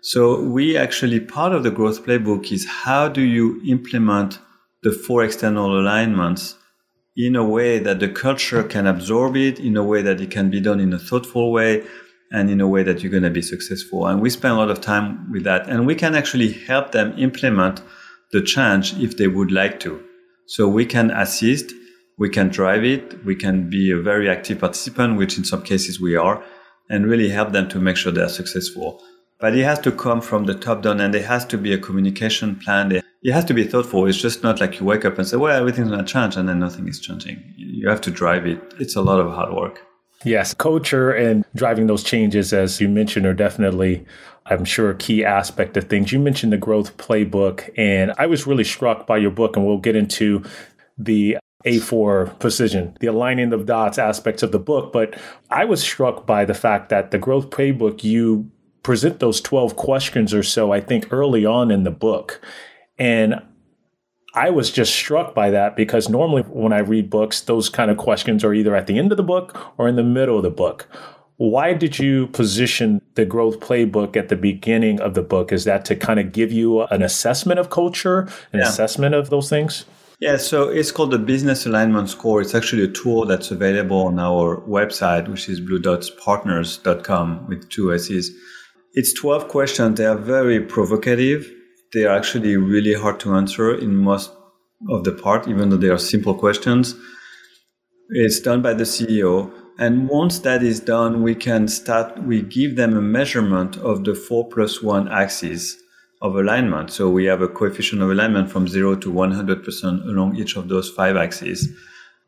So 0.00 0.42
we 0.42 0.76
actually, 0.76 1.20
part 1.20 1.52
of 1.52 1.62
the 1.62 1.70
growth 1.70 2.04
playbook 2.04 2.52
is 2.52 2.66
how 2.66 3.08
do 3.08 3.22
you 3.22 3.60
implement 3.66 4.38
the 4.82 4.92
four 4.92 5.24
external 5.24 5.78
alignments 5.78 6.56
in 7.16 7.36
a 7.36 7.44
way 7.44 7.78
that 7.78 8.00
the 8.00 8.08
culture 8.08 8.62
can 8.62 8.86
absorb 8.86 9.36
it, 9.36 9.58
in 9.58 9.76
a 9.76 9.84
way 9.84 10.02
that 10.02 10.20
it 10.20 10.30
can 10.30 10.50
be 10.50 10.60
done 10.60 10.80
in 10.80 10.92
a 10.92 10.98
thoughtful 10.98 11.52
way, 11.52 11.84
and 12.34 12.50
in 12.50 12.60
a 12.60 12.66
way 12.66 12.82
that 12.82 13.00
you're 13.00 13.12
going 13.12 13.22
to 13.22 13.30
be 13.30 13.42
successful. 13.42 14.06
And 14.06 14.20
we 14.20 14.28
spend 14.28 14.54
a 14.54 14.56
lot 14.56 14.70
of 14.70 14.80
time 14.80 15.30
with 15.30 15.44
that. 15.44 15.68
And 15.68 15.86
we 15.86 15.94
can 15.94 16.16
actually 16.16 16.52
help 16.52 16.90
them 16.90 17.16
implement 17.16 17.80
the 18.32 18.42
change 18.42 18.92
if 18.94 19.16
they 19.16 19.28
would 19.28 19.52
like 19.52 19.78
to. 19.80 20.02
So 20.46 20.66
we 20.66 20.84
can 20.84 21.12
assist, 21.12 21.72
we 22.18 22.28
can 22.28 22.48
drive 22.48 22.84
it, 22.84 23.24
we 23.24 23.36
can 23.36 23.70
be 23.70 23.92
a 23.92 23.96
very 23.96 24.28
active 24.28 24.58
participant, 24.58 25.16
which 25.16 25.38
in 25.38 25.44
some 25.44 25.62
cases 25.62 26.00
we 26.00 26.16
are, 26.16 26.44
and 26.90 27.06
really 27.06 27.28
help 27.28 27.52
them 27.52 27.68
to 27.68 27.78
make 27.78 27.96
sure 27.96 28.10
they're 28.10 28.28
successful. 28.28 29.00
But 29.38 29.56
it 29.56 29.62
has 29.62 29.78
to 29.80 29.92
come 29.92 30.20
from 30.20 30.44
the 30.44 30.54
top 30.54 30.82
down 30.82 31.00
and 31.00 31.14
there 31.14 31.22
has 31.22 31.44
to 31.46 31.56
be 31.56 31.72
a 31.72 31.78
communication 31.78 32.56
plan. 32.56 32.90
It 32.90 33.32
has 33.32 33.44
to 33.46 33.54
be 33.54 33.64
thoughtful. 33.64 34.06
It's 34.06 34.20
just 34.20 34.42
not 34.42 34.60
like 34.60 34.80
you 34.80 34.86
wake 34.86 35.04
up 35.04 35.18
and 35.18 35.26
say, 35.26 35.36
well, 35.36 35.56
everything's 35.56 35.90
going 35.90 36.04
to 36.04 36.12
change 36.12 36.36
and 36.36 36.48
then 36.48 36.58
nothing 36.58 36.88
is 36.88 36.98
changing. 36.98 37.42
You 37.56 37.88
have 37.88 38.00
to 38.02 38.10
drive 38.10 38.44
it. 38.46 38.60
It's 38.80 38.96
a 38.96 39.02
lot 39.02 39.20
of 39.20 39.32
hard 39.32 39.54
work. 39.54 39.80
Yes, 40.24 40.54
culture 40.54 41.12
and 41.12 41.44
driving 41.54 41.86
those 41.86 42.02
changes, 42.02 42.52
as 42.52 42.80
you 42.80 42.88
mentioned, 42.88 43.26
are 43.26 43.34
definitely, 43.34 44.06
I'm 44.46 44.64
sure, 44.64 44.90
a 44.90 44.96
key 44.96 45.24
aspect 45.24 45.76
of 45.76 45.84
things. 45.84 46.12
You 46.12 46.18
mentioned 46.18 46.52
the 46.52 46.56
growth 46.56 46.96
playbook, 46.96 47.70
and 47.76 48.12
I 48.16 48.26
was 48.26 48.46
really 48.46 48.64
struck 48.64 49.06
by 49.06 49.18
your 49.18 49.30
book, 49.30 49.56
and 49.56 49.66
we'll 49.66 49.78
get 49.78 49.96
into 49.96 50.42
the 50.96 51.36
A4 51.66 52.38
precision, 52.38 52.96
the 53.00 53.06
aligning 53.06 53.52
of 53.52 53.66
dots 53.66 53.98
aspects 53.98 54.42
of 54.42 54.50
the 54.50 54.58
book. 54.58 54.92
But 54.92 55.18
I 55.50 55.66
was 55.66 55.82
struck 55.82 56.26
by 56.26 56.46
the 56.46 56.54
fact 56.54 56.88
that 56.88 57.10
the 57.10 57.18
growth 57.18 57.50
playbook, 57.50 58.02
you 58.02 58.50
present 58.82 59.20
those 59.20 59.40
12 59.42 59.76
questions 59.76 60.32
or 60.32 60.42
so, 60.42 60.72
I 60.72 60.80
think, 60.80 61.12
early 61.12 61.44
on 61.44 61.70
in 61.70 61.84
the 61.84 61.90
book. 61.90 62.40
And 62.98 63.42
I 64.34 64.50
was 64.50 64.70
just 64.70 64.92
struck 64.92 65.32
by 65.32 65.50
that 65.50 65.76
because 65.76 66.08
normally 66.08 66.42
when 66.42 66.72
I 66.72 66.78
read 66.78 67.08
books, 67.08 67.40
those 67.42 67.68
kind 67.68 67.90
of 67.90 67.96
questions 67.96 68.42
are 68.42 68.52
either 68.52 68.74
at 68.74 68.88
the 68.88 68.98
end 68.98 69.12
of 69.12 69.16
the 69.16 69.22
book 69.22 69.56
or 69.78 69.88
in 69.88 69.94
the 69.94 70.02
middle 70.02 70.36
of 70.36 70.42
the 70.42 70.50
book. 70.50 70.88
Why 71.36 71.72
did 71.72 71.98
you 71.98 72.26
position 72.28 73.00
the 73.14 73.24
growth 73.24 73.60
playbook 73.60 74.16
at 74.16 74.28
the 74.28 74.36
beginning 74.36 75.00
of 75.00 75.14
the 75.14 75.22
book? 75.22 75.52
Is 75.52 75.64
that 75.64 75.84
to 75.86 75.96
kind 75.96 76.18
of 76.18 76.32
give 76.32 76.50
you 76.50 76.82
an 76.82 77.02
assessment 77.02 77.60
of 77.60 77.70
culture, 77.70 78.28
an 78.52 78.60
yeah. 78.60 78.68
assessment 78.68 79.14
of 79.14 79.30
those 79.30 79.48
things? 79.48 79.84
Yeah, 80.20 80.36
so 80.36 80.68
it's 80.68 80.92
called 80.92 81.10
the 81.10 81.18
Business 81.18 81.66
Alignment 81.66 82.08
Score. 82.08 82.40
It's 82.40 82.54
actually 82.54 82.84
a 82.84 82.88
tool 82.88 83.26
that's 83.26 83.50
available 83.50 84.06
on 84.06 84.18
our 84.18 84.60
website, 84.62 85.28
which 85.28 85.48
is 85.48 85.60
bluedotspartners.com 85.60 87.48
with 87.48 87.68
two 87.68 87.92
S's. 87.92 88.32
It's 88.92 89.12
12 89.12 89.48
questions. 89.48 89.98
They 89.98 90.06
are 90.06 90.16
very 90.16 90.60
provocative. 90.60 91.50
They 91.94 92.04
are 92.04 92.16
actually 92.16 92.56
really 92.56 92.94
hard 92.94 93.20
to 93.20 93.34
answer 93.34 93.72
in 93.72 93.94
most 93.94 94.32
of 94.90 95.04
the 95.04 95.12
part, 95.12 95.46
even 95.46 95.70
though 95.70 95.76
they 95.76 95.88
are 95.88 95.98
simple 95.98 96.34
questions. 96.34 96.94
It's 98.10 98.40
done 98.40 98.62
by 98.62 98.74
the 98.74 98.84
CEO. 98.84 99.52
And 99.78 100.08
once 100.08 100.40
that 100.40 100.62
is 100.62 100.80
done, 100.80 101.22
we 101.22 101.34
can 101.34 101.68
start, 101.68 102.22
we 102.24 102.42
give 102.42 102.76
them 102.76 102.96
a 102.96 103.00
measurement 103.00 103.76
of 103.76 104.04
the 104.04 104.14
four 104.14 104.48
plus 104.48 104.82
one 104.82 105.08
axis 105.08 105.76
of 106.20 106.36
alignment. 106.36 106.90
So 106.90 107.08
we 107.08 107.26
have 107.26 107.42
a 107.42 107.48
coefficient 107.48 108.02
of 108.02 108.10
alignment 108.10 108.50
from 108.50 108.66
zero 108.66 108.96
to 108.96 109.12
100% 109.12 110.04
along 110.06 110.36
each 110.36 110.56
of 110.56 110.68
those 110.68 110.90
five 110.90 111.16
axes. 111.16 111.68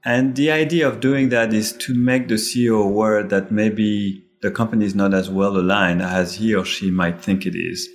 And 0.04 0.36
the 0.36 0.52
idea 0.52 0.86
of 0.86 1.00
doing 1.00 1.30
that 1.30 1.52
is 1.52 1.72
to 1.72 1.94
make 1.94 2.28
the 2.28 2.34
CEO 2.34 2.84
aware 2.84 3.24
that 3.24 3.50
maybe 3.50 4.24
the 4.42 4.50
company 4.50 4.86
is 4.86 4.94
not 4.94 5.12
as 5.12 5.28
well 5.28 5.56
aligned 5.56 6.02
as 6.02 6.34
he 6.34 6.54
or 6.54 6.64
she 6.64 6.90
might 6.90 7.20
think 7.20 7.46
it 7.46 7.56
is. 7.56 7.88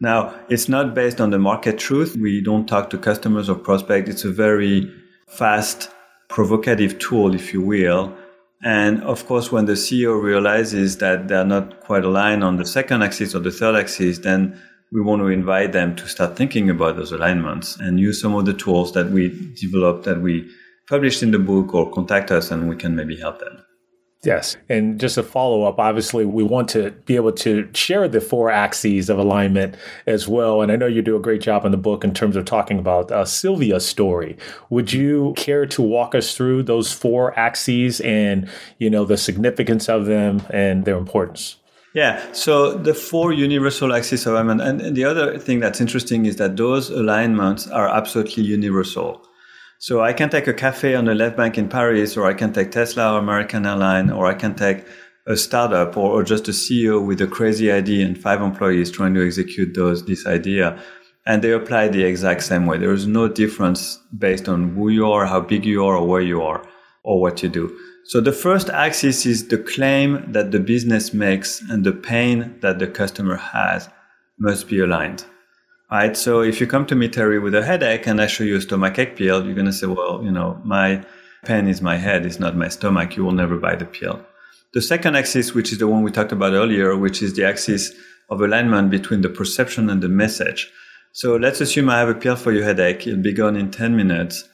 Now, 0.00 0.34
it's 0.48 0.68
not 0.68 0.94
based 0.94 1.20
on 1.20 1.30
the 1.30 1.38
market 1.38 1.78
truth. 1.78 2.16
We 2.16 2.40
don't 2.40 2.66
talk 2.66 2.88
to 2.90 2.98
customers 2.98 3.50
or 3.50 3.54
prospects. 3.54 4.08
It's 4.08 4.24
a 4.24 4.30
very 4.30 4.90
fast, 5.28 5.90
provocative 6.28 6.98
tool, 6.98 7.34
if 7.34 7.52
you 7.52 7.60
will. 7.60 8.16
And 8.62 9.02
of 9.02 9.26
course, 9.26 9.52
when 9.52 9.66
the 9.66 9.72
CEO 9.72 10.20
realizes 10.22 10.98
that 10.98 11.28
they're 11.28 11.44
not 11.44 11.80
quite 11.80 12.04
aligned 12.04 12.42
on 12.42 12.56
the 12.56 12.66
second 12.66 13.02
axis 13.02 13.34
or 13.34 13.40
the 13.40 13.50
third 13.50 13.76
axis, 13.76 14.18
then 14.18 14.58
we 14.90 15.02
want 15.02 15.20
to 15.20 15.28
invite 15.28 15.72
them 15.72 15.94
to 15.96 16.08
start 16.08 16.36
thinking 16.36 16.68
about 16.70 16.96
those 16.96 17.12
alignments 17.12 17.76
and 17.76 18.00
use 18.00 18.20
some 18.20 18.34
of 18.34 18.44
the 18.46 18.54
tools 18.54 18.92
that 18.92 19.10
we 19.10 19.28
developed 19.54 20.04
that 20.04 20.20
we 20.20 20.50
published 20.88 21.22
in 21.22 21.30
the 21.30 21.38
book 21.38 21.74
or 21.74 21.90
contact 21.92 22.30
us 22.30 22.50
and 22.50 22.68
we 22.68 22.76
can 22.76 22.96
maybe 22.96 23.16
help 23.16 23.38
them. 23.38 23.64
Yes. 24.22 24.58
And 24.68 25.00
just 25.00 25.16
a 25.16 25.22
follow 25.22 25.62
up, 25.62 25.78
obviously, 25.78 26.26
we 26.26 26.42
want 26.42 26.68
to 26.70 26.90
be 27.06 27.16
able 27.16 27.32
to 27.32 27.70
share 27.72 28.06
the 28.06 28.20
four 28.20 28.50
axes 28.50 29.08
of 29.08 29.18
alignment 29.18 29.76
as 30.06 30.28
well. 30.28 30.60
And 30.60 30.70
I 30.70 30.76
know 30.76 30.86
you 30.86 31.00
do 31.00 31.16
a 31.16 31.20
great 31.20 31.40
job 31.40 31.64
in 31.64 31.72
the 31.72 31.78
book 31.78 32.04
in 32.04 32.12
terms 32.12 32.36
of 32.36 32.44
talking 32.44 32.78
about 32.78 33.10
uh, 33.10 33.24
Sylvia's 33.24 33.86
story. 33.86 34.36
Would 34.68 34.92
you 34.92 35.32
care 35.38 35.64
to 35.64 35.80
walk 35.80 36.14
us 36.14 36.36
through 36.36 36.64
those 36.64 36.92
four 36.92 37.38
axes 37.38 38.00
and, 38.02 38.46
you 38.78 38.90
know, 38.90 39.06
the 39.06 39.16
significance 39.16 39.88
of 39.88 40.04
them 40.04 40.42
and 40.50 40.84
their 40.84 40.98
importance? 40.98 41.56
Yeah, 41.94 42.22
so 42.32 42.74
the 42.74 42.94
four 42.94 43.32
universal 43.32 43.92
axes 43.94 44.26
of 44.26 44.34
alignment, 44.34 44.60
and 44.60 44.94
the 44.94 45.04
other 45.04 45.38
thing 45.38 45.60
that's 45.60 45.80
interesting 45.80 46.26
is 46.26 46.36
that 46.36 46.56
those 46.56 46.88
alignments 46.90 47.66
are 47.68 47.88
absolutely 47.88 48.44
universal. 48.44 49.26
So 49.82 50.02
I 50.02 50.12
can 50.12 50.28
take 50.28 50.46
a 50.46 50.52
cafe 50.52 50.94
on 50.94 51.06
the 51.06 51.14
left 51.14 51.38
bank 51.38 51.56
in 51.56 51.66
Paris, 51.66 52.14
or 52.14 52.26
I 52.26 52.34
can 52.34 52.52
take 52.52 52.70
Tesla 52.70 53.14
or 53.14 53.18
American 53.18 53.64
Airline, 53.64 54.10
or 54.10 54.26
I 54.26 54.34
can 54.34 54.54
take 54.54 54.84
a 55.26 55.34
startup 55.34 55.96
or, 55.96 56.10
or 56.10 56.22
just 56.22 56.48
a 56.48 56.50
CEO 56.50 57.02
with 57.02 57.22
a 57.22 57.26
crazy 57.26 57.72
idea 57.72 58.04
and 58.04 58.20
five 58.20 58.42
employees 58.42 58.90
trying 58.90 59.14
to 59.14 59.26
execute 59.26 59.72
those 59.72 60.04
this 60.04 60.26
idea. 60.26 60.78
And 61.24 61.40
they 61.40 61.52
apply 61.52 61.88
the 61.88 62.04
exact 62.04 62.42
same 62.42 62.66
way. 62.66 62.76
There 62.76 62.92
is 62.92 63.06
no 63.06 63.26
difference 63.26 63.98
based 64.18 64.50
on 64.50 64.74
who 64.74 64.90
you 64.90 65.10
are, 65.10 65.24
how 65.24 65.40
big 65.40 65.64
you 65.64 65.82
are, 65.86 65.96
or 65.96 66.06
where 66.06 66.20
you 66.20 66.42
are, 66.42 66.62
or 67.02 67.18
what 67.18 67.42
you 67.42 67.48
do. 67.48 67.74
So 68.04 68.20
the 68.20 68.32
first 68.32 68.68
axis 68.68 69.24
is 69.24 69.48
the 69.48 69.56
claim 69.56 70.30
that 70.32 70.50
the 70.50 70.60
business 70.60 71.14
makes 71.14 71.62
and 71.70 71.84
the 71.84 71.92
pain 71.92 72.54
that 72.60 72.80
the 72.80 72.86
customer 72.86 73.36
has 73.36 73.88
must 74.38 74.68
be 74.68 74.80
aligned 74.80 75.24
right? 75.90 76.16
So 76.16 76.40
if 76.40 76.60
you 76.60 76.66
come 76.66 76.86
to 76.86 76.94
me, 76.94 77.08
Terry, 77.08 77.38
with 77.38 77.54
a 77.54 77.64
headache 77.64 78.06
and 78.06 78.20
I 78.20 78.26
show 78.26 78.44
you 78.44 78.56
a 78.56 78.60
stomachache 78.60 79.16
pill, 79.16 79.44
you're 79.44 79.54
going 79.54 79.66
to 79.66 79.72
say, 79.72 79.86
well, 79.86 80.20
you 80.22 80.30
know, 80.30 80.60
my 80.64 81.04
pain 81.44 81.66
is 81.66 81.80
my 81.80 81.96
head, 81.96 82.26
it's 82.26 82.38
not 82.38 82.56
my 82.56 82.68
stomach. 82.68 83.16
You 83.16 83.24
will 83.24 83.32
never 83.32 83.56
buy 83.56 83.76
the 83.76 83.86
pill. 83.86 84.24
The 84.72 84.82
second 84.82 85.16
axis, 85.16 85.52
which 85.52 85.72
is 85.72 85.78
the 85.78 85.88
one 85.88 86.02
we 86.02 86.12
talked 86.12 86.32
about 86.32 86.52
earlier, 86.52 86.96
which 86.96 87.22
is 87.22 87.34
the 87.34 87.44
axis 87.44 87.92
of 88.28 88.40
alignment 88.40 88.90
between 88.90 89.22
the 89.22 89.28
perception 89.28 89.90
and 89.90 90.00
the 90.00 90.08
message. 90.08 90.70
So 91.12 91.34
let's 91.34 91.60
assume 91.60 91.90
I 91.90 91.98
have 91.98 92.08
a 92.08 92.14
pill 92.14 92.36
for 92.36 92.52
your 92.52 92.62
headache. 92.62 93.06
It'll 93.06 93.20
be 93.20 93.32
gone 93.32 93.56
in 93.56 93.72
10 93.72 93.96
minutes, 93.96 94.48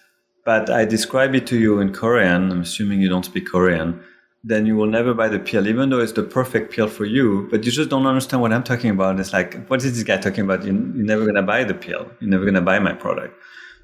but 0.47 0.71
I 0.71 0.87
describe 0.87 1.35
it 1.35 1.47
to 1.49 1.59
you 1.59 1.81
in 1.81 1.93
Korean. 1.93 2.51
I'm 2.51 2.63
assuming 2.63 3.01
you 3.01 3.11
don't 3.11 3.27
speak 3.27 3.47
Korean 3.47 4.01
then 4.47 4.65
you 4.65 4.77
will 4.77 4.87
never 4.87 5.13
buy 5.13 5.27
the 5.29 5.41
pill, 5.41 5.67
even 5.67 5.91
though 5.91 5.99
it's 5.99 6.13
the 6.13 6.23
perfect 6.23 6.73
pill 6.73 6.87
for 6.87 7.05
you. 7.05 7.49
But 7.51 7.65
you 7.65 7.73
just 7.73 7.91
don't 7.91 8.07
understand 8.07 8.41
what 8.41 8.53
I'm 8.53 8.63
talking 8.63 8.91
about. 8.91 9.19
It's 9.19 9.33
like, 9.33 9.67
what 9.67 9.85
is 9.85 9.93
this 9.95 10.05
guy 10.05 10.19
talking 10.19 10.45
about? 10.45 10.65
You, 10.65 10.71
are 10.71 11.09
never 11.13 11.27
gonna 11.27 11.43
buy 11.43 11.65
the 11.65 11.75
pill. 11.75 12.09
You're 12.21 12.31
never 12.31 12.45
gonna 12.45 12.63
buy 12.63 12.79
my 12.79 12.93
product. 12.93 13.35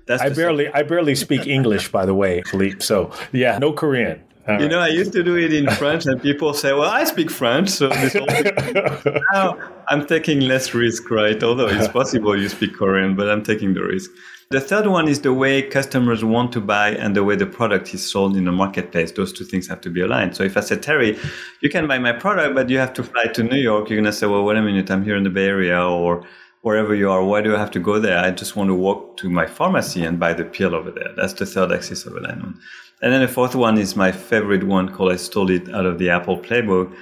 That's 0.06 0.22
I 0.22 0.28
barely, 0.28 0.68
I 0.68 0.84
barely 0.84 1.16
speak 1.16 1.48
English, 1.48 1.90
by 1.90 2.06
the 2.06 2.14
way, 2.14 2.42
Philippe. 2.46 2.80
So 2.80 3.10
yeah, 3.32 3.58
no 3.58 3.72
Korean. 3.72 4.22
All 4.46 4.54
you 4.54 4.62
right. 4.62 4.70
know, 4.70 4.78
I 4.78 4.88
used 4.88 5.12
to 5.12 5.22
do 5.24 5.36
it 5.36 5.52
in 5.52 5.68
French, 5.70 6.06
and 6.06 6.20
people 6.20 6.52
say, 6.54 6.72
"Well, 6.72 6.90
I 6.90 7.04
speak 7.04 7.30
French." 7.30 7.70
So 7.70 7.88
now 9.32 9.58
I'm 9.88 10.06
taking 10.06 10.40
less 10.40 10.74
risk, 10.74 11.10
right? 11.10 11.40
Although 11.42 11.68
it's 11.68 11.88
possible 11.88 12.36
you 12.36 12.48
speak 12.48 12.74
Korean, 12.74 13.14
but 13.16 13.28
I'm 13.28 13.42
taking 13.44 13.74
the 13.74 13.82
risk. 13.82 14.10
The 14.52 14.60
third 14.60 14.86
one 14.86 15.08
is 15.08 15.22
the 15.22 15.32
way 15.32 15.62
customers 15.62 16.22
want 16.22 16.52
to 16.52 16.60
buy 16.60 16.90
and 16.90 17.16
the 17.16 17.24
way 17.24 17.36
the 17.36 17.46
product 17.46 17.94
is 17.94 18.06
sold 18.06 18.36
in 18.36 18.44
the 18.44 18.52
marketplace. 18.52 19.10
Those 19.10 19.32
two 19.32 19.44
things 19.44 19.66
have 19.68 19.80
to 19.80 19.88
be 19.88 20.02
aligned. 20.02 20.36
So 20.36 20.42
if 20.42 20.58
I 20.58 20.60
say, 20.60 20.76
Terry, 20.76 21.18
you 21.62 21.70
can 21.70 21.88
buy 21.88 21.98
my 21.98 22.12
product, 22.12 22.54
but 22.54 22.68
you 22.68 22.76
have 22.76 22.92
to 22.92 23.02
fly 23.02 23.24
to 23.28 23.42
New 23.42 23.56
York, 23.56 23.88
you're 23.88 23.96
going 23.96 24.04
to 24.04 24.12
say, 24.12 24.26
well, 24.26 24.44
wait 24.44 24.58
a 24.58 24.62
minute, 24.62 24.90
I'm 24.90 25.04
here 25.04 25.16
in 25.16 25.24
the 25.24 25.30
Bay 25.30 25.46
Area 25.46 25.82
or 25.82 26.26
wherever 26.60 26.94
you 26.94 27.10
are. 27.10 27.24
Why 27.24 27.40
do 27.40 27.56
I 27.56 27.58
have 27.58 27.70
to 27.70 27.80
go 27.80 27.98
there? 27.98 28.18
I 28.18 28.30
just 28.30 28.54
want 28.54 28.68
to 28.68 28.74
walk 28.74 29.16
to 29.18 29.30
my 29.30 29.46
pharmacy 29.46 30.04
and 30.04 30.20
buy 30.20 30.34
the 30.34 30.44
pill 30.44 30.74
over 30.74 30.90
there. 30.90 31.14
That's 31.16 31.32
the 31.32 31.46
third 31.46 31.72
axis 31.72 32.04
of 32.04 32.14
alignment. 32.14 32.56
And 33.00 33.10
then 33.10 33.22
the 33.22 33.28
fourth 33.28 33.54
one 33.54 33.78
is 33.78 33.96
my 33.96 34.12
favorite 34.12 34.64
one 34.64 34.90
called 34.90 35.12
I 35.12 35.16
stole 35.16 35.48
it 35.48 35.70
out 35.70 35.86
of 35.86 35.98
the 35.98 36.10
Apple 36.10 36.36
playbook 36.36 36.94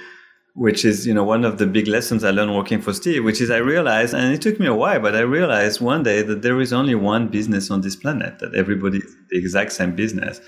which 0.53 0.83
is 0.83 1.07
you 1.07 1.13
know 1.13 1.23
one 1.23 1.45
of 1.45 1.57
the 1.57 1.65
big 1.65 1.87
lessons 1.87 2.23
I 2.23 2.31
learned 2.31 2.55
working 2.55 2.81
for 2.81 2.93
Steve, 2.93 3.23
which 3.23 3.41
is 3.41 3.49
I 3.49 3.57
realized, 3.57 4.13
and 4.13 4.33
it 4.33 4.41
took 4.41 4.59
me 4.59 4.67
a 4.67 4.75
while, 4.75 4.99
but 4.99 5.15
I 5.15 5.21
realized 5.21 5.79
one 5.79 6.03
day 6.03 6.21
that 6.23 6.41
there 6.41 6.59
is 6.59 6.73
only 6.73 6.95
one 6.95 7.29
business 7.29 7.71
on 7.71 7.81
this 7.81 7.95
planet, 7.95 8.39
that 8.39 8.55
everybody 8.55 8.97
is 8.97 9.15
the 9.29 9.37
exact 9.37 9.71
same 9.71 9.95
business. 9.95 10.41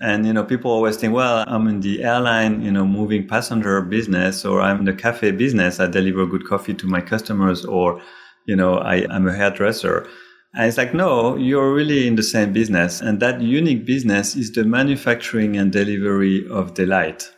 And 0.00 0.26
you 0.26 0.32
know, 0.32 0.44
people 0.44 0.70
always 0.70 0.96
think, 0.96 1.14
well, 1.14 1.44
I'm 1.48 1.66
in 1.66 1.80
the 1.80 2.04
airline, 2.04 2.62
you 2.62 2.70
know, 2.70 2.84
moving 2.84 3.26
passenger 3.26 3.80
business, 3.82 4.44
or 4.44 4.60
I'm 4.60 4.80
in 4.80 4.84
the 4.84 4.92
cafe 4.92 5.30
business. 5.30 5.80
I 5.80 5.86
deliver 5.86 6.26
good 6.26 6.46
coffee 6.46 6.74
to 6.74 6.86
my 6.86 7.00
customers, 7.00 7.64
or 7.64 8.00
you 8.46 8.56
know, 8.56 8.78
I, 8.78 9.06
I'm 9.10 9.26
a 9.26 9.34
hairdresser. 9.34 10.06
And 10.54 10.66
it's 10.66 10.78
like, 10.78 10.94
no, 10.94 11.36
you're 11.36 11.74
really 11.74 12.06
in 12.06 12.16
the 12.16 12.22
same 12.22 12.52
business. 12.52 13.02
And 13.02 13.20
that 13.20 13.42
unique 13.42 13.84
business 13.84 14.34
is 14.34 14.50
the 14.52 14.64
manufacturing 14.64 15.58
and 15.58 15.70
delivery 15.70 16.46
of 16.50 16.72
delight 16.72 17.30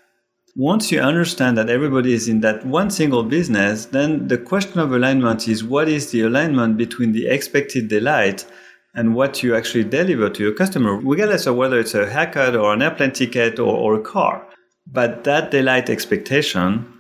once 0.57 0.91
you 0.91 1.01
understand 1.01 1.57
that 1.57 1.71
everybody 1.71 2.13
is 2.13 2.29
in 2.29 2.41
that 2.41 2.67
one 2.67 2.91
single 2.91 3.23
business, 3.23 3.87
then 3.87 4.29
the 4.29 4.39
question 4.39 4.81
of 4.81 4.93
alignment 4.93 5.47
is 5.47 5.63
what 5.63 5.89
is 5.89 6.11
the 6.11 6.23
alignment 6.23 6.77
between 6.77 7.13
the 7.13 7.29
expected 7.29 7.89
delight 7.89 8.45
and 8.95 9.15
what 9.15 9.43
you 9.43 9.55
actually 9.55 9.85
deliver 9.85 10.29
to 10.29 10.43
your 10.43 10.55
customer, 10.55 10.97
regardless 10.97 11.47
of 11.47 11.57
whether 11.57 11.79
it's 11.79 11.95
a 11.95 12.11
haircut 12.11 12.57
or 12.57 12.73
an 12.73 12.83
airplane 12.83 13.13
ticket 13.13 13.59
or, 13.59 13.77
or 13.77 13.95
a 13.95 14.03
car. 14.03 14.45
But 14.87 15.23
that 15.25 15.53
delight 15.53 15.89
expectation, 15.89 16.93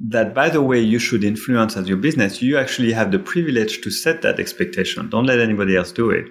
that 0.00 0.34
by 0.34 0.48
the 0.48 0.62
way, 0.62 0.80
you 0.80 0.98
should 0.98 1.24
influence 1.24 1.76
as 1.76 1.88
your 1.88 1.98
business, 1.98 2.40
you 2.40 2.56
actually 2.56 2.92
have 2.92 3.12
the 3.12 3.18
privilege 3.18 3.82
to 3.82 3.90
set 3.90 4.22
that 4.22 4.40
expectation. 4.40 5.10
Don't 5.10 5.26
let 5.26 5.40
anybody 5.40 5.76
else 5.76 5.92
do 5.92 6.10
it. 6.10 6.24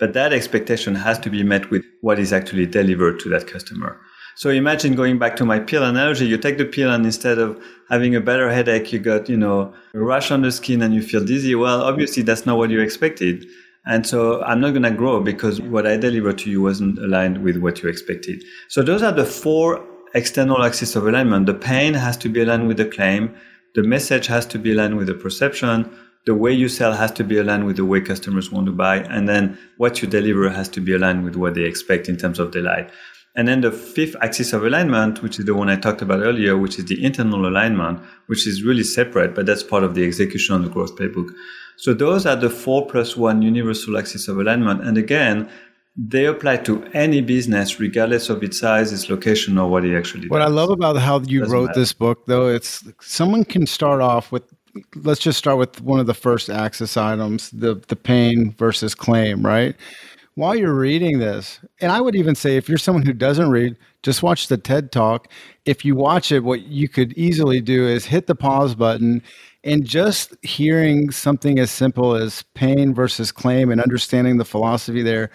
But 0.00 0.14
that 0.14 0.32
expectation 0.32 0.96
has 0.96 1.18
to 1.20 1.30
be 1.30 1.44
met 1.44 1.70
with 1.70 1.84
what 2.00 2.18
is 2.18 2.32
actually 2.32 2.66
delivered 2.66 3.20
to 3.20 3.28
that 3.30 3.46
customer. 3.46 4.00
So 4.38 4.50
imagine 4.50 4.94
going 4.94 5.18
back 5.18 5.34
to 5.38 5.44
my 5.44 5.58
pill 5.58 5.82
analogy, 5.82 6.24
you 6.24 6.38
take 6.38 6.58
the 6.58 6.64
pill 6.64 6.92
and 6.92 7.04
instead 7.04 7.40
of 7.40 7.60
having 7.90 8.14
a 8.14 8.20
better 8.20 8.48
headache, 8.48 8.92
you 8.92 9.00
got, 9.00 9.28
you 9.28 9.36
know, 9.36 9.74
a 9.94 9.98
rash 9.98 10.30
on 10.30 10.42
the 10.42 10.52
skin 10.52 10.80
and 10.80 10.94
you 10.94 11.02
feel 11.02 11.24
dizzy. 11.24 11.56
Well, 11.56 11.82
obviously 11.82 12.22
that's 12.22 12.46
not 12.46 12.56
what 12.56 12.70
you 12.70 12.80
expected. 12.80 13.48
And 13.84 14.06
so 14.06 14.40
I'm 14.44 14.60
not 14.60 14.70
going 14.70 14.84
to 14.84 14.92
grow 14.92 15.20
because 15.20 15.60
what 15.60 15.88
I 15.88 15.96
delivered 15.96 16.38
to 16.38 16.50
you 16.50 16.62
wasn't 16.62 17.00
aligned 17.00 17.42
with 17.42 17.56
what 17.56 17.82
you 17.82 17.88
expected. 17.88 18.44
So 18.68 18.80
those 18.80 19.02
are 19.02 19.10
the 19.10 19.24
four 19.24 19.84
external 20.14 20.62
axes 20.62 20.94
of 20.94 21.04
alignment. 21.04 21.46
The 21.46 21.54
pain 21.54 21.94
has 21.94 22.16
to 22.18 22.28
be 22.28 22.40
aligned 22.40 22.68
with 22.68 22.76
the 22.76 22.86
claim. 22.86 23.34
The 23.74 23.82
message 23.82 24.28
has 24.28 24.46
to 24.46 24.58
be 24.60 24.70
aligned 24.70 24.98
with 24.98 25.08
the 25.08 25.14
perception. 25.14 25.90
The 26.26 26.36
way 26.36 26.52
you 26.52 26.68
sell 26.68 26.92
has 26.92 27.10
to 27.12 27.24
be 27.24 27.38
aligned 27.38 27.66
with 27.66 27.74
the 27.74 27.84
way 27.84 28.00
customers 28.02 28.52
want 28.52 28.66
to 28.66 28.72
buy. 28.72 28.98
And 28.98 29.28
then 29.28 29.58
what 29.78 30.00
you 30.00 30.06
deliver 30.06 30.48
has 30.48 30.68
to 30.68 30.80
be 30.80 30.94
aligned 30.94 31.24
with 31.24 31.34
what 31.34 31.54
they 31.54 31.64
expect 31.64 32.08
in 32.08 32.16
terms 32.16 32.38
of 32.38 32.52
delight. 32.52 32.92
And 33.38 33.46
then 33.46 33.60
the 33.60 33.70
fifth 33.70 34.16
axis 34.20 34.52
of 34.52 34.64
alignment, 34.64 35.22
which 35.22 35.38
is 35.38 35.44
the 35.46 35.54
one 35.54 35.68
I 35.70 35.76
talked 35.76 36.02
about 36.02 36.20
earlier, 36.22 36.58
which 36.58 36.76
is 36.78 36.86
the 36.86 37.02
internal 37.04 37.46
alignment, 37.48 38.00
which 38.26 38.48
is 38.48 38.64
really 38.64 38.82
separate, 38.82 39.34
but 39.36 39.46
that's 39.46 39.62
part 39.62 39.84
of 39.84 39.94
the 39.94 40.04
execution 40.04 40.56
of 40.56 40.64
the 40.64 40.70
growth 40.70 40.96
playbook. 40.96 41.30
So 41.76 41.94
those 41.94 42.26
are 42.26 42.34
the 42.34 42.50
four 42.50 42.86
plus 42.86 43.16
one 43.16 43.40
universal 43.40 43.96
axis 43.96 44.26
of 44.26 44.38
alignment. 44.38 44.82
And 44.82 44.98
again, 44.98 45.48
they 45.96 46.26
apply 46.26 46.56
to 46.68 46.84
any 46.94 47.20
business, 47.20 47.78
regardless 47.78 48.28
of 48.28 48.42
its 48.42 48.58
size, 48.58 48.92
its 48.92 49.08
location, 49.08 49.56
or 49.56 49.70
what 49.70 49.84
it 49.84 49.96
actually 49.96 50.22
does. 50.22 50.30
what 50.30 50.40
does. 50.40 50.48
I 50.48 50.50
love 50.50 50.70
about 50.70 50.96
how 50.96 51.20
you 51.20 51.40
Doesn't 51.40 51.52
wrote 51.54 51.66
matter. 51.68 51.80
this 51.80 51.92
book, 51.92 52.26
though, 52.26 52.48
it's 52.48 52.84
someone 53.00 53.44
can 53.44 53.66
start 53.66 54.00
off 54.00 54.32
with. 54.32 54.42
Let's 54.96 55.20
just 55.20 55.38
start 55.38 55.58
with 55.58 55.80
one 55.80 56.00
of 56.00 56.06
the 56.06 56.14
first 56.14 56.50
axis 56.50 56.96
items: 56.96 57.50
the 57.50 57.80
the 57.88 57.96
pain 57.96 58.52
versus 58.58 58.94
claim, 58.94 59.46
right? 59.46 59.76
While 60.38 60.54
you're 60.54 60.72
reading 60.72 61.18
this, 61.18 61.58
and 61.80 61.90
I 61.90 62.00
would 62.00 62.14
even 62.14 62.36
say 62.36 62.56
if 62.56 62.68
you're 62.68 62.78
someone 62.78 63.04
who 63.04 63.12
doesn't 63.12 63.50
read, 63.50 63.74
just 64.04 64.22
watch 64.22 64.46
the 64.46 64.56
TED 64.56 64.92
Talk. 64.92 65.26
If 65.64 65.84
you 65.84 65.96
watch 65.96 66.30
it, 66.30 66.44
what 66.44 66.62
you 66.62 66.88
could 66.88 67.12
easily 67.14 67.60
do 67.60 67.88
is 67.88 68.04
hit 68.04 68.28
the 68.28 68.36
pause 68.36 68.76
button 68.76 69.20
and 69.64 69.84
just 69.84 70.36
hearing 70.42 71.10
something 71.10 71.58
as 71.58 71.72
simple 71.72 72.14
as 72.14 72.44
pain 72.54 72.94
versus 72.94 73.32
claim 73.32 73.72
and 73.72 73.80
understanding 73.80 74.36
the 74.36 74.44
philosophy 74.44 75.02
there, 75.02 75.30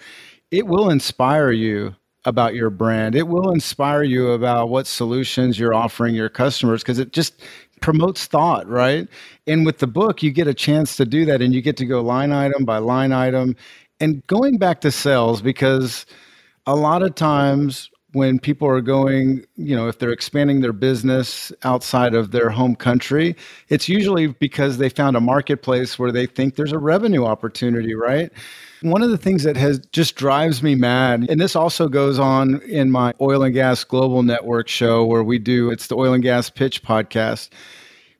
it 0.50 0.68
will 0.68 0.88
inspire 0.88 1.50
you 1.50 1.94
about 2.24 2.54
your 2.54 2.70
brand. 2.70 3.14
It 3.14 3.28
will 3.28 3.50
inspire 3.50 4.04
you 4.04 4.30
about 4.30 4.70
what 4.70 4.86
solutions 4.86 5.58
you're 5.58 5.74
offering 5.74 6.14
your 6.14 6.30
customers 6.30 6.82
because 6.82 6.98
it 6.98 7.12
just 7.12 7.42
promotes 7.82 8.24
thought, 8.24 8.66
right? 8.66 9.06
And 9.46 9.66
with 9.66 9.78
the 9.78 9.86
book, 9.86 10.22
you 10.22 10.30
get 10.30 10.46
a 10.46 10.54
chance 10.54 10.96
to 10.96 11.04
do 11.04 11.26
that 11.26 11.42
and 11.42 11.54
you 11.54 11.60
get 11.60 11.76
to 11.76 11.84
go 11.84 12.00
line 12.00 12.32
item 12.32 12.64
by 12.64 12.78
line 12.78 13.12
item. 13.12 13.56
And 14.04 14.26
going 14.26 14.58
back 14.58 14.82
to 14.82 14.90
sales, 14.90 15.40
because 15.40 16.04
a 16.66 16.76
lot 16.76 17.02
of 17.02 17.14
times 17.14 17.88
when 18.12 18.38
people 18.38 18.68
are 18.68 18.82
going, 18.82 19.46
you 19.56 19.74
know, 19.74 19.88
if 19.88 19.98
they're 19.98 20.12
expanding 20.12 20.60
their 20.60 20.74
business 20.74 21.50
outside 21.62 22.14
of 22.14 22.30
their 22.30 22.50
home 22.50 22.76
country, 22.76 23.34
it's 23.70 23.88
usually 23.88 24.26
because 24.26 24.76
they 24.76 24.90
found 24.90 25.16
a 25.16 25.22
marketplace 25.22 25.98
where 25.98 26.12
they 26.12 26.26
think 26.26 26.56
there's 26.56 26.70
a 26.70 26.78
revenue 26.78 27.24
opportunity, 27.24 27.94
right? 27.94 28.30
One 28.82 29.02
of 29.02 29.08
the 29.08 29.16
things 29.16 29.42
that 29.44 29.56
has 29.56 29.78
just 29.90 30.16
drives 30.16 30.62
me 30.62 30.74
mad, 30.74 31.24
and 31.30 31.40
this 31.40 31.56
also 31.56 31.88
goes 31.88 32.18
on 32.18 32.60
in 32.60 32.90
my 32.90 33.14
oil 33.22 33.42
and 33.42 33.54
gas 33.54 33.84
global 33.84 34.22
network 34.22 34.68
show 34.68 35.06
where 35.06 35.24
we 35.24 35.38
do 35.38 35.70
it's 35.70 35.86
the 35.86 35.96
oil 35.96 36.12
and 36.12 36.22
gas 36.22 36.50
pitch 36.50 36.82
podcast. 36.82 37.48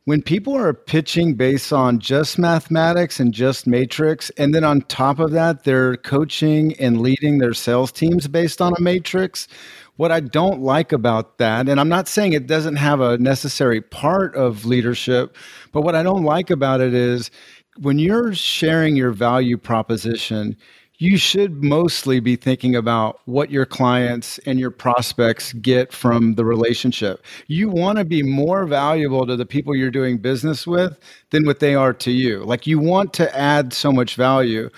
When 0.07 0.21
people 0.21 0.55
are 0.55 0.75
pitching 0.75 1.33
based 1.33 1.73
on 1.73 1.99
just 1.99 2.39
mathematics 2.39 3.21
and 3.21 3.33
just 3.33 3.67
matrix, 3.67 4.29
and 4.37 4.55
then 4.55 4.63
on 4.63 4.83
top 4.83 5.19
of 5.19 5.31
that, 5.31 5.65
they're 5.65 5.97
coaching 5.97 6.75
and 6.79 7.01
leading 7.01 7.39
their 7.39 7.55
sales 7.55 7.91
teams 7.91 8.29
based 8.29 8.61
on 8.61 8.75
a 8.77 8.81
matrix, 8.83 9.49
what 9.97 10.13
I 10.13 10.21
don't 10.21 10.61
like 10.61 10.93
about 10.93 11.39
that, 11.39 11.71
and 11.71 11.81
I'm 11.81 11.89
not 11.89 12.07
saying 12.07 12.35
it 12.35 12.47
doesn't 12.47 12.77
have 12.77 13.01
a 13.01 13.17
necessary 13.17 13.81
part 13.81 14.35
of 14.35 14.67
leadership, 14.67 15.39
but 15.73 15.83
what 15.83 15.95
I 15.95 16.03
don't 16.03 16.25
like 16.25 16.51
about 16.51 16.83
it 16.83 16.93
is 16.93 17.31
when 17.81 17.99
you're 17.99 18.35
sharing 18.35 18.97
your 18.97 19.13
value 19.13 19.57
proposition, 19.57 20.55
you 20.99 21.17
should 21.17 21.63
mostly 21.63 22.21
be 22.21 22.37
thinking 22.37 22.77
about 22.77 23.21
what 23.25 23.51
your 23.51 23.67
clients 23.67 24.39
and 24.47 24.61
your 24.61 24.71
prospects 24.71 25.53
get 25.55 25.93
from 25.93 26.35
the 26.37 26.45
relationship. 26.45 27.25
You 27.49 27.69
want 27.69 27.99
to 27.99 28.05
be 28.05 28.23
more 28.23 28.65
valuable 28.65 29.27
to 29.27 29.37
the 29.37 29.47
people 29.47 29.75
you're 29.75 29.91
doing 29.91 30.19
business 30.19 30.67
with 30.67 30.97
than 31.31 31.47
what 31.47 31.59
they 31.59 31.75
are 31.75 31.93
to 31.95 32.13
you. 32.13 32.45
Like 32.45 32.67
you 32.67 32.79
want 32.79 33.13
to 33.15 33.37
add 33.37 33.73
so 33.73 33.91
much 33.91 34.15
value. 34.15 34.71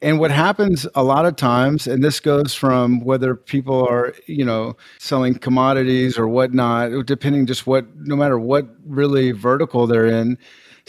And 0.00 0.20
what 0.20 0.30
happens 0.30 0.86
a 0.94 1.02
lot 1.02 1.26
of 1.26 1.36
times, 1.36 1.86
and 1.86 2.02
this 2.04 2.20
goes 2.20 2.54
from 2.54 3.00
whether 3.00 3.34
people 3.34 3.86
are, 3.86 4.14
you 4.26 4.44
know, 4.44 4.76
selling 4.98 5.34
commodities 5.34 6.16
or 6.16 6.28
whatnot, 6.28 7.04
depending 7.04 7.46
just 7.46 7.66
what, 7.66 7.84
no 7.96 8.14
matter 8.14 8.38
what 8.38 8.68
really 8.86 9.32
vertical 9.32 9.86
they're 9.86 10.06
in, 10.06 10.38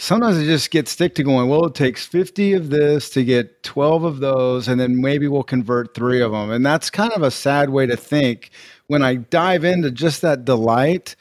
sometimes 0.00 0.38
I 0.38 0.44
just 0.44 0.70
get 0.70 0.88
stick 0.88 1.14
to 1.16 1.22
going, 1.22 1.48
well, 1.48 1.66
it 1.66 1.74
takes 1.74 2.06
50 2.06 2.54
of 2.54 2.70
this 2.70 3.10
to 3.10 3.22
get 3.22 3.62
12 3.62 4.04
of 4.04 4.20
those, 4.20 4.66
and 4.66 4.80
then 4.80 5.00
maybe 5.00 5.28
we'll 5.28 5.42
convert 5.42 5.94
three 5.94 6.20
of 6.22 6.32
them. 6.32 6.50
And 6.50 6.64
that's 6.64 6.90
kind 6.90 7.12
of 7.12 7.22
a 7.22 7.30
sad 7.30 7.70
way 7.70 7.86
to 7.86 7.96
think. 7.96 8.50
When 8.86 9.02
I 9.02 9.16
dive 9.16 9.64
into 9.64 9.90
just 9.90 10.22
that 10.22 10.44
delight, 10.44 11.14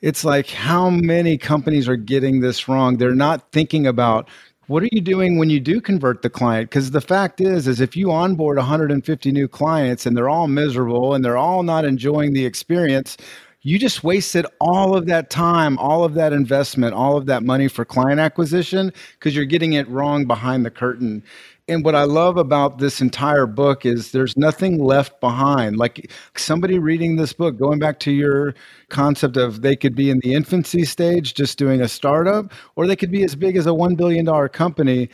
it's 0.00 0.24
like 0.24 0.48
how 0.48 0.88
many 0.88 1.36
companies 1.36 1.88
are 1.88 1.96
getting 1.96 2.40
this 2.40 2.68
wrong. 2.68 2.96
They're 2.96 3.14
not 3.14 3.50
thinking 3.52 3.86
about 3.86 4.28
what 4.68 4.82
are 4.82 4.88
you 4.92 5.00
doing 5.00 5.38
when 5.38 5.50
you 5.50 5.60
do 5.60 5.80
convert 5.80 6.22
the 6.22 6.30
client 6.30 6.70
because 6.70 6.92
the 6.92 7.00
fact 7.00 7.40
is 7.40 7.66
is 7.66 7.80
if 7.80 7.96
you 7.96 8.10
onboard 8.10 8.56
150 8.56 9.32
new 9.32 9.48
clients 9.48 10.06
and 10.06 10.16
they're 10.16 10.28
all 10.28 10.46
miserable 10.46 11.14
and 11.14 11.24
they're 11.24 11.36
all 11.36 11.62
not 11.62 11.84
enjoying 11.84 12.32
the 12.32 12.46
experience 12.46 13.16
you 13.62 13.78
just 13.78 14.02
wasted 14.02 14.44
all 14.60 14.96
of 14.96 15.06
that 15.06 15.30
time, 15.30 15.78
all 15.78 16.04
of 16.04 16.14
that 16.14 16.32
investment, 16.32 16.94
all 16.94 17.16
of 17.16 17.26
that 17.26 17.44
money 17.44 17.68
for 17.68 17.84
client 17.84 18.18
acquisition 18.18 18.92
because 19.14 19.36
you're 19.36 19.44
getting 19.44 19.74
it 19.74 19.88
wrong 19.88 20.26
behind 20.26 20.66
the 20.66 20.70
curtain. 20.70 21.22
And 21.68 21.84
what 21.84 21.94
I 21.94 22.02
love 22.02 22.36
about 22.36 22.78
this 22.78 23.00
entire 23.00 23.46
book 23.46 23.86
is 23.86 24.10
there's 24.10 24.36
nothing 24.36 24.82
left 24.82 25.20
behind. 25.20 25.76
Like 25.76 26.10
somebody 26.36 26.80
reading 26.80 27.14
this 27.14 27.32
book, 27.32 27.56
going 27.56 27.78
back 27.78 28.00
to 28.00 28.10
your 28.10 28.54
concept 28.88 29.36
of 29.36 29.62
they 29.62 29.76
could 29.76 29.94
be 29.94 30.10
in 30.10 30.18
the 30.24 30.34
infancy 30.34 30.84
stage 30.84 31.34
just 31.34 31.56
doing 31.56 31.80
a 31.80 31.88
startup, 31.88 32.52
or 32.74 32.88
they 32.88 32.96
could 32.96 33.12
be 33.12 33.22
as 33.22 33.36
big 33.36 33.56
as 33.56 33.66
a 33.66 33.70
$1 33.70 33.96
billion 33.96 34.26
company 34.48 35.08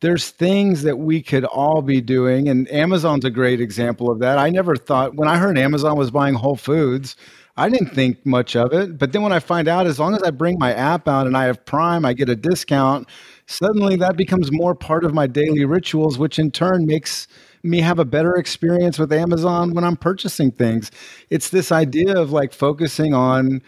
there's 0.00 0.30
things 0.30 0.82
that 0.82 0.96
we 0.96 1.20
could 1.20 1.44
all 1.44 1.82
be 1.82 2.00
doing 2.00 2.48
and 2.48 2.70
amazon's 2.70 3.24
a 3.24 3.30
great 3.30 3.60
example 3.60 4.08
of 4.12 4.20
that 4.20 4.38
i 4.38 4.48
never 4.48 4.76
thought 4.76 5.16
when 5.16 5.28
i 5.28 5.36
heard 5.36 5.58
amazon 5.58 5.98
was 5.98 6.08
buying 6.08 6.34
whole 6.34 6.54
foods 6.54 7.16
I 7.58 7.68
didn't 7.68 7.92
think 7.92 8.24
much 8.24 8.54
of 8.54 8.72
it. 8.72 8.96
But 8.98 9.12
then 9.12 9.22
when 9.22 9.32
I 9.32 9.40
find 9.40 9.66
out, 9.66 9.86
as 9.86 9.98
long 9.98 10.14
as 10.14 10.22
I 10.22 10.30
bring 10.30 10.58
my 10.58 10.72
app 10.72 11.08
out 11.08 11.26
and 11.26 11.36
I 11.36 11.44
have 11.44 11.64
Prime, 11.66 12.04
I 12.04 12.12
get 12.12 12.28
a 12.28 12.36
discount. 12.36 13.08
Suddenly 13.46 13.96
that 13.96 14.16
becomes 14.16 14.52
more 14.52 14.74
part 14.74 15.04
of 15.04 15.12
my 15.12 15.26
daily 15.26 15.64
rituals, 15.64 16.18
which 16.18 16.38
in 16.38 16.52
turn 16.52 16.86
makes 16.86 17.26
me 17.64 17.80
have 17.80 17.98
a 17.98 18.04
better 18.04 18.36
experience 18.36 18.98
with 18.98 19.12
Amazon 19.12 19.74
when 19.74 19.82
I'm 19.82 19.96
purchasing 19.96 20.52
things. 20.52 20.92
It's 21.30 21.50
this 21.50 21.72
idea 21.72 22.16
of 22.16 22.30
like 22.30 22.52
focusing 22.52 23.12
on 23.12 23.60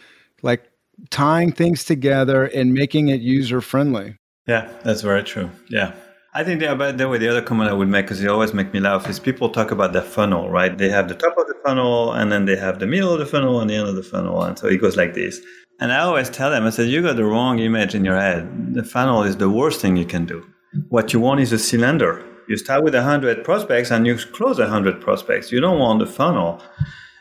like 0.42 0.70
tying 1.10 1.50
things 1.50 1.84
together 1.84 2.44
and 2.44 2.72
making 2.72 3.08
it 3.08 3.20
user 3.20 3.60
friendly. 3.60 4.16
Yeah, 4.46 4.70
that's 4.84 5.02
very 5.02 5.24
true. 5.24 5.50
Yeah. 5.68 5.94
I 6.32 6.44
think 6.44 6.60
the, 6.60 6.70
about 6.70 6.96
the 6.96 7.08
way 7.08 7.18
the 7.18 7.28
other 7.28 7.42
comment 7.42 7.70
I 7.70 7.72
would 7.72 7.88
make, 7.88 8.06
because 8.06 8.22
it 8.22 8.28
always 8.28 8.54
make 8.54 8.72
me 8.72 8.78
laugh, 8.78 9.08
is 9.08 9.18
people 9.18 9.50
talk 9.50 9.72
about 9.72 9.92
the 9.92 10.02
funnel, 10.02 10.48
right? 10.48 10.76
They 10.76 10.88
have 10.88 11.08
the 11.08 11.16
top 11.16 11.36
of 11.36 11.46
the 11.48 11.56
funnel, 11.64 12.12
and 12.12 12.30
then 12.30 12.44
they 12.44 12.56
have 12.56 12.78
the 12.78 12.86
middle 12.86 13.12
of 13.12 13.18
the 13.18 13.26
funnel, 13.26 13.60
and 13.60 13.68
the 13.68 13.74
end 13.74 13.88
of 13.88 13.96
the 13.96 14.02
funnel, 14.04 14.40
and 14.42 14.56
so 14.56 14.68
it 14.68 14.80
goes 14.80 14.96
like 14.96 15.14
this. 15.14 15.40
And 15.80 15.92
I 15.92 16.00
always 16.00 16.30
tell 16.30 16.50
them, 16.50 16.66
I 16.66 16.70
said, 16.70 16.88
you 16.88 17.02
got 17.02 17.16
the 17.16 17.24
wrong 17.24 17.58
image 17.58 17.94
in 17.94 18.04
your 18.04 18.16
head. 18.16 18.74
The 18.74 18.84
funnel 18.84 19.24
is 19.24 19.38
the 19.38 19.50
worst 19.50 19.80
thing 19.80 19.96
you 19.96 20.04
can 20.04 20.24
do. 20.26 20.46
What 20.88 21.12
you 21.12 21.18
want 21.18 21.40
is 21.40 21.52
a 21.52 21.58
cylinder. 21.58 22.24
You 22.48 22.56
start 22.58 22.84
with 22.84 22.94
100 22.94 23.42
prospects 23.44 23.90
and 23.90 24.06
you 24.06 24.16
close 24.16 24.58
100 24.58 25.00
prospects. 25.00 25.50
You 25.50 25.60
don't 25.60 25.78
want 25.78 26.00
the 26.00 26.06
funnel. 26.06 26.62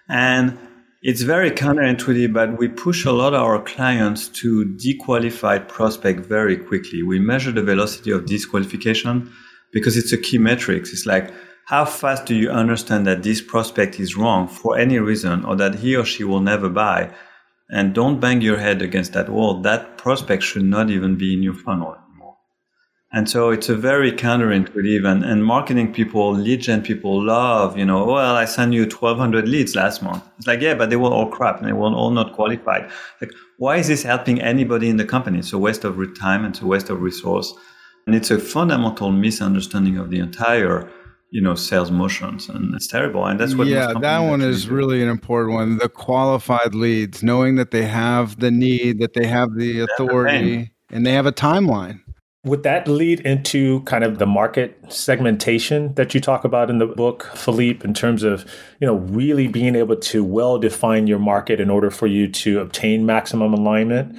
And 0.09 0.57
it's 1.01 1.21
very 1.21 1.49
counterintuitive, 1.49 2.33
but 2.33 2.57
we 2.57 2.67
push 2.67 3.05
a 3.05 3.11
lot 3.11 3.33
of 3.33 3.41
our 3.41 3.61
clients 3.61 4.27
to 4.27 4.65
dequalified 4.65 5.69
prospect 5.69 6.25
very 6.25 6.57
quickly. 6.57 7.03
We 7.03 7.19
measure 7.19 7.53
the 7.53 7.63
velocity 7.63 8.11
of 8.11 8.25
disqualification 8.25 9.31
because 9.71 9.95
it's 9.95 10.11
a 10.11 10.17
key 10.17 10.37
metric. 10.37 10.83
It's 10.91 11.05
like, 11.05 11.33
how 11.67 11.85
fast 11.85 12.25
do 12.25 12.35
you 12.35 12.49
understand 12.49 13.07
that 13.07 13.23
this 13.23 13.41
prospect 13.41 13.99
is 13.99 14.17
wrong 14.17 14.47
for 14.47 14.77
any 14.77 14.99
reason 14.99 15.45
or 15.45 15.55
that 15.55 15.75
he 15.75 15.95
or 15.95 16.03
she 16.03 16.25
will 16.25 16.41
never 16.41 16.67
buy? 16.67 17.13
And 17.69 17.93
don't 17.93 18.19
bang 18.19 18.41
your 18.41 18.57
head 18.57 18.81
against 18.81 19.13
that 19.13 19.29
wall. 19.29 19.61
That 19.61 19.97
prospect 19.97 20.43
should 20.43 20.63
not 20.63 20.89
even 20.89 21.15
be 21.15 21.33
in 21.33 21.43
your 21.43 21.53
funnel. 21.53 21.95
And 23.11 23.27
so 23.27 23.49
it's 23.49 23.69
a 23.69 23.75
very 23.75 24.11
counterintuitive 24.11 25.03
and, 25.03 25.23
and 25.23 25.43
marketing 25.43 25.93
people, 25.93 26.31
lead 26.31 26.61
gen 26.61 26.83
people 26.83 27.23
love, 27.23 27.75
you 27.75 27.83
know, 27.83 28.05
well, 28.05 28.35
I 28.35 28.45
sent 28.45 28.73
you 28.73 28.83
1200 28.83 29.47
leads 29.47 29.75
last 29.75 30.03
month. 30.03 30.23
It's 30.37 30.45
like, 30.45 30.61
yeah, 30.61 30.75
but 30.75 30.91
they 30.91 30.95
were 30.95 31.09
all 31.09 31.27
crap 31.27 31.57
and 31.57 31.67
they 31.67 31.73
were 31.73 31.87
all 31.87 32.11
not 32.11 32.33
qualified. 32.33 32.91
Like, 33.19 33.31
why 33.57 33.77
is 33.77 33.87
this 33.87 34.03
helping 34.03 34.39
anybody 34.39 34.89
in 34.89 34.97
the 34.97 35.05
company? 35.05 35.39
It's 35.39 35.53
a 35.53 35.57
waste 35.57 35.83
of 35.83 35.97
time. 36.19 36.45
and 36.45 36.53
It's 36.53 36.61
a 36.61 36.67
waste 36.67 36.91
of 36.91 37.01
resource. 37.01 37.51
And 38.05 38.15
it's 38.15 38.29
a 38.29 38.37
fundamental 38.39 39.11
misunderstanding 39.11 39.97
of 39.97 40.11
the 40.11 40.19
entire 40.19 40.89
you 41.31 41.41
know 41.41 41.53
sales 41.53 41.91
motions 41.91 42.49
and 42.49 42.73
it's 42.73 42.87
terrible 42.87 43.23
and 43.23 43.39
that's 43.39 43.53
what 43.53 43.67
yeah 43.67 43.93
that 44.01 44.19
one 44.19 44.41
is 44.41 44.65
do. 44.65 44.73
really 44.73 45.01
an 45.03 45.07
important 45.09 45.53
one 45.53 45.77
the 45.77 45.87
qualified 45.87 46.73
leads 46.73 47.21
knowing 47.21 47.55
that 47.55 47.69
they 47.69 47.85
have 47.85 48.39
the 48.39 48.49
need 48.49 48.99
that 48.99 49.13
they 49.13 49.27
have 49.27 49.53
the 49.55 49.81
authority 49.81 50.71
and 50.89 51.05
they 51.05 51.11
have 51.11 51.27
a 51.27 51.31
timeline 51.31 52.01
would 52.45 52.63
that 52.63 52.87
lead 52.87 53.19
into 53.21 53.81
kind 53.81 54.03
of 54.03 54.17
the 54.17 54.25
market 54.25 54.77
segmentation 54.87 55.93
that 55.95 56.13
you 56.13 56.21
talk 56.21 56.45
about 56.45 56.69
in 56.69 56.77
the 56.77 56.85
book 56.85 57.23
philippe 57.35 57.83
in 57.85 57.93
terms 57.93 58.23
of 58.23 58.49
you 58.79 58.87
know 58.87 58.95
really 58.95 59.45
being 59.47 59.75
able 59.75 59.95
to 59.95 60.23
well 60.23 60.57
define 60.57 61.05
your 61.05 61.19
market 61.19 61.59
in 61.59 61.69
order 61.69 61.91
for 61.91 62.07
you 62.07 62.29
to 62.29 62.61
obtain 62.61 63.05
maximum 63.05 63.53
alignment 63.53 64.17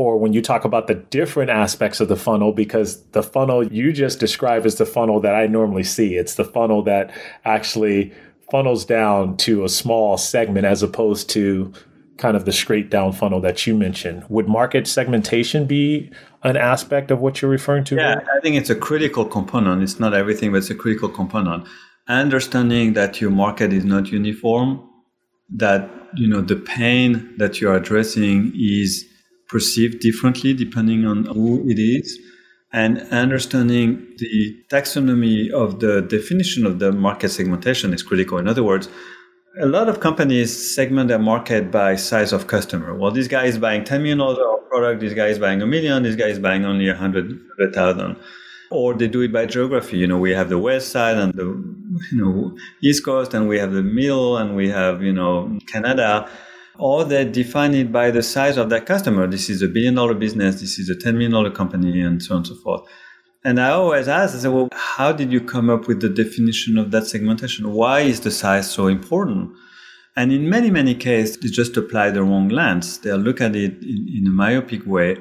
or 0.00 0.16
when 0.16 0.32
you 0.32 0.40
talk 0.40 0.64
about 0.64 0.86
the 0.86 0.94
different 0.94 1.50
aspects 1.50 2.00
of 2.00 2.08
the 2.08 2.16
funnel, 2.16 2.52
because 2.52 3.02
the 3.08 3.22
funnel 3.22 3.70
you 3.70 3.92
just 3.92 4.18
described 4.18 4.64
is 4.64 4.76
the 4.76 4.86
funnel 4.86 5.20
that 5.20 5.34
I 5.34 5.46
normally 5.46 5.84
see. 5.84 6.14
It's 6.14 6.36
the 6.36 6.44
funnel 6.44 6.82
that 6.84 7.14
actually 7.44 8.14
funnels 8.50 8.86
down 8.86 9.36
to 9.38 9.62
a 9.62 9.68
small 9.68 10.16
segment 10.16 10.64
as 10.64 10.82
opposed 10.82 11.28
to 11.30 11.74
kind 12.20 12.36
of 12.36 12.44
the 12.44 12.52
straight 12.52 12.90
down 12.90 13.12
funnel 13.12 13.40
that 13.40 13.66
you 13.66 13.74
mentioned. 13.74 14.24
Would 14.28 14.46
market 14.46 14.86
segmentation 14.86 15.66
be 15.66 16.10
an 16.42 16.56
aspect 16.56 17.10
of 17.10 17.18
what 17.20 17.40
you're 17.40 17.50
referring 17.50 17.84
to? 17.84 17.96
Yeah, 17.96 18.20
I 18.36 18.40
think 18.40 18.56
it's 18.56 18.70
a 18.70 18.74
critical 18.76 19.24
component. 19.24 19.82
It's 19.82 19.98
not 19.98 20.12
everything, 20.14 20.52
but 20.52 20.58
it's 20.58 20.70
a 20.70 20.74
critical 20.74 21.08
component. 21.08 21.66
understanding 22.10 22.92
that 22.94 23.20
your 23.20 23.30
market 23.30 23.72
is 23.72 23.84
not 23.84 24.08
uniform, 24.08 24.68
that 25.48 25.88
you 26.14 26.28
know 26.28 26.40
the 26.40 26.56
pain 26.56 27.34
that 27.38 27.60
you're 27.60 27.74
addressing 27.74 28.52
is 28.58 29.06
perceived 29.48 30.00
differently 30.00 30.52
depending 30.54 31.06
on 31.06 31.24
who 31.24 31.68
it 31.68 31.78
is, 31.78 32.18
and 32.72 32.98
understanding 33.10 34.06
the 34.18 34.56
taxonomy 34.68 35.50
of 35.50 35.80
the 35.80 36.02
definition 36.02 36.66
of 36.66 36.78
the 36.80 36.92
market 36.92 37.30
segmentation 37.30 37.94
is 37.94 38.02
critical. 38.02 38.38
In 38.38 38.48
other 38.48 38.62
words, 38.62 38.88
a 39.58 39.66
lot 39.66 39.88
of 39.88 40.00
companies 40.00 40.74
segment 40.74 41.08
their 41.08 41.18
market 41.18 41.70
by 41.70 41.96
size 41.96 42.32
of 42.32 42.46
customer. 42.46 42.94
Well, 42.94 43.10
this 43.10 43.26
guy 43.26 43.46
is 43.46 43.58
buying 43.58 43.82
$10 43.82 44.02
million 44.02 44.20
of 44.20 44.68
product, 44.68 45.00
this 45.00 45.14
guy 45.14 45.26
is 45.26 45.38
buying 45.38 45.60
a 45.60 45.66
million, 45.66 46.02
this 46.02 46.16
guy 46.16 46.28
is 46.28 46.38
buying 46.38 46.64
only 46.64 46.86
100,000 46.86 48.16
or 48.70 48.94
they 48.94 49.08
do 49.08 49.20
it 49.22 49.32
by 49.32 49.46
geography. 49.46 49.98
You 49.98 50.06
know, 50.06 50.18
we 50.18 50.30
have 50.30 50.48
the 50.48 50.58
west 50.58 50.90
side 50.90 51.16
and 51.16 51.34
the 51.34 51.44
you 52.12 52.18
know 52.18 52.56
east 52.82 53.04
coast, 53.04 53.34
and 53.34 53.48
we 53.48 53.58
have 53.58 53.72
the 53.72 53.82
middle, 53.82 54.36
and 54.36 54.56
we 54.56 54.68
have 54.68 55.02
you 55.02 55.12
know 55.12 55.58
Canada. 55.66 56.28
Or 56.78 57.04
they 57.04 57.26
define 57.26 57.74
it 57.74 57.92
by 57.92 58.10
the 58.10 58.22
size 58.22 58.56
of 58.56 58.70
that 58.70 58.86
customer. 58.86 59.26
This 59.26 59.50
is 59.50 59.60
a 59.60 59.68
billion 59.68 59.94
dollar 59.94 60.14
business. 60.14 60.60
This 60.60 60.78
is 60.78 60.88
a 60.88 60.96
ten 60.96 61.14
million 61.14 61.32
dollar 61.32 61.50
company, 61.50 62.00
and 62.00 62.22
so 62.22 62.34
on 62.34 62.38
and 62.38 62.46
so 62.46 62.54
forth. 62.54 62.82
And 63.44 63.58
I 63.58 63.70
always 63.70 64.06
ask, 64.06 64.34
I 64.34 64.38
say, 64.38 64.48
well, 64.48 64.68
how 64.72 65.12
did 65.12 65.32
you 65.32 65.40
come 65.40 65.70
up 65.70 65.88
with 65.88 66.00
the 66.00 66.10
definition 66.10 66.76
of 66.76 66.90
that 66.90 67.06
segmentation? 67.06 67.72
Why 67.72 68.00
is 68.00 68.20
the 68.20 68.30
size 68.30 68.70
so 68.70 68.86
important? 68.86 69.52
And 70.16 70.30
in 70.32 70.50
many, 70.50 70.70
many 70.70 70.94
cases, 70.94 71.38
they 71.38 71.48
just 71.48 71.76
apply 71.76 72.10
the 72.10 72.22
wrong 72.22 72.48
lens. 72.48 72.98
They'll 72.98 73.16
look 73.16 73.40
at 73.40 73.56
it 73.56 73.82
in, 73.82 74.06
in 74.18 74.26
a 74.26 74.30
myopic 74.30 74.86
way 74.86 75.16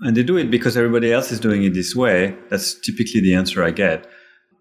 and 0.00 0.16
they 0.16 0.22
do 0.22 0.36
it 0.36 0.50
because 0.50 0.76
everybody 0.76 1.12
else 1.12 1.32
is 1.32 1.40
doing 1.40 1.64
it 1.64 1.74
this 1.74 1.94
way. 1.94 2.36
That's 2.50 2.74
typically 2.74 3.20
the 3.20 3.34
answer 3.34 3.64
I 3.64 3.72
get. 3.72 4.06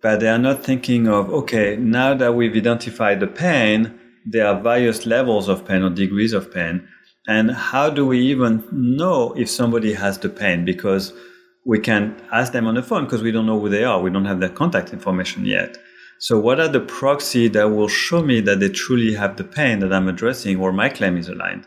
But 0.01 0.19
they 0.19 0.29
are 0.29 0.37
not 0.37 0.63
thinking 0.63 1.07
of, 1.07 1.29
okay, 1.29 1.75
now 1.75 2.13
that 2.15 2.35
we've 2.35 2.55
identified 2.55 3.19
the 3.19 3.27
pain, 3.27 3.99
there 4.25 4.47
are 4.47 4.59
various 4.59 5.05
levels 5.05 5.47
of 5.47 5.65
pain 5.65 5.83
or 5.83 5.89
degrees 5.89 6.33
of 6.33 6.53
pain. 6.53 6.87
And 7.27 7.51
how 7.51 7.89
do 7.89 8.05
we 8.05 8.19
even 8.19 8.63
know 8.71 9.33
if 9.33 9.49
somebody 9.49 9.93
has 9.93 10.17
the 10.17 10.29
pain? 10.29 10.65
Because 10.65 11.13
we 11.67 11.77
can 11.77 12.15
ask 12.31 12.53
them 12.53 12.65
on 12.65 12.75
the 12.75 12.81
phone 12.81 13.03
because 13.03 13.21
we 13.21 13.31
don't 13.31 13.45
know 13.45 13.59
who 13.59 13.67
they 13.67 13.83
are. 13.83 14.01
We 14.01 14.09
don't 14.09 14.25
have 14.25 14.39
their 14.39 14.49
contact 14.61 14.93
information 14.93 15.45
yet. 15.45 15.77
So 16.17 16.39
what 16.39 16.61
are 16.61 16.69
the 16.69 16.79
proxy 16.79 17.49
that 17.49 17.69
will 17.69 17.89
show 17.89 18.23
me 18.23 18.39
that 18.41 18.61
they 18.61 18.69
truly 18.69 19.13
have 19.13 19.35
the 19.35 19.43
pain 19.43 19.79
that 19.79 19.91
I'm 19.93 20.07
addressing 20.07 20.57
or 20.59 20.71
my 20.71 20.87
claim 20.87 21.17
is 21.17 21.27
aligned? 21.27 21.65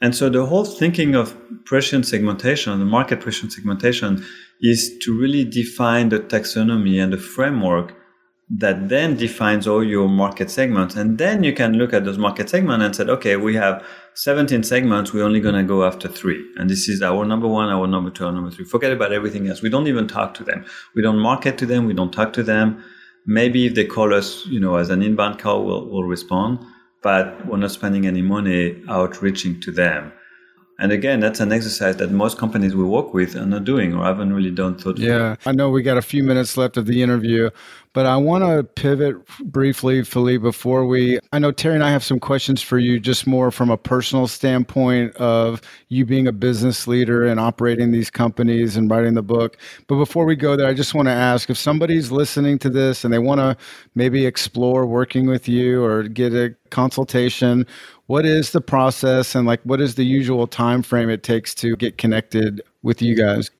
And 0.00 0.16
so 0.16 0.30
the 0.30 0.46
whole 0.46 0.64
thinking 0.64 1.14
of 1.14 1.36
prescient 1.66 2.06
segmentation, 2.06 2.78
the 2.78 2.86
market 2.86 3.20
prescient 3.20 3.52
segmentation, 3.52 4.24
is 4.62 4.98
to 5.02 5.16
really 5.16 5.44
define 5.44 6.08
the 6.08 6.20
taxonomy 6.20 7.02
and 7.02 7.12
the 7.12 7.18
framework 7.18 7.94
that 8.48 8.88
then 8.88 9.16
defines 9.16 9.66
all 9.66 9.84
your 9.84 10.08
market 10.08 10.50
segments. 10.50 10.96
And 10.96 11.18
then 11.18 11.44
you 11.44 11.52
can 11.52 11.74
look 11.74 11.92
at 11.92 12.04
those 12.04 12.18
market 12.18 12.48
segments 12.48 12.84
and 12.84 12.96
say, 12.96 13.04
okay, 13.12 13.36
we 13.36 13.54
have 13.56 13.84
17 14.14 14.62
segments. 14.62 15.12
We're 15.12 15.24
only 15.24 15.40
going 15.40 15.54
to 15.54 15.64
go 15.64 15.84
after 15.84 16.08
three. 16.08 16.44
And 16.56 16.70
this 16.70 16.88
is 16.88 17.02
our 17.02 17.24
number 17.24 17.48
one, 17.48 17.68
our 17.68 17.86
number 17.86 18.10
two, 18.10 18.26
our 18.26 18.32
number 18.32 18.50
three. 18.50 18.64
Forget 18.64 18.92
about 18.92 19.12
everything 19.12 19.48
else. 19.48 19.62
We 19.62 19.70
don't 19.70 19.88
even 19.88 20.06
talk 20.06 20.34
to 20.34 20.44
them. 20.44 20.64
We 20.94 21.02
don't 21.02 21.18
market 21.18 21.58
to 21.58 21.66
them. 21.66 21.86
We 21.86 21.94
don't 21.94 22.12
talk 22.12 22.32
to 22.34 22.42
them. 22.42 22.82
Maybe 23.26 23.66
if 23.66 23.74
they 23.74 23.84
call 23.84 24.14
us, 24.14 24.46
you 24.46 24.60
know, 24.60 24.76
as 24.76 24.90
an 24.90 25.02
inbound 25.02 25.38
call, 25.38 25.64
we'll, 25.64 25.88
we'll 25.88 26.04
respond 26.04 26.58
but 27.04 27.46
we're 27.46 27.58
not 27.58 27.70
spending 27.70 28.06
any 28.06 28.22
money 28.22 28.82
outreaching 28.88 29.60
to 29.60 29.70
them. 29.70 30.10
And 30.78 30.90
again, 30.90 31.20
that's 31.20 31.38
an 31.38 31.52
exercise 31.52 31.96
that 31.98 32.10
most 32.10 32.36
companies 32.36 32.74
we 32.74 32.82
work 32.82 33.14
with 33.14 33.36
are 33.36 33.46
not 33.46 33.64
doing 33.64 33.94
or 33.94 34.04
haven't 34.04 34.32
really 34.32 34.50
done 34.50 34.74
thoughtfully. 34.76 35.06
Yeah, 35.06 35.36
I 35.46 35.52
know 35.52 35.70
we 35.70 35.82
got 35.82 35.96
a 35.96 36.02
few 36.02 36.24
minutes 36.24 36.56
left 36.56 36.76
of 36.76 36.86
the 36.86 37.00
interview, 37.00 37.50
but 37.92 38.06
I 38.06 38.16
want 38.16 38.42
to 38.42 38.64
pivot 38.64 39.24
briefly, 39.38 40.02
Philippe, 40.02 40.42
before 40.42 40.84
we. 40.84 41.20
I 41.32 41.38
know 41.38 41.52
Terry 41.52 41.76
and 41.76 41.84
I 41.84 41.92
have 41.92 42.02
some 42.02 42.18
questions 42.18 42.60
for 42.60 42.80
you, 42.80 42.98
just 42.98 43.24
more 43.24 43.52
from 43.52 43.70
a 43.70 43.76
personal 43.76 44.26
standpoint 44.26 45.14
of 45.14 45.62
you 45.90 46.04
being 46.04 46.26
a 46.26 46.32
business 46.32 46.88
leader 46.88 47.24
and 47.24 47.38
operating 47.38 47.92
these 47.92 48.10
companies 48.10 48.76
and 48.76 48.90
writing 48.90 49.14
the 49.14 49.22
book. 49.22 49.56
But 49.86 49.98
before 49.98 50.24
we 50.24 50.34
go 50.34 50.56
there, 50.56 50.66
I 50.66 50.74
just 50.74 50.92
want 50.92 51.06
to 51.06 51.12
ask 51.12 51.48
if 51.50 51.56
somebody's 51.56 52.10
listening 52.10 52.58
to 52.58 52.68
this 52.68 53.04
and 53.04 53.14
they 53.14 53.20
want 53.20 53.38
to 53.38 53.56
maybe 53.94 54.26
explore 54.26 54.86
working 54.86 55.28
with 55.28 55.48
you 55.48 55.84
or 55.84 56.02
get 56.02 56.34
a 56.34 56.56
consultation, 56.70 57.64
what 58.06 58.26
is 58.26 58.50
the 58.50 58.60
process 58.60 59.34
and 59.34 59.46
like 59.46 59.60
what 59.62 59.80
is 59.80 59.94
the 59.94 60.04
usual 60.04 60.46
time 60.46 60.82
frame 60.82 61.08
it 61.08 61.22
takes 61.22 61.54
to 61.56 61.76
get 61.76 61.98
connected 61.98 62.62
with 62.82 63.00
you 63.00 63.14
guys? 63.14 63.50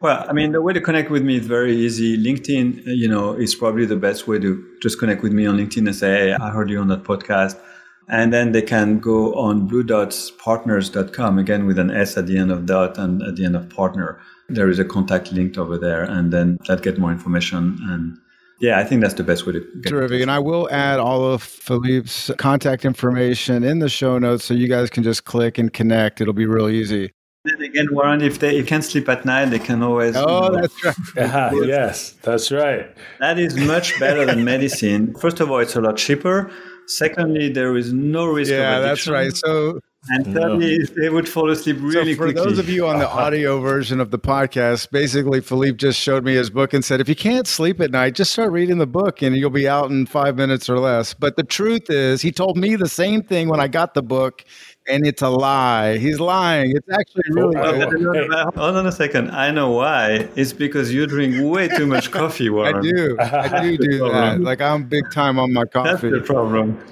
Well, 0.00 0.24
I 0.26 0.32
mean, 0.32 0.52
the 0.52 0.62
way 0.62 0.72
to 0.72 0.80
connect 0.80 1.10
with 1.10 1.22
me 1.22 1.36
is 1.36 1.46
very 1.46 1.76
easy. 1.76 2.16
LinkedIn, 2.16 2.86
uh, 2.86 2.90
you 2.90 3.06
know, 3.06 3.34
is 3.34 3.54
probably 3.54 3.84
the 3.84 3.96
best 3.96 4.26
way 4.26 4.38
to 4.38 4.66
just 4.80 4.98
connect 4.98 5.22
with 5.22 5.32
me 5.32 5.44
on 5.44 5.58
LinkedIn 5.58 5.86
and 5.86 5.94
say, 5.94 6.28
hey, 6.28 6.32
I 6.32 6.48
heard 6.48 6.70
you 6.70 6.80
on 6.80 6.88
that 6.88 7.04
podcast. 7.04 7.60
And 8.08 8.32
then 8.32 8.52
they 8.52 8.62
can 8.62 8.98
go 8.98 9.34
on 9.34 9.68
bluedotspartners.com, 9.68 11.38
again, 11.38 11.66
with 11.66 11.78
an 11.78 11.90
S 11.90 12.16
at 12.16 12.26
the 12.26 12.38
end 12.38 12.50
of 12.50 12.64
dot 12.64 12.96
and 12.96 13.22
at 13.22 13.36
the 13.36 13.44
end 13.44 13.54
of 13.54 13.68
partner. 13.68 14.18
There 14.48 14.70
is 14.70 14.78
a 14.78 14.84
contact 14.86 15.32
linked 15.32 15.58
over 15.58 15.76
there. 15.76 16.02
And 16.02 16.32
then 16.32 16.56
that 16.66 16.82
get 16.82 16.98
more 16.98 17.12
information. 17.12 17.78
And 17.82 18.16
yeah, 18.60 18.78
I 18.78 18.84
think 18.84 19.00
that's 19.00 19.14
the 19.14 19.24
best 19.24 19.46
way 19.46 19.54
to 19.54 19.60
get 19.80 19.88
Terrific. 19.88 20.20
And 20.20 20.30
I 20.30 20.38
will 20.38 20.70
add 20.70 21.00
all 21.00 21.24
of 21.24 21.42
Philippe's 21.42 22.30
contact 22.36 22.84
information 22.84 23.64
in 23.64 23.78
the 23.78 23.88
show 23.88 24.18
notes 24.18 24.44
so 24.44 24.54
you 24.54 24.68
guys 24.68 24.90
can 24.90 25.02
just 25.02 25.24
click 25.24 25.56
and 25.56 25.72
connect. 25.72 26.20
It'll 26.20 26.34
be 26.34 26.46
real 26.46 26.68
easy. 26.68 27.12
Then 27.44 27.62
again, 27.62 27.86
Warren, 27.90 28.20
if 28.20 28.38
they 28.38 28.62
can't 28.62 28.84
sleep 28.84 29.08
at 29.08 29.24
night, 29.24 29.46
they 29.46 29.58
can 29.58 29.82
always. 29.82 30.14
Oh, 30.14 30.44
you 30.44 30.50
know, 30.50 30.60
that's 30.60 30.84
right. 30.84 30.96
yeah, 31.16 31.50
yes, 31.64 32.10
that's 32.22 32.52
right. 32.52 32.94
That 33.18 33.38
is 33.38 33.56
much 33.56 33.98
better 33.98 34.26
than 34.26 34.44
medicine. 34.44 35.14
First 35.14 35.40
of 35.40 35.50
all, 35.50 35.58
it's 35.58 35.74
a 35.74 35.80
lot 35.80 35.96
cheaper. 35.96 36.50
Secondly, 36.86 37.50
there 37.50 37.74
is 37.78 37.94
no 37.94 38.26
risk. 38.26 38.52
Of 38.52 38.58
Yeah, 38.58 38.80
that's 38.80 39.08
right. 39.08 39.34
So 39.34 39.80
and 40.08 40.24
thirdly, 40.26 40.78
they 40.96 41.10
would 41.10 41.28
fall 41.28 41.50
asleep 41.50 41.76
really 41.80 42.14
so 42.14 42.18
for 42.18 42.32
quickly. 42.32 42.42
those 42.42 42.58
of 42.58 42.70
you 42.70 42.86
on 42.86 42.98
the 42.98 43.08
audio 43.10 43.60
version 43.60 44.00
of 44.00 44.10
the 44.10 44.18
podcast, 44.18 44.90
basically 44.90 45.42
Philippe 45.42 45.76
just 45.76 46.00
showed 46.00 46.24
me 46.24 46.34
his 46.34 46.48
book 46.48 46.72
and 46.72 46.82
said, 46.82 47.00
if 47.00 47.08
you 47.08 47.14
can't 47.14 47.46
sleep 47.46 47.80
at 47.80 47.90
night, 47.90 48.14
just 48.14 48.32
start 48.32 48.50
reading 48.50 48.78
the 48.78 48.86
book 48.86 49.20
and 49.20 49.36
you'll 49.36 49.50
be 49.50 49.68
out 49.68 49.90
in 49.90 50.06
five 50.06 50.36
minutes 50.36 50.70
or 50.70 50.78
less. 50.78 51.12
But 51.12 51.36
the 51.36 51.42
truth 51.42 51.90
is, 51.90 52.22
he 52.22 52.32
told 52.32 52.56
me 52.56 52.76
the 52.76 52.88
same 52.88 53.22
thing 53.22 53.48
when 53.48 53.60
I 53.60 53.68
got 53.68 53.92
the 53.92 54.02
book 54.02 54.42
and 54.88 55.06
it's 55.06 55.20
a 55.20 55.28
lie. 55.28 55.98
He's 55.98 56.18
lying. 56.18 56.74
It's 56.74 56.88
actually 56.90 57.22
oh, 57.38 57.50
really 57.50 58.02
good. 58.02 58.32
Hold 58.54 58.76
on 58.76 58.86
a 58.86 58.92
second. 58.92 59.30
I 59.30 59.50
know 59.50 59.70
why. 59.70 60.28
It's 60.34 60.54
because 60.54 60.92
you 60.92 61.06
drink 61.06 61.36
way 61.52 61.68
too 61.68 61.86
much 61.86 62.10
coffee, 62.10 62.48
Warren. 62.48 62.76
I 62.76 62.80
do. 62.80 63.16
I 63.20 63.62
do 63.62 63.76
do 63.90 63.98
that. 64.10 64.40
Like 64.40 64.62
I'm 64.62 64.84
big 64.84 65.04
time 65.12 65.38
on 65.38 65.52
my 65.52 65.66
coffee. 65.66 66.08
That's 66.08 66.26
the 66.26 66.34
problem. 66.34 66.82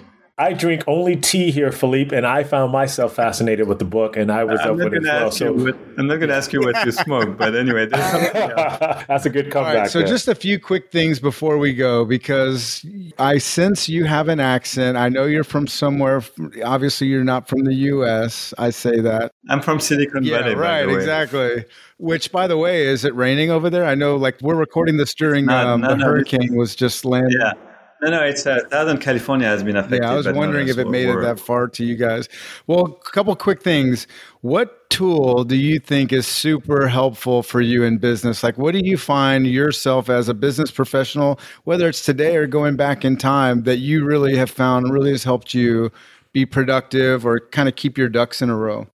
I 0.41 0.53
drink 0.53 0.85
only 0.87 1.17
tea 1.17 1.51
here, 1.51 1.73
Philippe, 1.73 2.17
and 2.17 2.25
I 2.25 2.45
found 2.45 2.71
myself 2.71 3.15
fascinated 3.15 3.67
with 3.67 3.81
the 3.81 3.85
book, 3.85 4.17
and 4.17 4.31
I 4.31 4.45
was 4.45 4.61
I'm 4.61 4.71
up 4.71 4.77
with 4.77 4.95
it 4.95 5.03
well. 5.03 5.33
So 5.33 5.53
what, 5.53 5.77
I'm 5.97 6.07
not 6.07 6.17
going 6.17 6.29
to 6.29 6.37
ask 6.37 6.53
you 6.53 6.61
what 6.61 6.87
you 6.87 6.93
smoke, 6.93 7.37
but 7.37 7.57
anyway, 7.57 7.87
that's 7.91 9.27
a 9.27 9.31
good 9.31 9.51
comeback. 9.51 9.89
so, 9.89 9.99
there. 9.99 10.07
just 10.07 10.29
a 10.29 10.37
few 10.37 10.61
quick 10.61 10.93
things 10.93 11.19
before 11.19 11.59
we 11.59 11.75
go, 11.75 12.05
because 12.05 12.87
I 13.19 13.39
sense 13.39 13.89
you 13.89 14.05
have 14.05 14.29
an 14.29 14.39
accent. 14.39 14.97
I 14.97 15.09
know 15.09 15.25
you're 15.25 15.43
from 15.43 15.67
somewhere. 15.67 16.23
Obviously, 16.65 17.09
you're 17.09 17.25
not 17.25 17.49
from 17.49 17.65
the 17.65 17.75
U.S. 17.75 18.55
I 18.59 18.71
say 18.71 19.01
that. 19.01 19.33
I'm 19.49 19.61
from 19.61 19.81
Silicon 19.81 20.23
yeah, 20.23 20.43
Valley. 20.43 20.55
Right, 20.55 20.89
exactly. 20.89 21.65
Which, 21.97 22.31
by 22.31 22.47
the 22.47 22.57
way, 22.57 22.87
is 22.87 23.05
it 23.05 23.13
raining 23.17 23.51
over 23.51 23.69
there? 23.71 23.85
I 23.85 23.97
know, 23.97 24.15
like 24.15 24.41
we're 24.41 24.55
recording 24.55 24.99
this 24.99 25.15
during 25.15 25.47
not, 25.47 25.67
um, 25.67 25.81
the 25.81 25.97
hurricane 25.97 26.55
was 26.55 26.77
just 26.77 27.05
landing. 27.05 27.37
Yeah. 27.41 27.55
No, 28.01 28.11
no, 28.11 28.23
it's 28.23 28.47
uh, 28.47 28.69
Southern 28.71 28.99
California 28.99 29.47
has 29.47 29.65
been 29.65 29.77
affected. 29.77 30.03
Yeah, 30.03 30.13
I 30.13 30.15
was 30.15 30.29
wondering 30.29 30.69
if 30.69 30.79
it 30.79 30.89
made 30.89 31.09
it 31.09 31.21
that 31.21 31.41
far 31.41 31.67
to 31.69 31.85
you 31.85 31.97
guys. 31.97 32.29
Well, 32.69 32.85
a 32.87 33.11
couple 33.11 33.35
quick 33.35 33.61
things. 33.61 34.07
What 34.43 34.89
tool 34.89 35.43
do 35.43 35.57
you 35.57 35.81
think 35.81 36.13
is 36.13 36.27
super 36.27 36.87
helpful 36.87 37.43
for 37.43 37.61
you 37.61 37.83
in 37.83 37.99
business? 37.99 38.45
Like, 38.45 38.57
what 38.57 38.73
do 38.73 38.81
you 38.85 38.97
find 38.97 39.49
yourself 39.49 40.09
as 40.09 40.29
a 40.29 40.35
business 40.35 40.71
professional, 40.71 41.41
whether 41.65 41.89
it's 41.89 42.05
today 42.05 42.37
or 42.37 42.47
going 42.47 42.77
back 42.77 43.05
in 43.05 43.17
time, 43.17 43.65
that 43.65 43.79
you 43.79 44.05
really 44.05 44.37
have 44.37 44.51
found 44.51 44.93
really 44.93 45.11
has 45.11 45.25
helped 45.25 45.53
you 45.53 45.91
be 46.33 46.47
productive 46.47 47.27
or 47.27 47.41
kind 47.51 47.69
of 47.69 47.75
keep 47.75 47.99
your 47.99 48.09
ducks 48.09 48.41
in 48.41 48.49
a 48.49 48.57
row? 48.57 48.87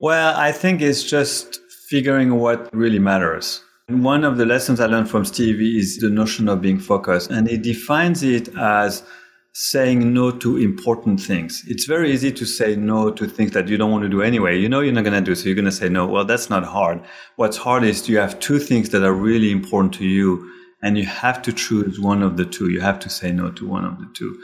Well, 0.00 0.34
I 0.36 0.52
think 0.52 0.80
it's 0.80 1.02
just 1.02 1.60
figuring 1.88 2.36
what 2.36 2.74
really 2.74 2.98
matters. 2.98 3.62
One 3.88 4.24
of 4.24 4.36
the 4.36 4.44
lessons 4.44 4.80
I 4.80 4.86
learned 4.86 5.08
from 5.08 5.24
Stevie 5.24 5.78
is 5.78 5.98
the 5.98 6.10
notion 6.10 6.48
of 6.48 6.60
being 6.60 6.80
focused, 6.80 7.30
and 7.30 7.48
he 7.48 7.56
defines 7.56 8.24
it 8.24 8.48
as 8.58 9.04
saying 9.52 10.12
no 10.12 10.32
to 10.32 10.56
important 10.56 11.20
things. 11.20 11.62
It's 11.68 11.84
very 11.84 12.10
easy 12.10 12.32
to 12.32 12.44
say 12.44 12.74
no 12.74 13.12
to 13.12 13.28
things 13.28 13.52
that 13.52 13.68
you 13.68 13.76
don't 13.76 13.92
want 13.92 14.02
to 14.02 14.08
do 14.08 14.22
anyway. 14.22 14.58
You 14.58 14.68
know 14.68 14.80
you're 14.80 14.92
not 14.92 15.04
going 15.04 15.14
to 15.14 15.20
do, 15.20 15.36
so 15.36 15.46
you're 15.46 15.54
going 15.54 15.66
to 15.66 15.70
say 15.70 15.88
no. 15.88 16.04
Well, 16.04 16.24
that's 16.24 16.50
not 16.50 16.64
hard. 16.64 17.00
What's 17.36 17.58
hard 17.58 17.84
is 17.84 18.08
you 18.08 18.18
have 18.18 18.40
two 18.40 18.58
things 18.58 18.88
that 18.88 19.04
are 19.04 19.12
really 19.12 19.52
important 19.52 19.94
to 19.94 20.04
you, 20.04 20.50
and 20.82 20.98
you 20.98 21.06
have 21.06 21.40
to 21.42 21.52
choose 21.52 22.00
one 22.00 22.24
of 22.24 22.36
the 22.36 22.44
two. 22.44 22.68
You 22.70 22.80
have 22.80 22.98
to 22.98 23.08
say 23.08 23.30
no 23.30 23.52
to 23.52 23.68
one 23.68 23.84
of 23.84 24.00
the 24.00 24.10
two. 24.14 24.36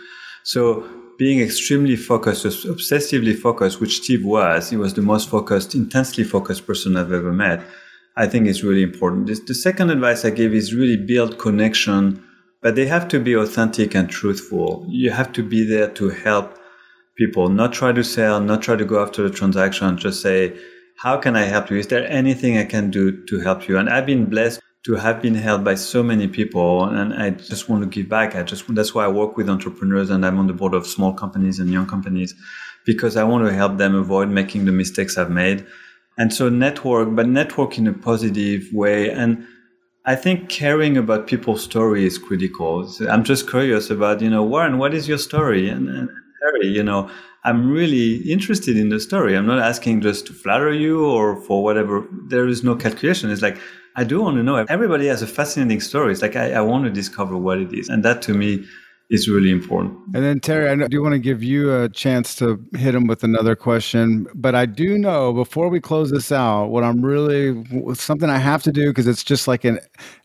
So 0.45 0.89
being 1.19 1.41
extremely 1.41 1.97
focused, 1.97 2.45
obsessively 2.45 3.37
focused, 3.37 3.81
which 3.81 4.03
Steve 4.03 4.25
was, 4.25 4.71
he 4.71 4.77
was 4.77 4.95
the 4.95 5.03
most 5.03 5.29
focused, 5.29 5.75
intensely 5.75 6.23
focused 6.23 6.65
person 6.65 6.97
I've 6.97 7.13
ever 7.13 7.33
met 7.33 7.65
I 8.17 8.27
think 8.27 8.47
is 8.47 8.63
really 8.63 8.83
important. 8.83 9.27
This, 9.27 9.41
the 9.41 9.55
second 9.55 9.91
advice 9.91 10.25
I 10.25 10.31
give 10.31 10.53
is 10.53 10.75
really 10.75 10.97
build 10.97 11.39
connection 11.39 12.23
but 12.63 12.77
they 12.77 12.87
have 12.87 13.09
to 13.09 13.19
be 13.19 13.35
authentic 13.35 13.95
and 13.95 14.09
truthful. 14.09 14.87
You 14.89 15.11
have 15.11 15.33
to 15.33 15.43
be 15.43 15.65
there 15.65 15.89
to 15.89 16.09
help 16.11 16.57
people, 17.19 17.49
not 17.49 17.73
try 17.73 17.93
to 17.93 18.05
sell, 18.05 18.41
not 18.41 18.63
try 18.63 18.77
to 18.77 18.85
go 18.85 19.03
after 19.03 19.29
the 19.29 19.35
transaction, 19.35 19.99
just 19.99 20.23
say, 20.23 20.57
how 20.97 21.17
can 21.17 21.35
I 21.35 21.43
help 21.43 21.71
you? 21.71 21.77
Is 21.77 21.89
there 21.89 22.09
anything 22.09 22.57
I 22.57 22.65
can 22.65 22.91
do 22.91 23.25
to 23.27 23.41
help 23.41 23.69
you? 23.69 23.77
And 23.77 23.91
I've 23.91 24.07
been 24.07 24.27
blessed 24.27 24.61
to 24.85 24.95
have 24.95 25.21
been 25.21 25.35
helped 25.35 25.65
by 25.65 25.75
so 25.75 26.03
many 26.03 26.29
people 26.29 26.85
and 26.85 27.15
I 27.15 27.31
just 27.31 27.69
want 27.69 27.83
to 27.83 27.89
give 27.89 28.09
back. 28.09 28.37
I 28.37 28.45
just, 28.45 28.73
that's 28.75 28.95
why 28.95 29.05
I 29.05 29.09
work 29.09 29.37
with 29.37 29.51
entrepreneurs 29.51 30.11
and 30.11 30.25
I'm 30.25 30.39
on 30.39 30.47
the 30.47 30.53
board 30.53 30.75
of 30.75 30.87
small 30.87 31.13
companies 31.13 31.59
and 31.59 31.71
young 31.71 31.87
companies 31.87 32.35
because 32.85 33.17
I 33.17 33.25
want 33.25 33.47
to 33.47 33.53
help 33.53 33.79
them 33.79 33.95
avoid 33.95 34.29
making 34.29 34.65
the 34.65 34.73
mistakes 34.73 35.19
I've 35.19 35.31
made. 35.31 35.67
And 36.19 36.33
so 36.33 36.49
network, 36.49 37.15
but 37.15 37.27
network 37.27 37.79
in 37.79 37.87
a 37.87 37.93
positive 37.93 38.69
way. 38.73 39.11
And 39.11 39.47
I 40.05 40.15
think 40.15 40.49
caring 40.49 40.97
about 40.97 41.27
people's 41.27 41.63
story 41.63 42.05
is 42.05 42.19
critical. 42.19 42.87
So 42.87 43.09
I'm 43.09 43.25
just 43.25 43.49
curious 43.49 43.89
about, 43.91 44.21
you 44.21 44.29
know, 44.29 44.43
Warren, 44.43 44.79
what 44.79 44.95
is 44.95 45.09
your 45.09 45.19
story? 45.19 45.69
And, 45.69 45.89
and 45.89 46.11
Harry, 46.43 46.69
you 46.69 46.83
know, 46.83 47.09
I'm 47.45 47.71
really 47.71 48.17
interested 48.31 48.77
in 48.77 48.89
the 48.89 49.01
story. 49.01 49.37
I'm 49.37 49.47
not 49.47 49.59
asking 49.59 50.03
just 50.03 50.27
to 50.27 50.33
flatter 50.33 50.73
you 50.73 51.05
or 51.05 51.41
for 51.43 51.63
whatever. 51.63 52.07
There 52.29 52.47
is 52.47 52.63
no 52.63 52.77
calculation. 52.77 53.31
It's 53.31 53.43
like, 53.43 53.59
I 53.97 54.05
do 54.05 54.23
want 54.23 54.37
to 54.37 54.43
know. 54.43 54.57
Everybody 54.57 55.07
has 55.07 55.23
a 55.23 55.27
fascinating 55.27 55.81
story. 55.81 56.13
It's 56.13 56.23
like, 56.23 56.37
I, 56.37 56.53
I 56.53 56.61
want 56.61 56.85
to 56.85 56.91
discover 56.91 57.37
what 57.37 57.59
it 57.59 57.73
is. 57.73 57.89
And 57.89 58.05
that 58.05 58.23
to 58.23 58.35
me 58.35 58.65
is 59.13 59.29
really 59.29 59.51
important. 59.51 59.95
And 60.15 60.25
then 60.25 60.41
Terry, 60.41 60.69
I 60.71 60.89
do 60.89 61.03
want 61.03 61.13
to 61.13 61.19
give 61.19 61.43
you 61.43 61.75
a 61.75 61.91
chance 61.91 62.35
to 62.37 62.59
hit 62.75 62.95
him 62.95 63.07
with 63.07 63.23
another 63.23 63.55
question, 63.55 64.27
but 64.35 64.55
I 64.55 64.65
do 64.65 64.97
know 64.97 65.35
before 65.35 65.69
we 65.69 65.81
close 65.81 66.11
this 66.11 66.33
out, 66.33 66.69
what 66.69 66.83
I'm 66.83 67.05
really 67.05 67.63
something 67.95 68.31
I 68.31 68.39
have 68.39 68.63
to 68.63 68.73
do 68.73 68.89
because 68.89 69.07
it's 69.07 69.23
just 69.23 69.47
like 69.47 69.65
an 69.65 69.81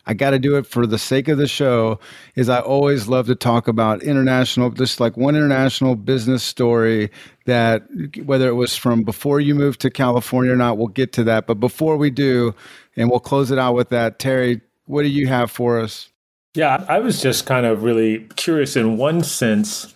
I 0.06 0.14
got 0.14 0.30
to 0.30 0.38
do 0.38 0.56
it 0.56 0.66
for 0.66 0.86
the 0.86 0.98
sake 0.98 1.28
of 1.28 1.36
the 1.36 1.46
show 1.46 2.00
is 2.34 2.48
I 2.48 2.60
always 2.60 3.08
love 3.08 3.26
to 3.26 3.34
talk 3.34 3.68
about 3.68 4.02
international 4.02 4.70
just 4.70 5.00
like 5.00 5.18
one 5.18 5.36
international 5.36 5.94
business 5.94 6.42
story 6.42 7.10
that 7.44 7.82
whether 8.24 8.48
it 8.48 8.54
was 8.54 8.74
from 8.74 9.02
before 9.02 9.38
you 9.38 9.54
moved 9.54 9.82
to 9.82 9.90
California 9.90 10.50
or 10.50 10.56
not, 10.56 10.78
we'll 10.78 10.88
get 10.88 11.12
to 11.12 11.24
that, 11.24 11.46
but 11.46 11.60
before 11.60 11.98
we 11.98 12.08
do 12.08 12.54
and 12.96 13.10
we'll 13.10 13.20
close 13.20 13.50
it 13.50 13.58
out 13.58 13.74
with 13.74 13.90
that, 13.90 14.18
Terry, 14.18 14.62
what 14.86 15.02
do 15.02 15.08
you 15.08 15.26
have 15.26 15.50
for 15.50 15.78
us? 15.78 16.08
Yeah, 16.54 16.84
I 16.88 16.98
was 17.00 17.20
just 17.20 17.46
kind 17.46 17.66
of 17.66 17.82
really 17.82 18.26
curious 18.36 18.74
in 18.74 18.96
one 18.96 19.22
sense, 19.22 19.94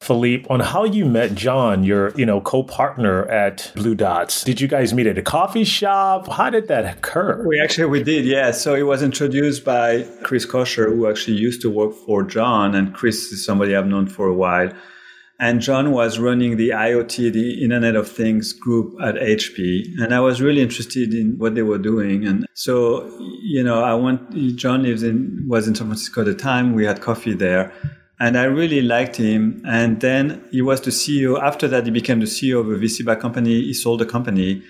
Philippe, 0.00 0.46
on 0.48 0.60
how 0.60 0.84
you 0.84 1.04
met 1.04 1.34
John, 1.34 1.84
your 1.84 2.10
you 2.16 2.24
know 2.24 2.40
co-partner 2.40 3.26
at 3.26 3.70
Blue 3.76 3.94
Dots. 3.94 4.42
Did 4.42 4.60
you 4.60 4.66
guys 4.66 4.94
meet 4.94 5.06
at 5.06 5.18
a 5.18 5.22
coffee 5.22 5.64
shop? 5.64 6.26
How 6.26 6.48
did 6.48 6.68
that 6.68 6.86
occur? 6.86 7.46
We 7.46 7.60
actually 7.60 7.86
we 7.86 8.02
did, 8.02 8.24
yeah. 8.24 8.50
So 8.50 8.74
it 8.74 8.82
was 8.82 9.02
introduced 9.02 9.64
by 9.64 10.06
Chris 10.22 10.46
Kosher, 10.46 10.88
who 10.88 11.08
actually 11.08 11.36
used 11.36 11.60
to 11.62 11.70
work 11.70 11.92
for 11.94 12.22
John, 12.22 12.74
and 12.74 12.94
Chris 12.94 13.30
is 13.30 13.44
somebody 13.44 13.76
I've 13.76 13.86
known 13.86 14.06
for 14.06 14.26
a 14.26 14.34
while. 14.34 14.72
And 15.40 15.60
John 15.60 15.90
was 15.90 16.18
running 16.18 16.58
the 16.58 16.68
IoT, 16.68 17.32
the 17.32 17.62
Internet 17.64 17.96
of 17.96 18.06
Things 18.08 18.52
group 18.52 18.94
at 19.02 19.14
HP. 19.14 19.84
And 19.98 20.14
I 20.14 20.20
was 20.20 20.42
really 20.42 20.60
interested 20.60 21.14
in 21.14 21.38
what 21.38 21.54
they 21.54 21.62
were 21.62 21.78
doing. 21.78 22.26
And 22.26 22.46
so, 22.52 23.10
you 23.42 23.64
know, 23.64 23.82
I 23.82 23.94
went, 23.94 24.34
John 24.56 24.82
lives 24.82 25.02
in, 25.02 25.46
was 25.48 25.66
in 25.66 25.74
San 25.74 25.86
Francisco 25.86 26.20
at 26.20 26.26
the 26.26 26.34
time. 26.34 26.74
We 26.74 26.84
had 26.84 27.00
coffee 27.00 27.32
there 27.32 27.72
and 28.20 28.36
I 28.36 28.44
really 28.44 28.82
liked 28.82 29.16
him. 29.16 29.62
And 29.66 30.00
then 30.00 30.44
he 30.52 30.60
was 30.60 30.82
the 30.82 30.90
CEO. 30.90 31.42
After 31.42 31.66
that, 31.68 31.86
he 31.86 31.90
became 31.90 32.20
the 32.20 32.26
CEO 32.26 32.60
of 32.60 32.68
a 32.68 32.74
VC-backed 32.74 33.22
company. 33.22 33.62
He 33.62 33.72
sold 33.72 34.00
the 34.00 34.06
company. 34.06 34.62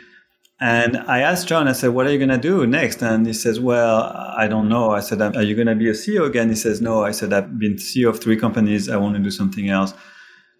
And 0.61 0.99
I 0.99 1.21
asked 1.21 1.49
John, 1.49 1.67
I 1.67 1.73
said, 1.73 1.89
what 1.89 2.07
are 2.07 2.13
you 2.13 2.19
going 2.19 2.31
to 2.31 2.39
do 2.39 2.65
next? 2.67 3.03
And 3.03 3.27
he 3.27 3.33
says, 3.33 3.59
well, 3.59 4.03
I 4.37 4.47
don't 4.47 4.69
know. 4.69 4.91
I 4.91 5.01
said, 5.01 5.21
are 5.21 5.43
you 5.43 5.57
going 5.57 5.67
to 5.67 5.75
be 5.75 5.89
a 5.89 5.95
CEO 5.95 6.27
again? 6.27 6.49
He 6.49 6.55
says, 6.55 6.81
no. 6.81 7.03
I 7.03 7.11
said, 7.11 7.33
I've 7.33 7.59
been 7.59 7.75
CEO 7.75 8.11
of 8.11 8.21
three 8.21 8.37
companies. 8.37 8.89
I 8.89 8.97
want 8.99 9.17
to 9.17 9.23
do 9.23 9.31
something 9.33 9.69
else. 9.69 9.95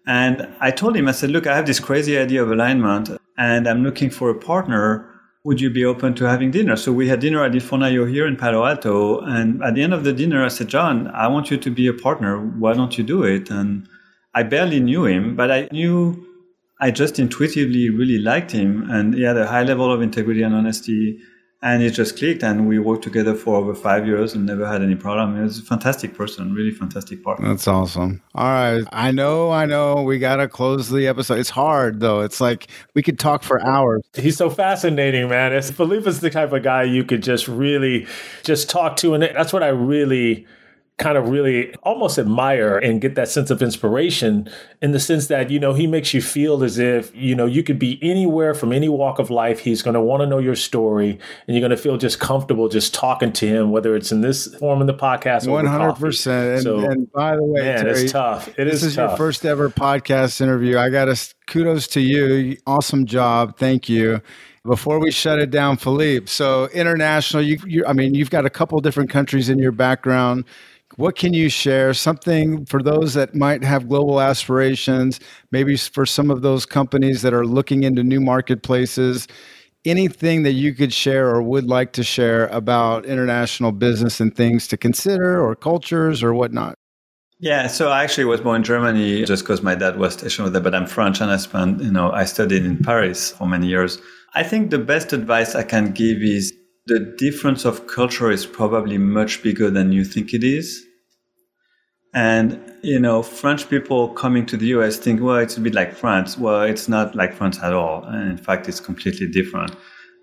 And 0.07 0.47
I 0.59 0.71
told 0.71 0.95
him, 0.95 1.07
I 1.07 1.11
said, 1.11 1.31
look, 1.31 1.47
I 1.47 1.55
have 1.55 1.65
this 1.65 1.79
crazy 1.79 2.17
idea 2.17 2.41
of 2.41 2.51
alignment 2.51 3.09
and 3.37 3.67
I'm 3.67 3.83
looking 3.83 4.09
for 4.09 4.29
a 4.29 4.35
partner. 4.35 5.07
Would 5.43 5.59
you 5.59 5.69
be 5.69 5.85
open 5.85 6.13
to 6.15 6.25
having 6.25 6.51
dinner? 6.51 6.75
So 6.75 6.91
we 6.91 7.07
had 7.07 7.19
dinner 7.19 7.43
at 7.43 7.55
Il 7.55 8.05
here 8.05 8.27
in 8.27 8.35
Palo 8.35 8.65
Alto. 8.65 9.19
And 9.21 9.63
at 9.63 9.75
the 9.75 9.83
end 9.83 9.93
of 9.93 10.03
the 10.03 10.13
dinner, 10.13 10.43
I 10.45 10.49
said, 10.49 10.67
John, 10.67 11.07
I 11.07 11.27
want 11.27 11.49
you 11.49 11.57
to 11.57 11.69
be 11.71 11.87
a 11.87 11.93
partner. 11.93 12.37
Why 12.37 12.73
don't 12.73 12.97
you 12.97 13.03
do 13.03 13.23
it? 13.23 13.49
And 13.49 13.87
I 14.33 14.43
barely 14.43 14.79
knew 14.79 15.05
him, 15.05 15.35
but 15.35 15.51
I 15.51 15.67
knew 15.71 16.27
I 16.79 16.91
just 16.91 17.19
intuitively 17.19 17.89
really 17.89 18.19
liked 18.19 18.51
him. 18.51 18.89
And 18.89 19.13
he 19.13 19.23
had 19.23 19.37
a 19.37 19.47
high 19.47 19.63
level 19.63 19.91
of 19.91 20.01
integrity 20.01 20.43
and 20.43 20.53
honesty 20.53 21.19
and 21.63 21.83
it 21.83 21.91
just 21.91 22.17
clicked 22.17 22.41
and 22.41 22.67
we 22.67 22.79
worked 22.79 23.03
together 23.03 23.35
for 23.35 23.55
over 23.55 23.75
five 23.75 24.07
years 24.07 24.33
and 24.33 24.45
never 24.45 24.67
had 24.67 24.81
any 24.81 24.95
problem. 24.95 25.35
He 25.35 25.43
was 25.43 25.59
a 25.59 25.61
fantastic 25.61 26.15
person 26.15 26.53
really 26.53 26.71
fantastic 26.71 27.23
partner. 27.23 27.49
That's 27.49 27.67
awesome. 27.67 28.21
All 28.33 28.45
right. 28.45 28.83
I 28.91 29.11
know 29.11 29.51
i 29.51 29.65
know. 29.65 30.01
We 30.01 30.17
gotta 30.17 30.47
close 30.47 30.89
the 30.89 31.07
episode. 31.07 31.39
It's 31.39 31.49
hard 31.51 31.99
though. 31.99 32.21
It's 32.21 32.41
like 32.41 32.67
we 32.95 33.03
could 33.03 33.19
talk 33.19 33.43
for 33.43 33.65
hours. 33.65 34.01
He's 34.15 34.37
so 34.37 34.49
fascinating 34.49 35.29
man. 35.29 35.53
It's 35.53 35.69
Philippe 35.69 36.07
is 36.09 36.19
the 36.19 36.29
type 36.29 36.51
of 36.51 36.63
guy 36.63 36.83
you 36.83 37.03
could 37.03 37.21
just 37.21 37.47
really 37.47 38.07
just 38.43 38.69
talk 38.69 38.97
to 38.97 39.13
and 39.13 39.23
that's 39.23 39.53
what 39.53 39.63
i 39.63 39.67
really 39.67 40.45
kind 41.01 41.17
of 41.17 41.29
really 41.29 41.73
almost 41.83 42.17
admire 42.19 42.77
and 42.77 43.01
get 43.01 43.15
that 43.15 43.27
sense 43.27 43.49
of 43.49 43.61
inspiration 43.61 44.47
in 44.81 44.91
the 44.91 44.99
sense 44.99 45.27
that, 45.27 45.49
you 45.49 45.59
know, 45.59 45.73
he 45.73 45.87
makes 45.87 46.13
you 46.13 46.21
feel 46.21 46.63
as 46.63 46.77
if, 46.77 47.13
you 47.15 47.35
know, 47.35 47.45
you 47.45 47.63
could 47.63 47.79
be 47.79 47.99
anywhere 48.01 48.53
from 48.53 48.71
any 48.71 48.87
walk 48.87 49.19
of 49.19 49.29
life. 49.29 49.59
He's 49.59 49.81
going 49.81 49.95
to 49.95 50.01
want 50.01 50.21
to 50.21 50.27
know 50.27 50.37
your 50.37 50.55
story 50.55 51.19
and 51.47 51.55
you're 51.55 51.61
going 51.61 51.75
to 51.75 51.81
feel 51.81 51.97
just 51.97 52.19
comfortable 52.19 52.69
just 52.69 52.93
talking 52.93 53.33
to 53.33 53.47
him, 53.47 53.71
whether 53.71 53.95
it's 53.95 54.11
in 54.11 54.21
this 54.21 54.55
form 54.55 54.79
in 54.79 54.87
the 54.87 54.93
podcast 54.93 55.47
100%. 55.47 56.53
And, 56.53 56.63
so, 56.63 56.79
and 56.79 57.11
by 57.11 57.35
the 57.35 57.43
way, 57.43 57.61
man, 57.61 57.85
Terry, 57.85 58.03
it's 58.03 58.11
tough. 58.11 58.47
It 58.49 58.65
this 58.65 58.75
is, 58.75 58.83
is 58.83 58.95
tough. 58.95 59.11
your 59.11 59.17
first 59.17 59.43
ever 59.43 59.69
podcast 59.69 60.39
interview. 60.39 60.77
I 60.77 60.89
got 60.89 61.05
to 61.05 61.33
kudos 61.47 61.87
to 61.87 62.01
you. 62.01 62.57
Awesome 62.67 63.05
job. 63.05 63.57
Thank 63.57 63.89
you 63.89 64.21
before 64.65 64.99
we 64.99 65.11
shut 65.11 65.39
it 65.39 65.49
down, 65.49 65.77
Philippe. 65.77 66.27
So 66.27 66.67
international, 66.67 67.43
you, 67.43 67.57
you, 67.65 67.85
I 67.85 67.93
mean, 67.93 68.13
you've 68.13 68.29
got 68.29 68.45
a 68.45 68.49
couple 68.49 68.79
different 68.79 69.09
countries 69.09 69.49
in 69.49 69.59
your 69.59 69.71
background. 69.71 70.45
What 70.97 71.15
can 71.15 71.33
you 71.33 71.49
share? 71.49 71.93
Something 71.93 72.65
for 72.65 72.83
those 72.83 73.13
that 73.13 73.33
might 73.33 73.63
have 73.63 73.87
global 73.87 74.19
aspirations, 74.19 75.19
maybe 75.51 75.77
for 75.77 76.05
some 76.05 76.29
of 76.29 76.41
those 76.41 76.65
companies 76.65 77.21
that 77.21 77.33
are 77.33 77.45
looking 77.45 77.83
into 77.83 78.03
new 78.03 78.19
marketplaces. 78.19 79.27
Anything 79.83 80.43
that 80.43 80.51
you 80.51 80.75
could 80.75 80.93
share 80.93 81.29
or 81.29 81.41
would 81.41 81.65
like 81.65 81.93
to 81.93 82.03
share 82.03 82.47
about 82.47 83.05
international 83.05 83.71
business 83.71 84.19
and 84.19 84.35
things 84.35 84.67
to 84.67 84.77
consider, 84.77 85.41
or 85.41 85.55
cultures, 85.55 86.21
or 86.21 86.35
whatnot? 86.35 86.75
Yeah, 87.39 87.65
so 87.65 87.89
I 87.89 88.03
actually 88.03 88.25
was 88.25 88.41
born 88.41 88.57
in 88.57 88.63
Germany 88.63 89.25
just 89.25 89.43
because 89.43 89.63
my 89.63 89.73
dad 89.73 89.97
was 89.97 90.13
stationed 90.13 90.53
there, 90.53 90.61
but 90.61 90.75
I'm 90.75 90.85
French 90.85 91.19
and 91.21 91.31
I 91.31 91.37
spent, 91.37 91.81
you 91.81 91.91
know, 91.91 92.11
I 92.11 92.25
studied 92.25 92.63
in 92.63 92.77
Paris 92.77 93.31
for 93.31 93.47
many 93.47 93.65
years. 93.65 93.97
I 94.35 94.43
think 94.43 94.69
the 94.69 94.77
best 94.77 95.13
advice 95.13 95.55
I 95.55 95.63
can 95.63 95.91
give 95.91 96.21
is 96.21 96.53
the 96.85 96.99
difference 97.17 97.65
of 97.65 97.87
culture 97.87 98.31
is 98.31 98.45
probably 98.45 98.97
much 98.97 99.43
bigger 99.43 99.69
than 99.69 99.91
you 99.91 100.03
think 100.03 100.33
it 100.33 100.43
is. 100.43 100.83
And, 102.13 102.59
you 102.81 102.99
know, 102.99 103.23
French 103.23 103.69
people 103.69 104.09
coming 104.09 104.45
to 104.47 104.57
the 104.57 104.67
US 104.67 104.97
think, 104.97 105.21
well, 105.21 105.37
it's 105.37 105.57
a 105.57 105.61
bit 105.61 105.73
like 105.73 105.95
France. 105.95 106.37
Well, 106.37 106.63
it's 106.63 106.89
not 106.89 107.15
like 107.15 107.33
France 107.33 107.59
at 107.63 107.73
all. 107.73 108.03
And 108.03 108.29
in 108.29 108.37
fact, 108.37 108.67
it's 108.67 108.79
completely 108.79 109.27
different. 109.27 109.75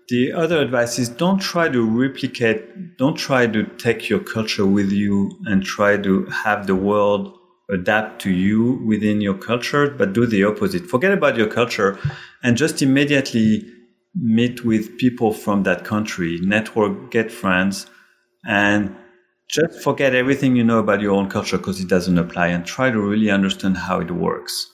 The 0.09 0.33
other 0.33 0.59
advice 0.59 0.99
is 0.99 1.07
don't 1.07 1.39
try 1.39 1.69
to 1.69 1.85
replicate, 1.85 2.97
don't 2.97 3.15
try 3.15 3.47
to 3.47 3.63
take 3.77 4.09
your 4.09 4.19
culture 4.19 4.65
with 4.65 4.91
you 4.91 5.31
and 5.45 5.63
try 5.63 5.97
to 5.97 6.25
have 6.25 6.67
the 6.67 6.75
world 6.75 7.35
adapt 7.71 8.21
to 8.23 8.31
you 8.31 8.83
within 8.85 9.21
your 9.21 9.35
culture, 9.35 9.89
but 9.91 10.13
do 10.13 10.25
the 10.25 10.43
opposite. 10.43 10.87
Forget 10.87 11.11
about 11.11 11.37
your 11.37 11.47
culture 11.47 11.99
and 12.43 12.57
just 12.57 12.81
immediately 12.81 13.63
meet 14.15 14.65
with 14.65 14.97
people 14.97 15.33
from 15.33 15.63
that 15.63 15.83
country, 15.83 16.39
network, 16.41 17.11
get 17.11 17.31
friends, 17.31 17.85
and 18.47 18.95
just 19.49 19.81
forget 19.81 20.13
everything 20.13 20.55
you 20.55 20.63
know 20.63 20.79
about 20.79 21.01
your 21.01 21.15
own 21.15 21.29
culture 21.29 21.57
because 21.57 21.79
it 21.79 21.89
doesn't 21.89 22.17
apply 22.17 22.47
and 22.47 22.65
try 22.65 22.91
to 22.91 22.99
really 22.99 23.31
understand 23.31 23.77
how 23.77 23.99
it 23.99 24.11
works. 24.11 24.71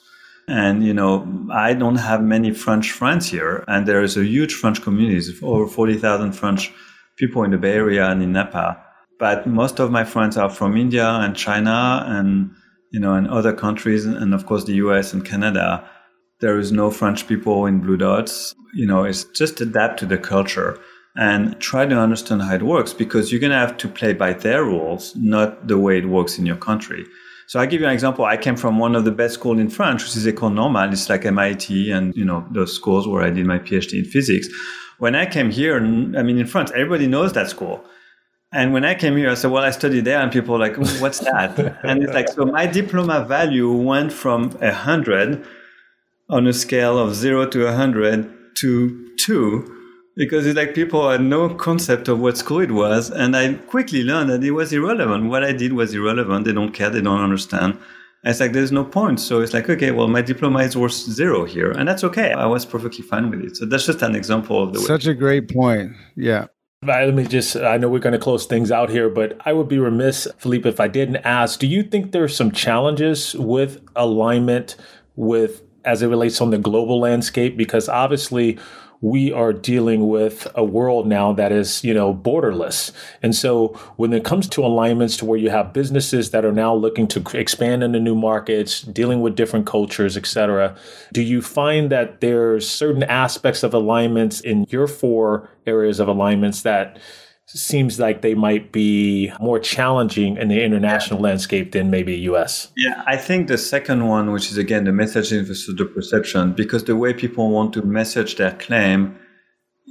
And, 0.48 0.84
you 0.84 0.94
know, 0.94 1.48
I 1.52 1.74
don't 1.74 1.96
have 1.96 2.22
many 2.22 2.52
French 2.52 2.92
friends 2.92 3.30
here, 3.30 3.64
and 3.68 3.88
there 3.88 4.04
is 4.04 4.16
a 4.16 4.24
huge 4.24 4.54
French 4.54 4.82
community, 4.82 5.34
over 5.42 5.68
40,000 5.68 6.34
French 6.34 6.72
people 7.18 7.44
in 7.44 7.52
the 7.52 7.58
Bay 7.58 7.74
Area 7.74 8.08
and 8.10 8.22
in 8.22 8.34
Napa. 8.34 8.80
But 9.18 9.48
most 9.48 9.80
of 9.80 9.92
my 9.92 10.04
friends 10.04 10.38
are 10.38 10.50
from 10.50 10.78
India 10.78 11.08
and 11.08 11.36
China 11.36 12.04
and, 12.06 12.52
you 12.92 13.00
know, 13.00 13.14
and 13.14 13.28
other 13.28 13.54
countries, 13.54 14.06
and 14.06 14.34
of 14.34 14.46
course 14.46 14.66
the 14.66 14.74
US 14.74 15.14
and 15.14 15.26
Canada. 15.26 15.90
There 16.46 16.60
is 16.60 16.72
no 16.72 16.92
French 16.92 17.28
people 17.28 17.66
in 17.66 17.80
Blue 17.80 17.98
Dots. 17.98 18.54
You 18.76 18.86
know, 18.86 19.04
it's 19.04 19.24
just 19.24 19.62
adapt 19.62 19.98
to 20.02 20.06
the 20.06 20.20
culture 20.20 20.78
and 21.16 21.60
try 21.60 21.88
to 21.88 21.98
understand 21.98 22.44
how 22.44 22.54
it 22.54 22.62
works 22.62 22.94
because 22.94 23.32
you're 23.32 23.42
going 23.42 23.58
to 23.58 23.58
have 23.58 23.78
to 23.78 23.88
play 23.88 24.14
by 24.14 24.34
their 24.34 24.64
rules, 24.64 25.16
not 25.16 25.68
the 25.68 25.80
way 25.80 25.98
it 25.98 26.08
works 26.08 26.38
in 26.38 26.46
your 26.46 26.58
country. 26.58 27.04
So 27.48 27.60
I 27.60 27.66
give 27.66 27.82
you 27.82 27.88
an 27.88 27.94
example. 27.94 28.26
I 28.26 28.38
came 28.38 28.58
from 28.58 28.78
one 28.78 28.96
of 28.96 29.06
the 29.06 29.12
best 29.12 29.34
schools 29.34 29.60
in 29.60 29.72
France, 29.72 30.04
which 30.04 30.16
is 30.16 30.28
École 30.28 30.54
Normale. 30.54 30.94
It's 30.94 31.10
like 31.10 31.26
MIT 31.26 31.90
and, 31.90 32.16
you 32.16 32.24
know, 32.24 32.46
those 32.52 32.76
schools 32.76 33.08
where 33.08 33.24
I 33.24 33.32
did 33.32 33.48
my 33.48 33.58
PhD 33.58 33.98
in 33.98 34.06
physics. 34.06 34.48
When 35.00 35.16
I 35.16 35.26
came 35.26 35.50
here, 35.50 35.78
I 35.78 36.22
mean, 36.22 36.38
in 36.38 36.46
France, 36.46 36.70
everybody 36.76 37.08
knows 37.08 37.34
that 37.34 37.50
school. 37.50 37.84
And 38.52 38.72
when 38.72 38.86
I 38.86 38.94
came 38.94 39.18
here, 39.18 39.32
I 39.32 39.34
said, 39.34 39.50
well, 39.50 39.64
I 39.64 39.72
studied 39.72 40.06
there. 40.06 40.22
And 40.22 40.32
people 40.32 40.54
were 40.54 40.60
like, 40.60 40.78
what's 41.02 41.22
that? 41.22 41.58
and 41.84 42.04
it's 42.04 42.14
like, 42.14 42.30
so 42.30 42.46
my 42.46 42.68
diploma 42.68 43.26
value 43.26 43.72
went 43.74 44.14
from 44.14 44.52
100 44.52 45.44
on 46.30 46.48
a 46.48 46.54
scale 46.54 46.98
of 46.98 47.16
zero 47.16 47.48
to 47.48 47.66
100 47.66 48.56
to 48.58 49.16
two 49.18 49.72
because 50.16 50.46
it's 50.46 50.56
like 50.56 50.74
people 50.74 51.10
had 51.10 51.22
no 51.22 51.54
concept 51.54 52.08
of 52.08 52.20
what 52.20 52.38
school 52.38 52.62
it 52.62 52.72
was. 52.72 53.12
And 53.12 53.36
I 53.36 53.54
quickly 53.54 54.04
learned 54.04 54.30
that 54.30 54.44
it 54.44 54.52
was 54.52 54.72
irrelevant. 54.72 55.30
What 55.30 55.44
I 55.44 55.52
did 55.52 55.74
was 55.74 55.94
irrelevant. 55.94 56.46
They 56.46 56.54
don't 56.54 56.72
care. 56.72 56.90
They 56.90 57.02
don't 57.02 57.22
understand. 57.22 57.74
And 58.24 58.32
it's 58.32 58.40
like, 58.40 58.54
there's 58.54 58.72
no 58.72 58.86
point. 58.86 59.20
So 59.20 59.42
it's 59.42 59.54
like, 59.54 59.70
okay, 59.70 59.92
well, 59.92 60.08
my 60.08 60.22
diploma 60.22 60.60
is 60.60 60.76
worth 60.76 60.94
zero 60.94 61.46
here. 61.46 61.72
And 61.72 61.88
that's 61.88 62.04
okay. 62.06 62.32
I 62.32 62.46
was 62.46 62.66
perfectly 62.66 63.04
fine 63.04 63.30
with 63.30 63.42
it. 63.42 63.58
So 63.58 63.66
that's 63.66 63.86
just 63.86 64.02
an 64.02 64.16
example 64.16 64.64
of 64.64 64.74
the 64.74 64.80
Such 64.80 65.06
a 65.06 65.14
great 65.14 65.54
point. 65.54 65.92
Yeah. 66.16 66.48
Let 66.84 67.14
me 67.14 67.26
just, 67.26 67.56
I 67.56 67.78
know 67.78 67.90
we're 67.90 68.00
going 68.00 68.14
to 68.14 68.20
close 68.20 68.46
things 68.46 68.72
out 68.72 68.90
here, 68.90 69.10
but 69.10 69.40
I 69.46 69.54
would 69.54 69.68
be 69.68 69.80
remiss, 69.80 70.28
Philippe, 70.38 70.70
if 70.70 70.80
I 70.80 70.88
didn't 70.88 71.18
ask 71.18 71.60
do 71.60 71.68
you 71.68 71.84
think 71.84 72.12
there's 72.12 72.36
some 72.36 72.52
challenges 72.52 73.34
with 73.36 73.82
alignment 73.96 74.76
with 75.16 75.64
as 75.86 76.02
it 76.02 76.08
relates 76.08 76.42
on 76.42 76.50
the 76.50 76.58
global 76.58 77.00
landscape? 77.00 77.58
Because 77.58 77.88
obviously, 77.88 78.58
we 79.02 79.32
are 79.32 79.54
dealing 79.54 80.08
with 80.08 80.48
a 80.56 80.64
world 80.64 81.06
now 81.06 81.34
that 81.34 81.52
is, 81.52 81.84
you 81.84 81.94
know, 81.94 82.14
borderless. 82.14 82.92
And 83.22 83.36
so 83.36 83.68
when 83.98 84.14
it 84.14 84.24
comes 84.24 84.48
to 84.50 84.66
alignments 84.66 85.18
to 85.18 85.26
where 85.26 85.38
you 85.38 85.50
have 85.50 85.74
businesses 85.74 86.32
that 86.32 86.46
are 86.46 86.52
now 86.52 86.74
looking 86.74 87.08
to 87.10 87.38
expand 87.38 87.84
into 87.84 88.00
new 88.00 88.16
markets, 88.16 88.82
dealing 88.82 89.22
with 89.22 89.36
different 89.36 89.68
cultures, 89.68 90.18
et 90.18 90.26
cetera, 90.26 90.76
do 91.14 91.22
you 91.22 91.42
find 91.42 91.92
that 91.92 92.22
there's 92.22 92.68
certain 92.68 93.04
aspects 93.04 93.64
of 93.64 93.74
alignments 93.74 94.40
in 94.40 94.66
your 94.70 94.88
four 94.88 95.50
areas 95.68 96.00
of 96.00 96.08
alignments 96.08 96.62
that 96.62 96.98
seems 97.48 98.00
like 98.00 98.22
they 98.22 98.34
might 98.34 98.72
be 98.72 99.32
more 99.40 99.60
challenging 99.60 100.38
in 100.38 100.48
the 100.48 100.64
international 100.64 101.20
landscape 101.20 101.72
than 101.74 101.90
maybe 101.90 102.16
US. 102.32 102.72
Yeah, 102.76 103.04
I 103.06 103.18
think 103.18 103.48
the 103.48 103.58
second 103.58 104.08
one, 104.08 104.32
which 104.32 104.52
is 104.52 104.58
again 104.58 104.86
the 104.86 104.92
messaging 104.92 105.46
versus 105.46 105.76
the 105.76 105.86
perception, 105.86 106.54
because 106.54 106.86
the 106.86 106.96
way 106.96 107.14
people 107.14 107.50
want 107.52 107.74
to 107.74 107.82
message 107.84 108.38
their 108.38 108.54
claim 108.54 109.18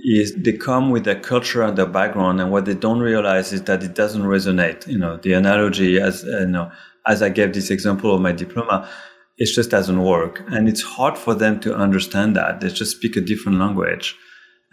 is 0.05 0.35
they 0.35 0.53
come 0.53 0.91
with 0.91 1.05
their 1.05 1.19
culture 1.21 1.63
and 1.63 1.79
their 1.79 1.87
background, 1.87 2.41
and 2.41 2.51
what 2.51 2.65
they 2.65 2.75
don't 2.75 3.01
realize 3.01 3.53
is 3.53 3.63
that 3.63 3.83
it 3.83 3.95
doesn't 3.95 4.25
resonate. 4.25 4.87
You 4.87 4.99
know, 4.99 5.17
the 5.17 5.33
analogy, 5.33 6.01
as 6.01 6.25
uh, 6.25 6.41
you 6.41 6.47
know, 6.47 6.73
as 7.07 7.23
I 7.23 7.29
gave 7.29 7.55
this 7.55 7.71
example 7.71 8.15
of 8.15 8.21
my 8.21 8.33
diploma, 8.33 8.89
it 9.39 9.47
just 9.47 9.71
doesn't 9.71 10.03
work, 10.03 10.43
and 10.49 10.69
it's 10.69 10.83
hard 10.83 11.17
for 11.17 11.35
them 11.35 11.61
to 11.61 11.75
understand 11.75 12.37
that. 12.37 12.61
They 12.61 12.69
just 12.69 12.97
speak 12.97 13.17
a 13.17 13.21
different 13.21 13.59
language. 13.59 14.17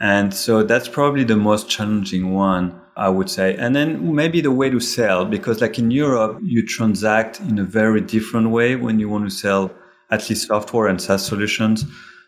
And 0.02 0.34
so 0.34 0.64
that's 0.64 0.88
probably 0.88 1.24
the 1.24 1.36
most 1.36 1.70
challenging 1.70 2.34
one, 2.34 2.82
I 2.97 3.08
would 3.08 3.30
say. 3.30 3.56
And 3.56 3.76
then 3.76 4.16
maybe 4.16 4.41
the 4.41 4.49
way 4.49 4.68
to 4.72 4.80
sell, 4.80 5.26
because 5.26 5.62
like 5.62 5.78
in 5.78 5.91
Europe, 5.91 6.39
you 6.41 6.66
transact 6.66 7.39
in 7.41 7.60
a 7.60 7.64
very 7.64 8.02
different 8.02 8.49
way 8.49 8.76
when 8.76 8.97
you 8.97 9.08
want 9.08 9.26
to 9.30 9.30
sell 9.30 9.72
at 10.10 10.28
least 10.28 10.47
software 10.47 10.88
and 10.88 10.99
SaaS 10.99 11.24
solutions. 11.24 11.86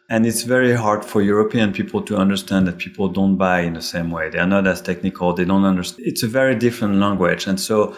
And 0.08 0.28
it's 0.28 0.44
very 0.44 0.76
hard 0.76 1.04
for 1.04 1.24
European 1.24 1.74
people 1.74 2.04
to 2.04 2.16
understand 2.16 2.68
that 2.68 2.78
people 2.78 3.10
don't 3.10 3.38
buy 3.38 3.62
in 3.62 3.74
the 3.74 3.82
same 3.82 4.12
way. 4.12 4.30
They 4.30 4.38
are 4.38 4.46
not 4.46 4.68
as 4.68 4.80
technical. 4.80 5.34
They 5.34 5.46
don't 5.46 5.66
understand. 5.66 6.06
It's 6.06 6.22
a 6.22 6.28
very 6.28 6.54
different 6.54 6.98
language. 6.98 7.48
And 7.48 7.60
so 7.60 7.96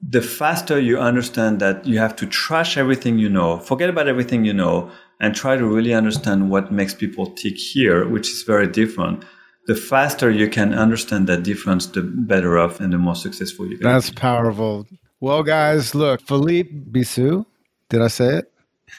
the 0.00 0.22
faster 0.22 0.80
you 0.80 0.98
understand 0.98 1.60
that 1.60 1.84
you 1.84 1.98
have 1.98 2.16
to 2.16 2.26
trash 2.26 2.78
everything 2.78 3.18
you 3.18 3.28
know, 3.28 3.58
forget 3.58 3.90
about 3.90 4.08
everything 4.08 4.46
you 4.46 4.54
know, 4.54 4.90
and 5.20 5.34
try 5.34 5.56
to 5.56 5.66
really 5.66 5.92
understand 5.92 6.50
what 6.50 6.72
makes 6.72 6.94
people 6.94 7.26
tick 7.26 7.58
here, 7.58 8.08
which 8.08 8.30
is 8.30 8.42
very 8.42 8.66
different. 8.66 9.24
The 9.66 9.74
faster 9.74 10.30
you 10.30 10.48
can 10.48 10.74
understand 10.74 11.28
that 11.28 11.42
difference, 11.42 11.86
the 11.86 12.02
better 12.02 12.58
off 12.58 12.80
and 12.80 12.92
the 12.92 12.98
more 12.98 13.14
successful 13.14 13.66
you 13.66 13.76
can. 13.76 13.86
That's 13.86 14.10
powerful. 14.10 14.86
Well, 15.20 15.42
guys, 15.42 15.94
look, 15.94 16.22
Philippe 16.22 16.70
Bissou, 16.90 17.44
did 17.90 18.00
I 18.00 18.08
say 18.08 18.38
it? 18.38 18.52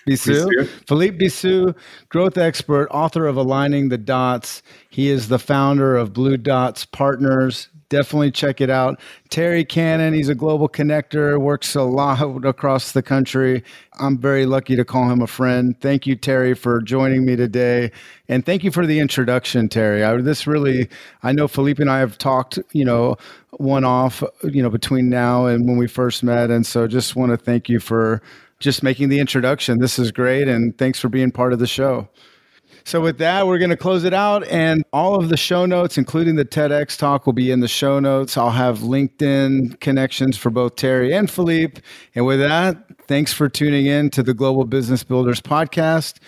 Bissou. 0.07 0.47
Bissou. 0.47 0.67
Philippe 0.87 1.17
Bissou, 1.17 1.75
growth 2.09 2.37
expert, 2.37 2.87
author 2.91 3.25
of 3.25 3.35
Aligning 3.35 3.89
the 3.89 3.97
Dots. 3.97 4.61
He 4.89 5.09
is 5.09 5.27
the 5.27 5.39
founder 5.39 5.97
of 5.97 6.13
Blue 6.13 6.37
Dots 6.37 6.85
Partners 6.85 7.67
definitely 7.91 8.31
check 8.31 8.61
it 8.61 8.69
out. 8.69 8.99
Terry 9.29 9.63
Cannon, 9.63 10.13
he's 10.13 10.29
a 10.29 10.33
global 10.33 10.67
connector, 10.67 11.39
works 11.39 11.75
a 11.75 11.83
lot 11.83 12.45
across 12.45 12.93
the 12.93 13.03
country. 13.03 13.63
I'm 13.99 14.17
very 14.17 14.47
lucky 14.47 14.75
to 14.77 14.85
call 14.85 15.09
him 15.09 15.21
a 15.21 15.27
friend. 15.27 15.79
Thank 15.79 16.07
you, 16.07 16.15
Terry, 16.15 16.55
for 16.55 16.81
joining 16.81 17.25
me 17.25 17.35
today. 17.35 17.91
And 18.27 18.45
thank 18.45 18.63
you 18.63 18.71
for 18.71 18.87
the 18.87 18.99
introduction, 18.99 19.69
Terry. 19.69 20.03
I, 20.03 20.15
this 20.17 20.47
really, 20.47 20.89
I 21.21 21.33
know 21.33 21.47
Philippe 21.47 21.83
and 21.83 21.91
I 21.91 21.99
have 21.99 22.17
talked, 22.17 22.57
you 22.71 22.85
know, 22.85 23.17
one 23.51 23.83
off, 23.83 24.23
you 24.43 24.63
know, 24.63 24.69
between 24.69 25.09
now 25.09 25.45
and 25.45 25.67
when 25.67 25.77
we 25.77 25.87
first 25.87 26.23
met. 26.23 26.49
And 26.49 26.65
so 26.65 26.87
just 26.87 27.15
want 27.15 27.31
to 27.31 27.37
thank 27.37 27.67
you 27.67 27.79
for 27.79 28.21
just 28.59 28.83
making 28.83 29.09
the 29.09 29.19
introduction. 29.19 29.79
This 29.79 29.99
is 29.99 30.11
great. 30.11 30.47
And 30.47 30.77
thanks 30.77 30.99
for 30.99 31.09
being 31.09 31.31
part 31.31 31.51
of 31.51 31.59
the 31.59 31.67
show. 31.67 32.07
So, 32.83 33.01
with 33.01 33.17
that, 33.19 33.47
we're 33.47 33.57
going 33.57 33.69
to 33.69 33.77
close 33.77 34.03
it 34.03 34.13
out. 34.13 34.47
And 34.47 34.83
all 34.93 35.15
of 35.15 35.29
the 35.29 35.37
show 35.37 35.65
notes, 35.65 35.97
including 35.97 36.35
the 36.35 36.45
TEDx 36.45 36.97
talk, 36.97 37.25
will 37.25 37.33
be 37.33 37.51
in 37.51 37.59
the 37.59 37.67
show 37.67 37.99
notes. 37.99 38.37
I'll 38.37 38.49
have 38.49 38.79
LinkedIn 38.79 39.79
connections 39.79 40.37
for 40.37 40.49
both 40.49 40.75
Terry 40.75 41.13
and 41.13 41.29
Philippe. 41.29 41.81
And 42.15 42.25
with 42.25 42.39
that, 42.39 42.77
thanks 43.07 43.33
for 43.33 43.49
tuning 43.49 43.85
in 43.85 44.09
to 44.11 44.23
the 44.23 44.33
Global 44.33 44.65
Business 44.65 45.03
Builders 45.03 45.41
podcast. 45.41 46.19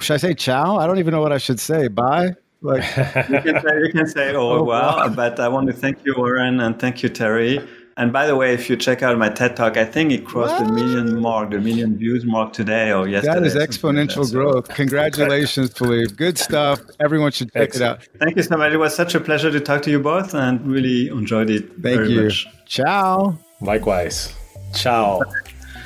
Should 0.00 0.14
I 0.14 0.16
say 0.16 0.34
ciao? 0.34 0.78
I 0.78 0.86
don't 0.86 0.98
even 0.98 1.12
know 1.12 1.20
what 1.20 1.32
I 1.32 1.38
should 1.38 1.60
say. 1.60 1.88
Bye. 1.88 2.30
Like 2.62 2.82
you 2.96 3.40
can 3.40 3.60
say, 3.60 3.78
you 3.82 3.92
can 3.92 4.06
say 4.06 4.34
oh, 4.34 4.58
oh 4.58 4.62
well, 4.62 4.96
wow. 4.96 5.08
but 5.08 5.40
I 5.40 5.48
want 5.48 5.66
to 5.66 5.72
thank 5.72 6.04
you, 6.04 6.14
Warren, 6.16 6.60
and 6.60 6.78
thank 6.78 7.02
you, 7.02 7.08
Terry. 7.08 7.60
And 7.96 8.12
by 8.12 8.26
the 8.26 8.36
way, 8.36 8.54
if 8.54 8.70
you 8.70 8.76
check 8.76 9.02
out 9.02 9.16
my 9.18 9.28
TED 9.28 9.56
Talk, 9.56 9.76
I 9.76 9.84
think 9.84 10.12
it 10.12 10.24
crossed 10.24 10.58
what? 10.60 10.66
the 10.66 10.72
million 10.72 11.20
mark, 11.20 11.50
the 11.50 11.60
million 11.60 11.96
views 11.96 12.24
mark 12.24 12.52
today 12.52 12.92
or 12.92 13.06
yesterday. 13.06 13.40
That 13.40 13.46
is 13.46 13.54
exponential 13.54 14.24
that. 14.26 14.32
growth. 14.32 14.68
Congratulations, 14.68 15.72
Philippe. 15.72 16.14
Good 16.14 16.38
stuff. 16.38 16.80
Everyone 17.00 17.32
should 17.32 17.52
check 17.52 17.62
Excellent. 17.62 18.00
it 18.02 18.08
out. 18.14 18.18
Thank 18.20 18.36
you 18.36 18.42
so 18.42 18.56
much. 18.56 18.72
It 18.72 18.78
was 18.78 18.94
such 18.94 19.14
a 19.14 19.20
pleasure 19.20 19.50
to 19.50 19.60
talk 19.60 19.82
to 19.82 19.90
you 19.90 20.00
both 20.00 20.34
and 20.34 20.66
really 20.66 21.08
enjoyed 21.08 21.50
it. 21.50 21.70
Thank 21.82 22.08
you. 22.08 22.24
Much. 22.24 22.46
Ciao. 22.66 23.38
Likewise. 23.60 24.34
Ciao. 24.74 25.20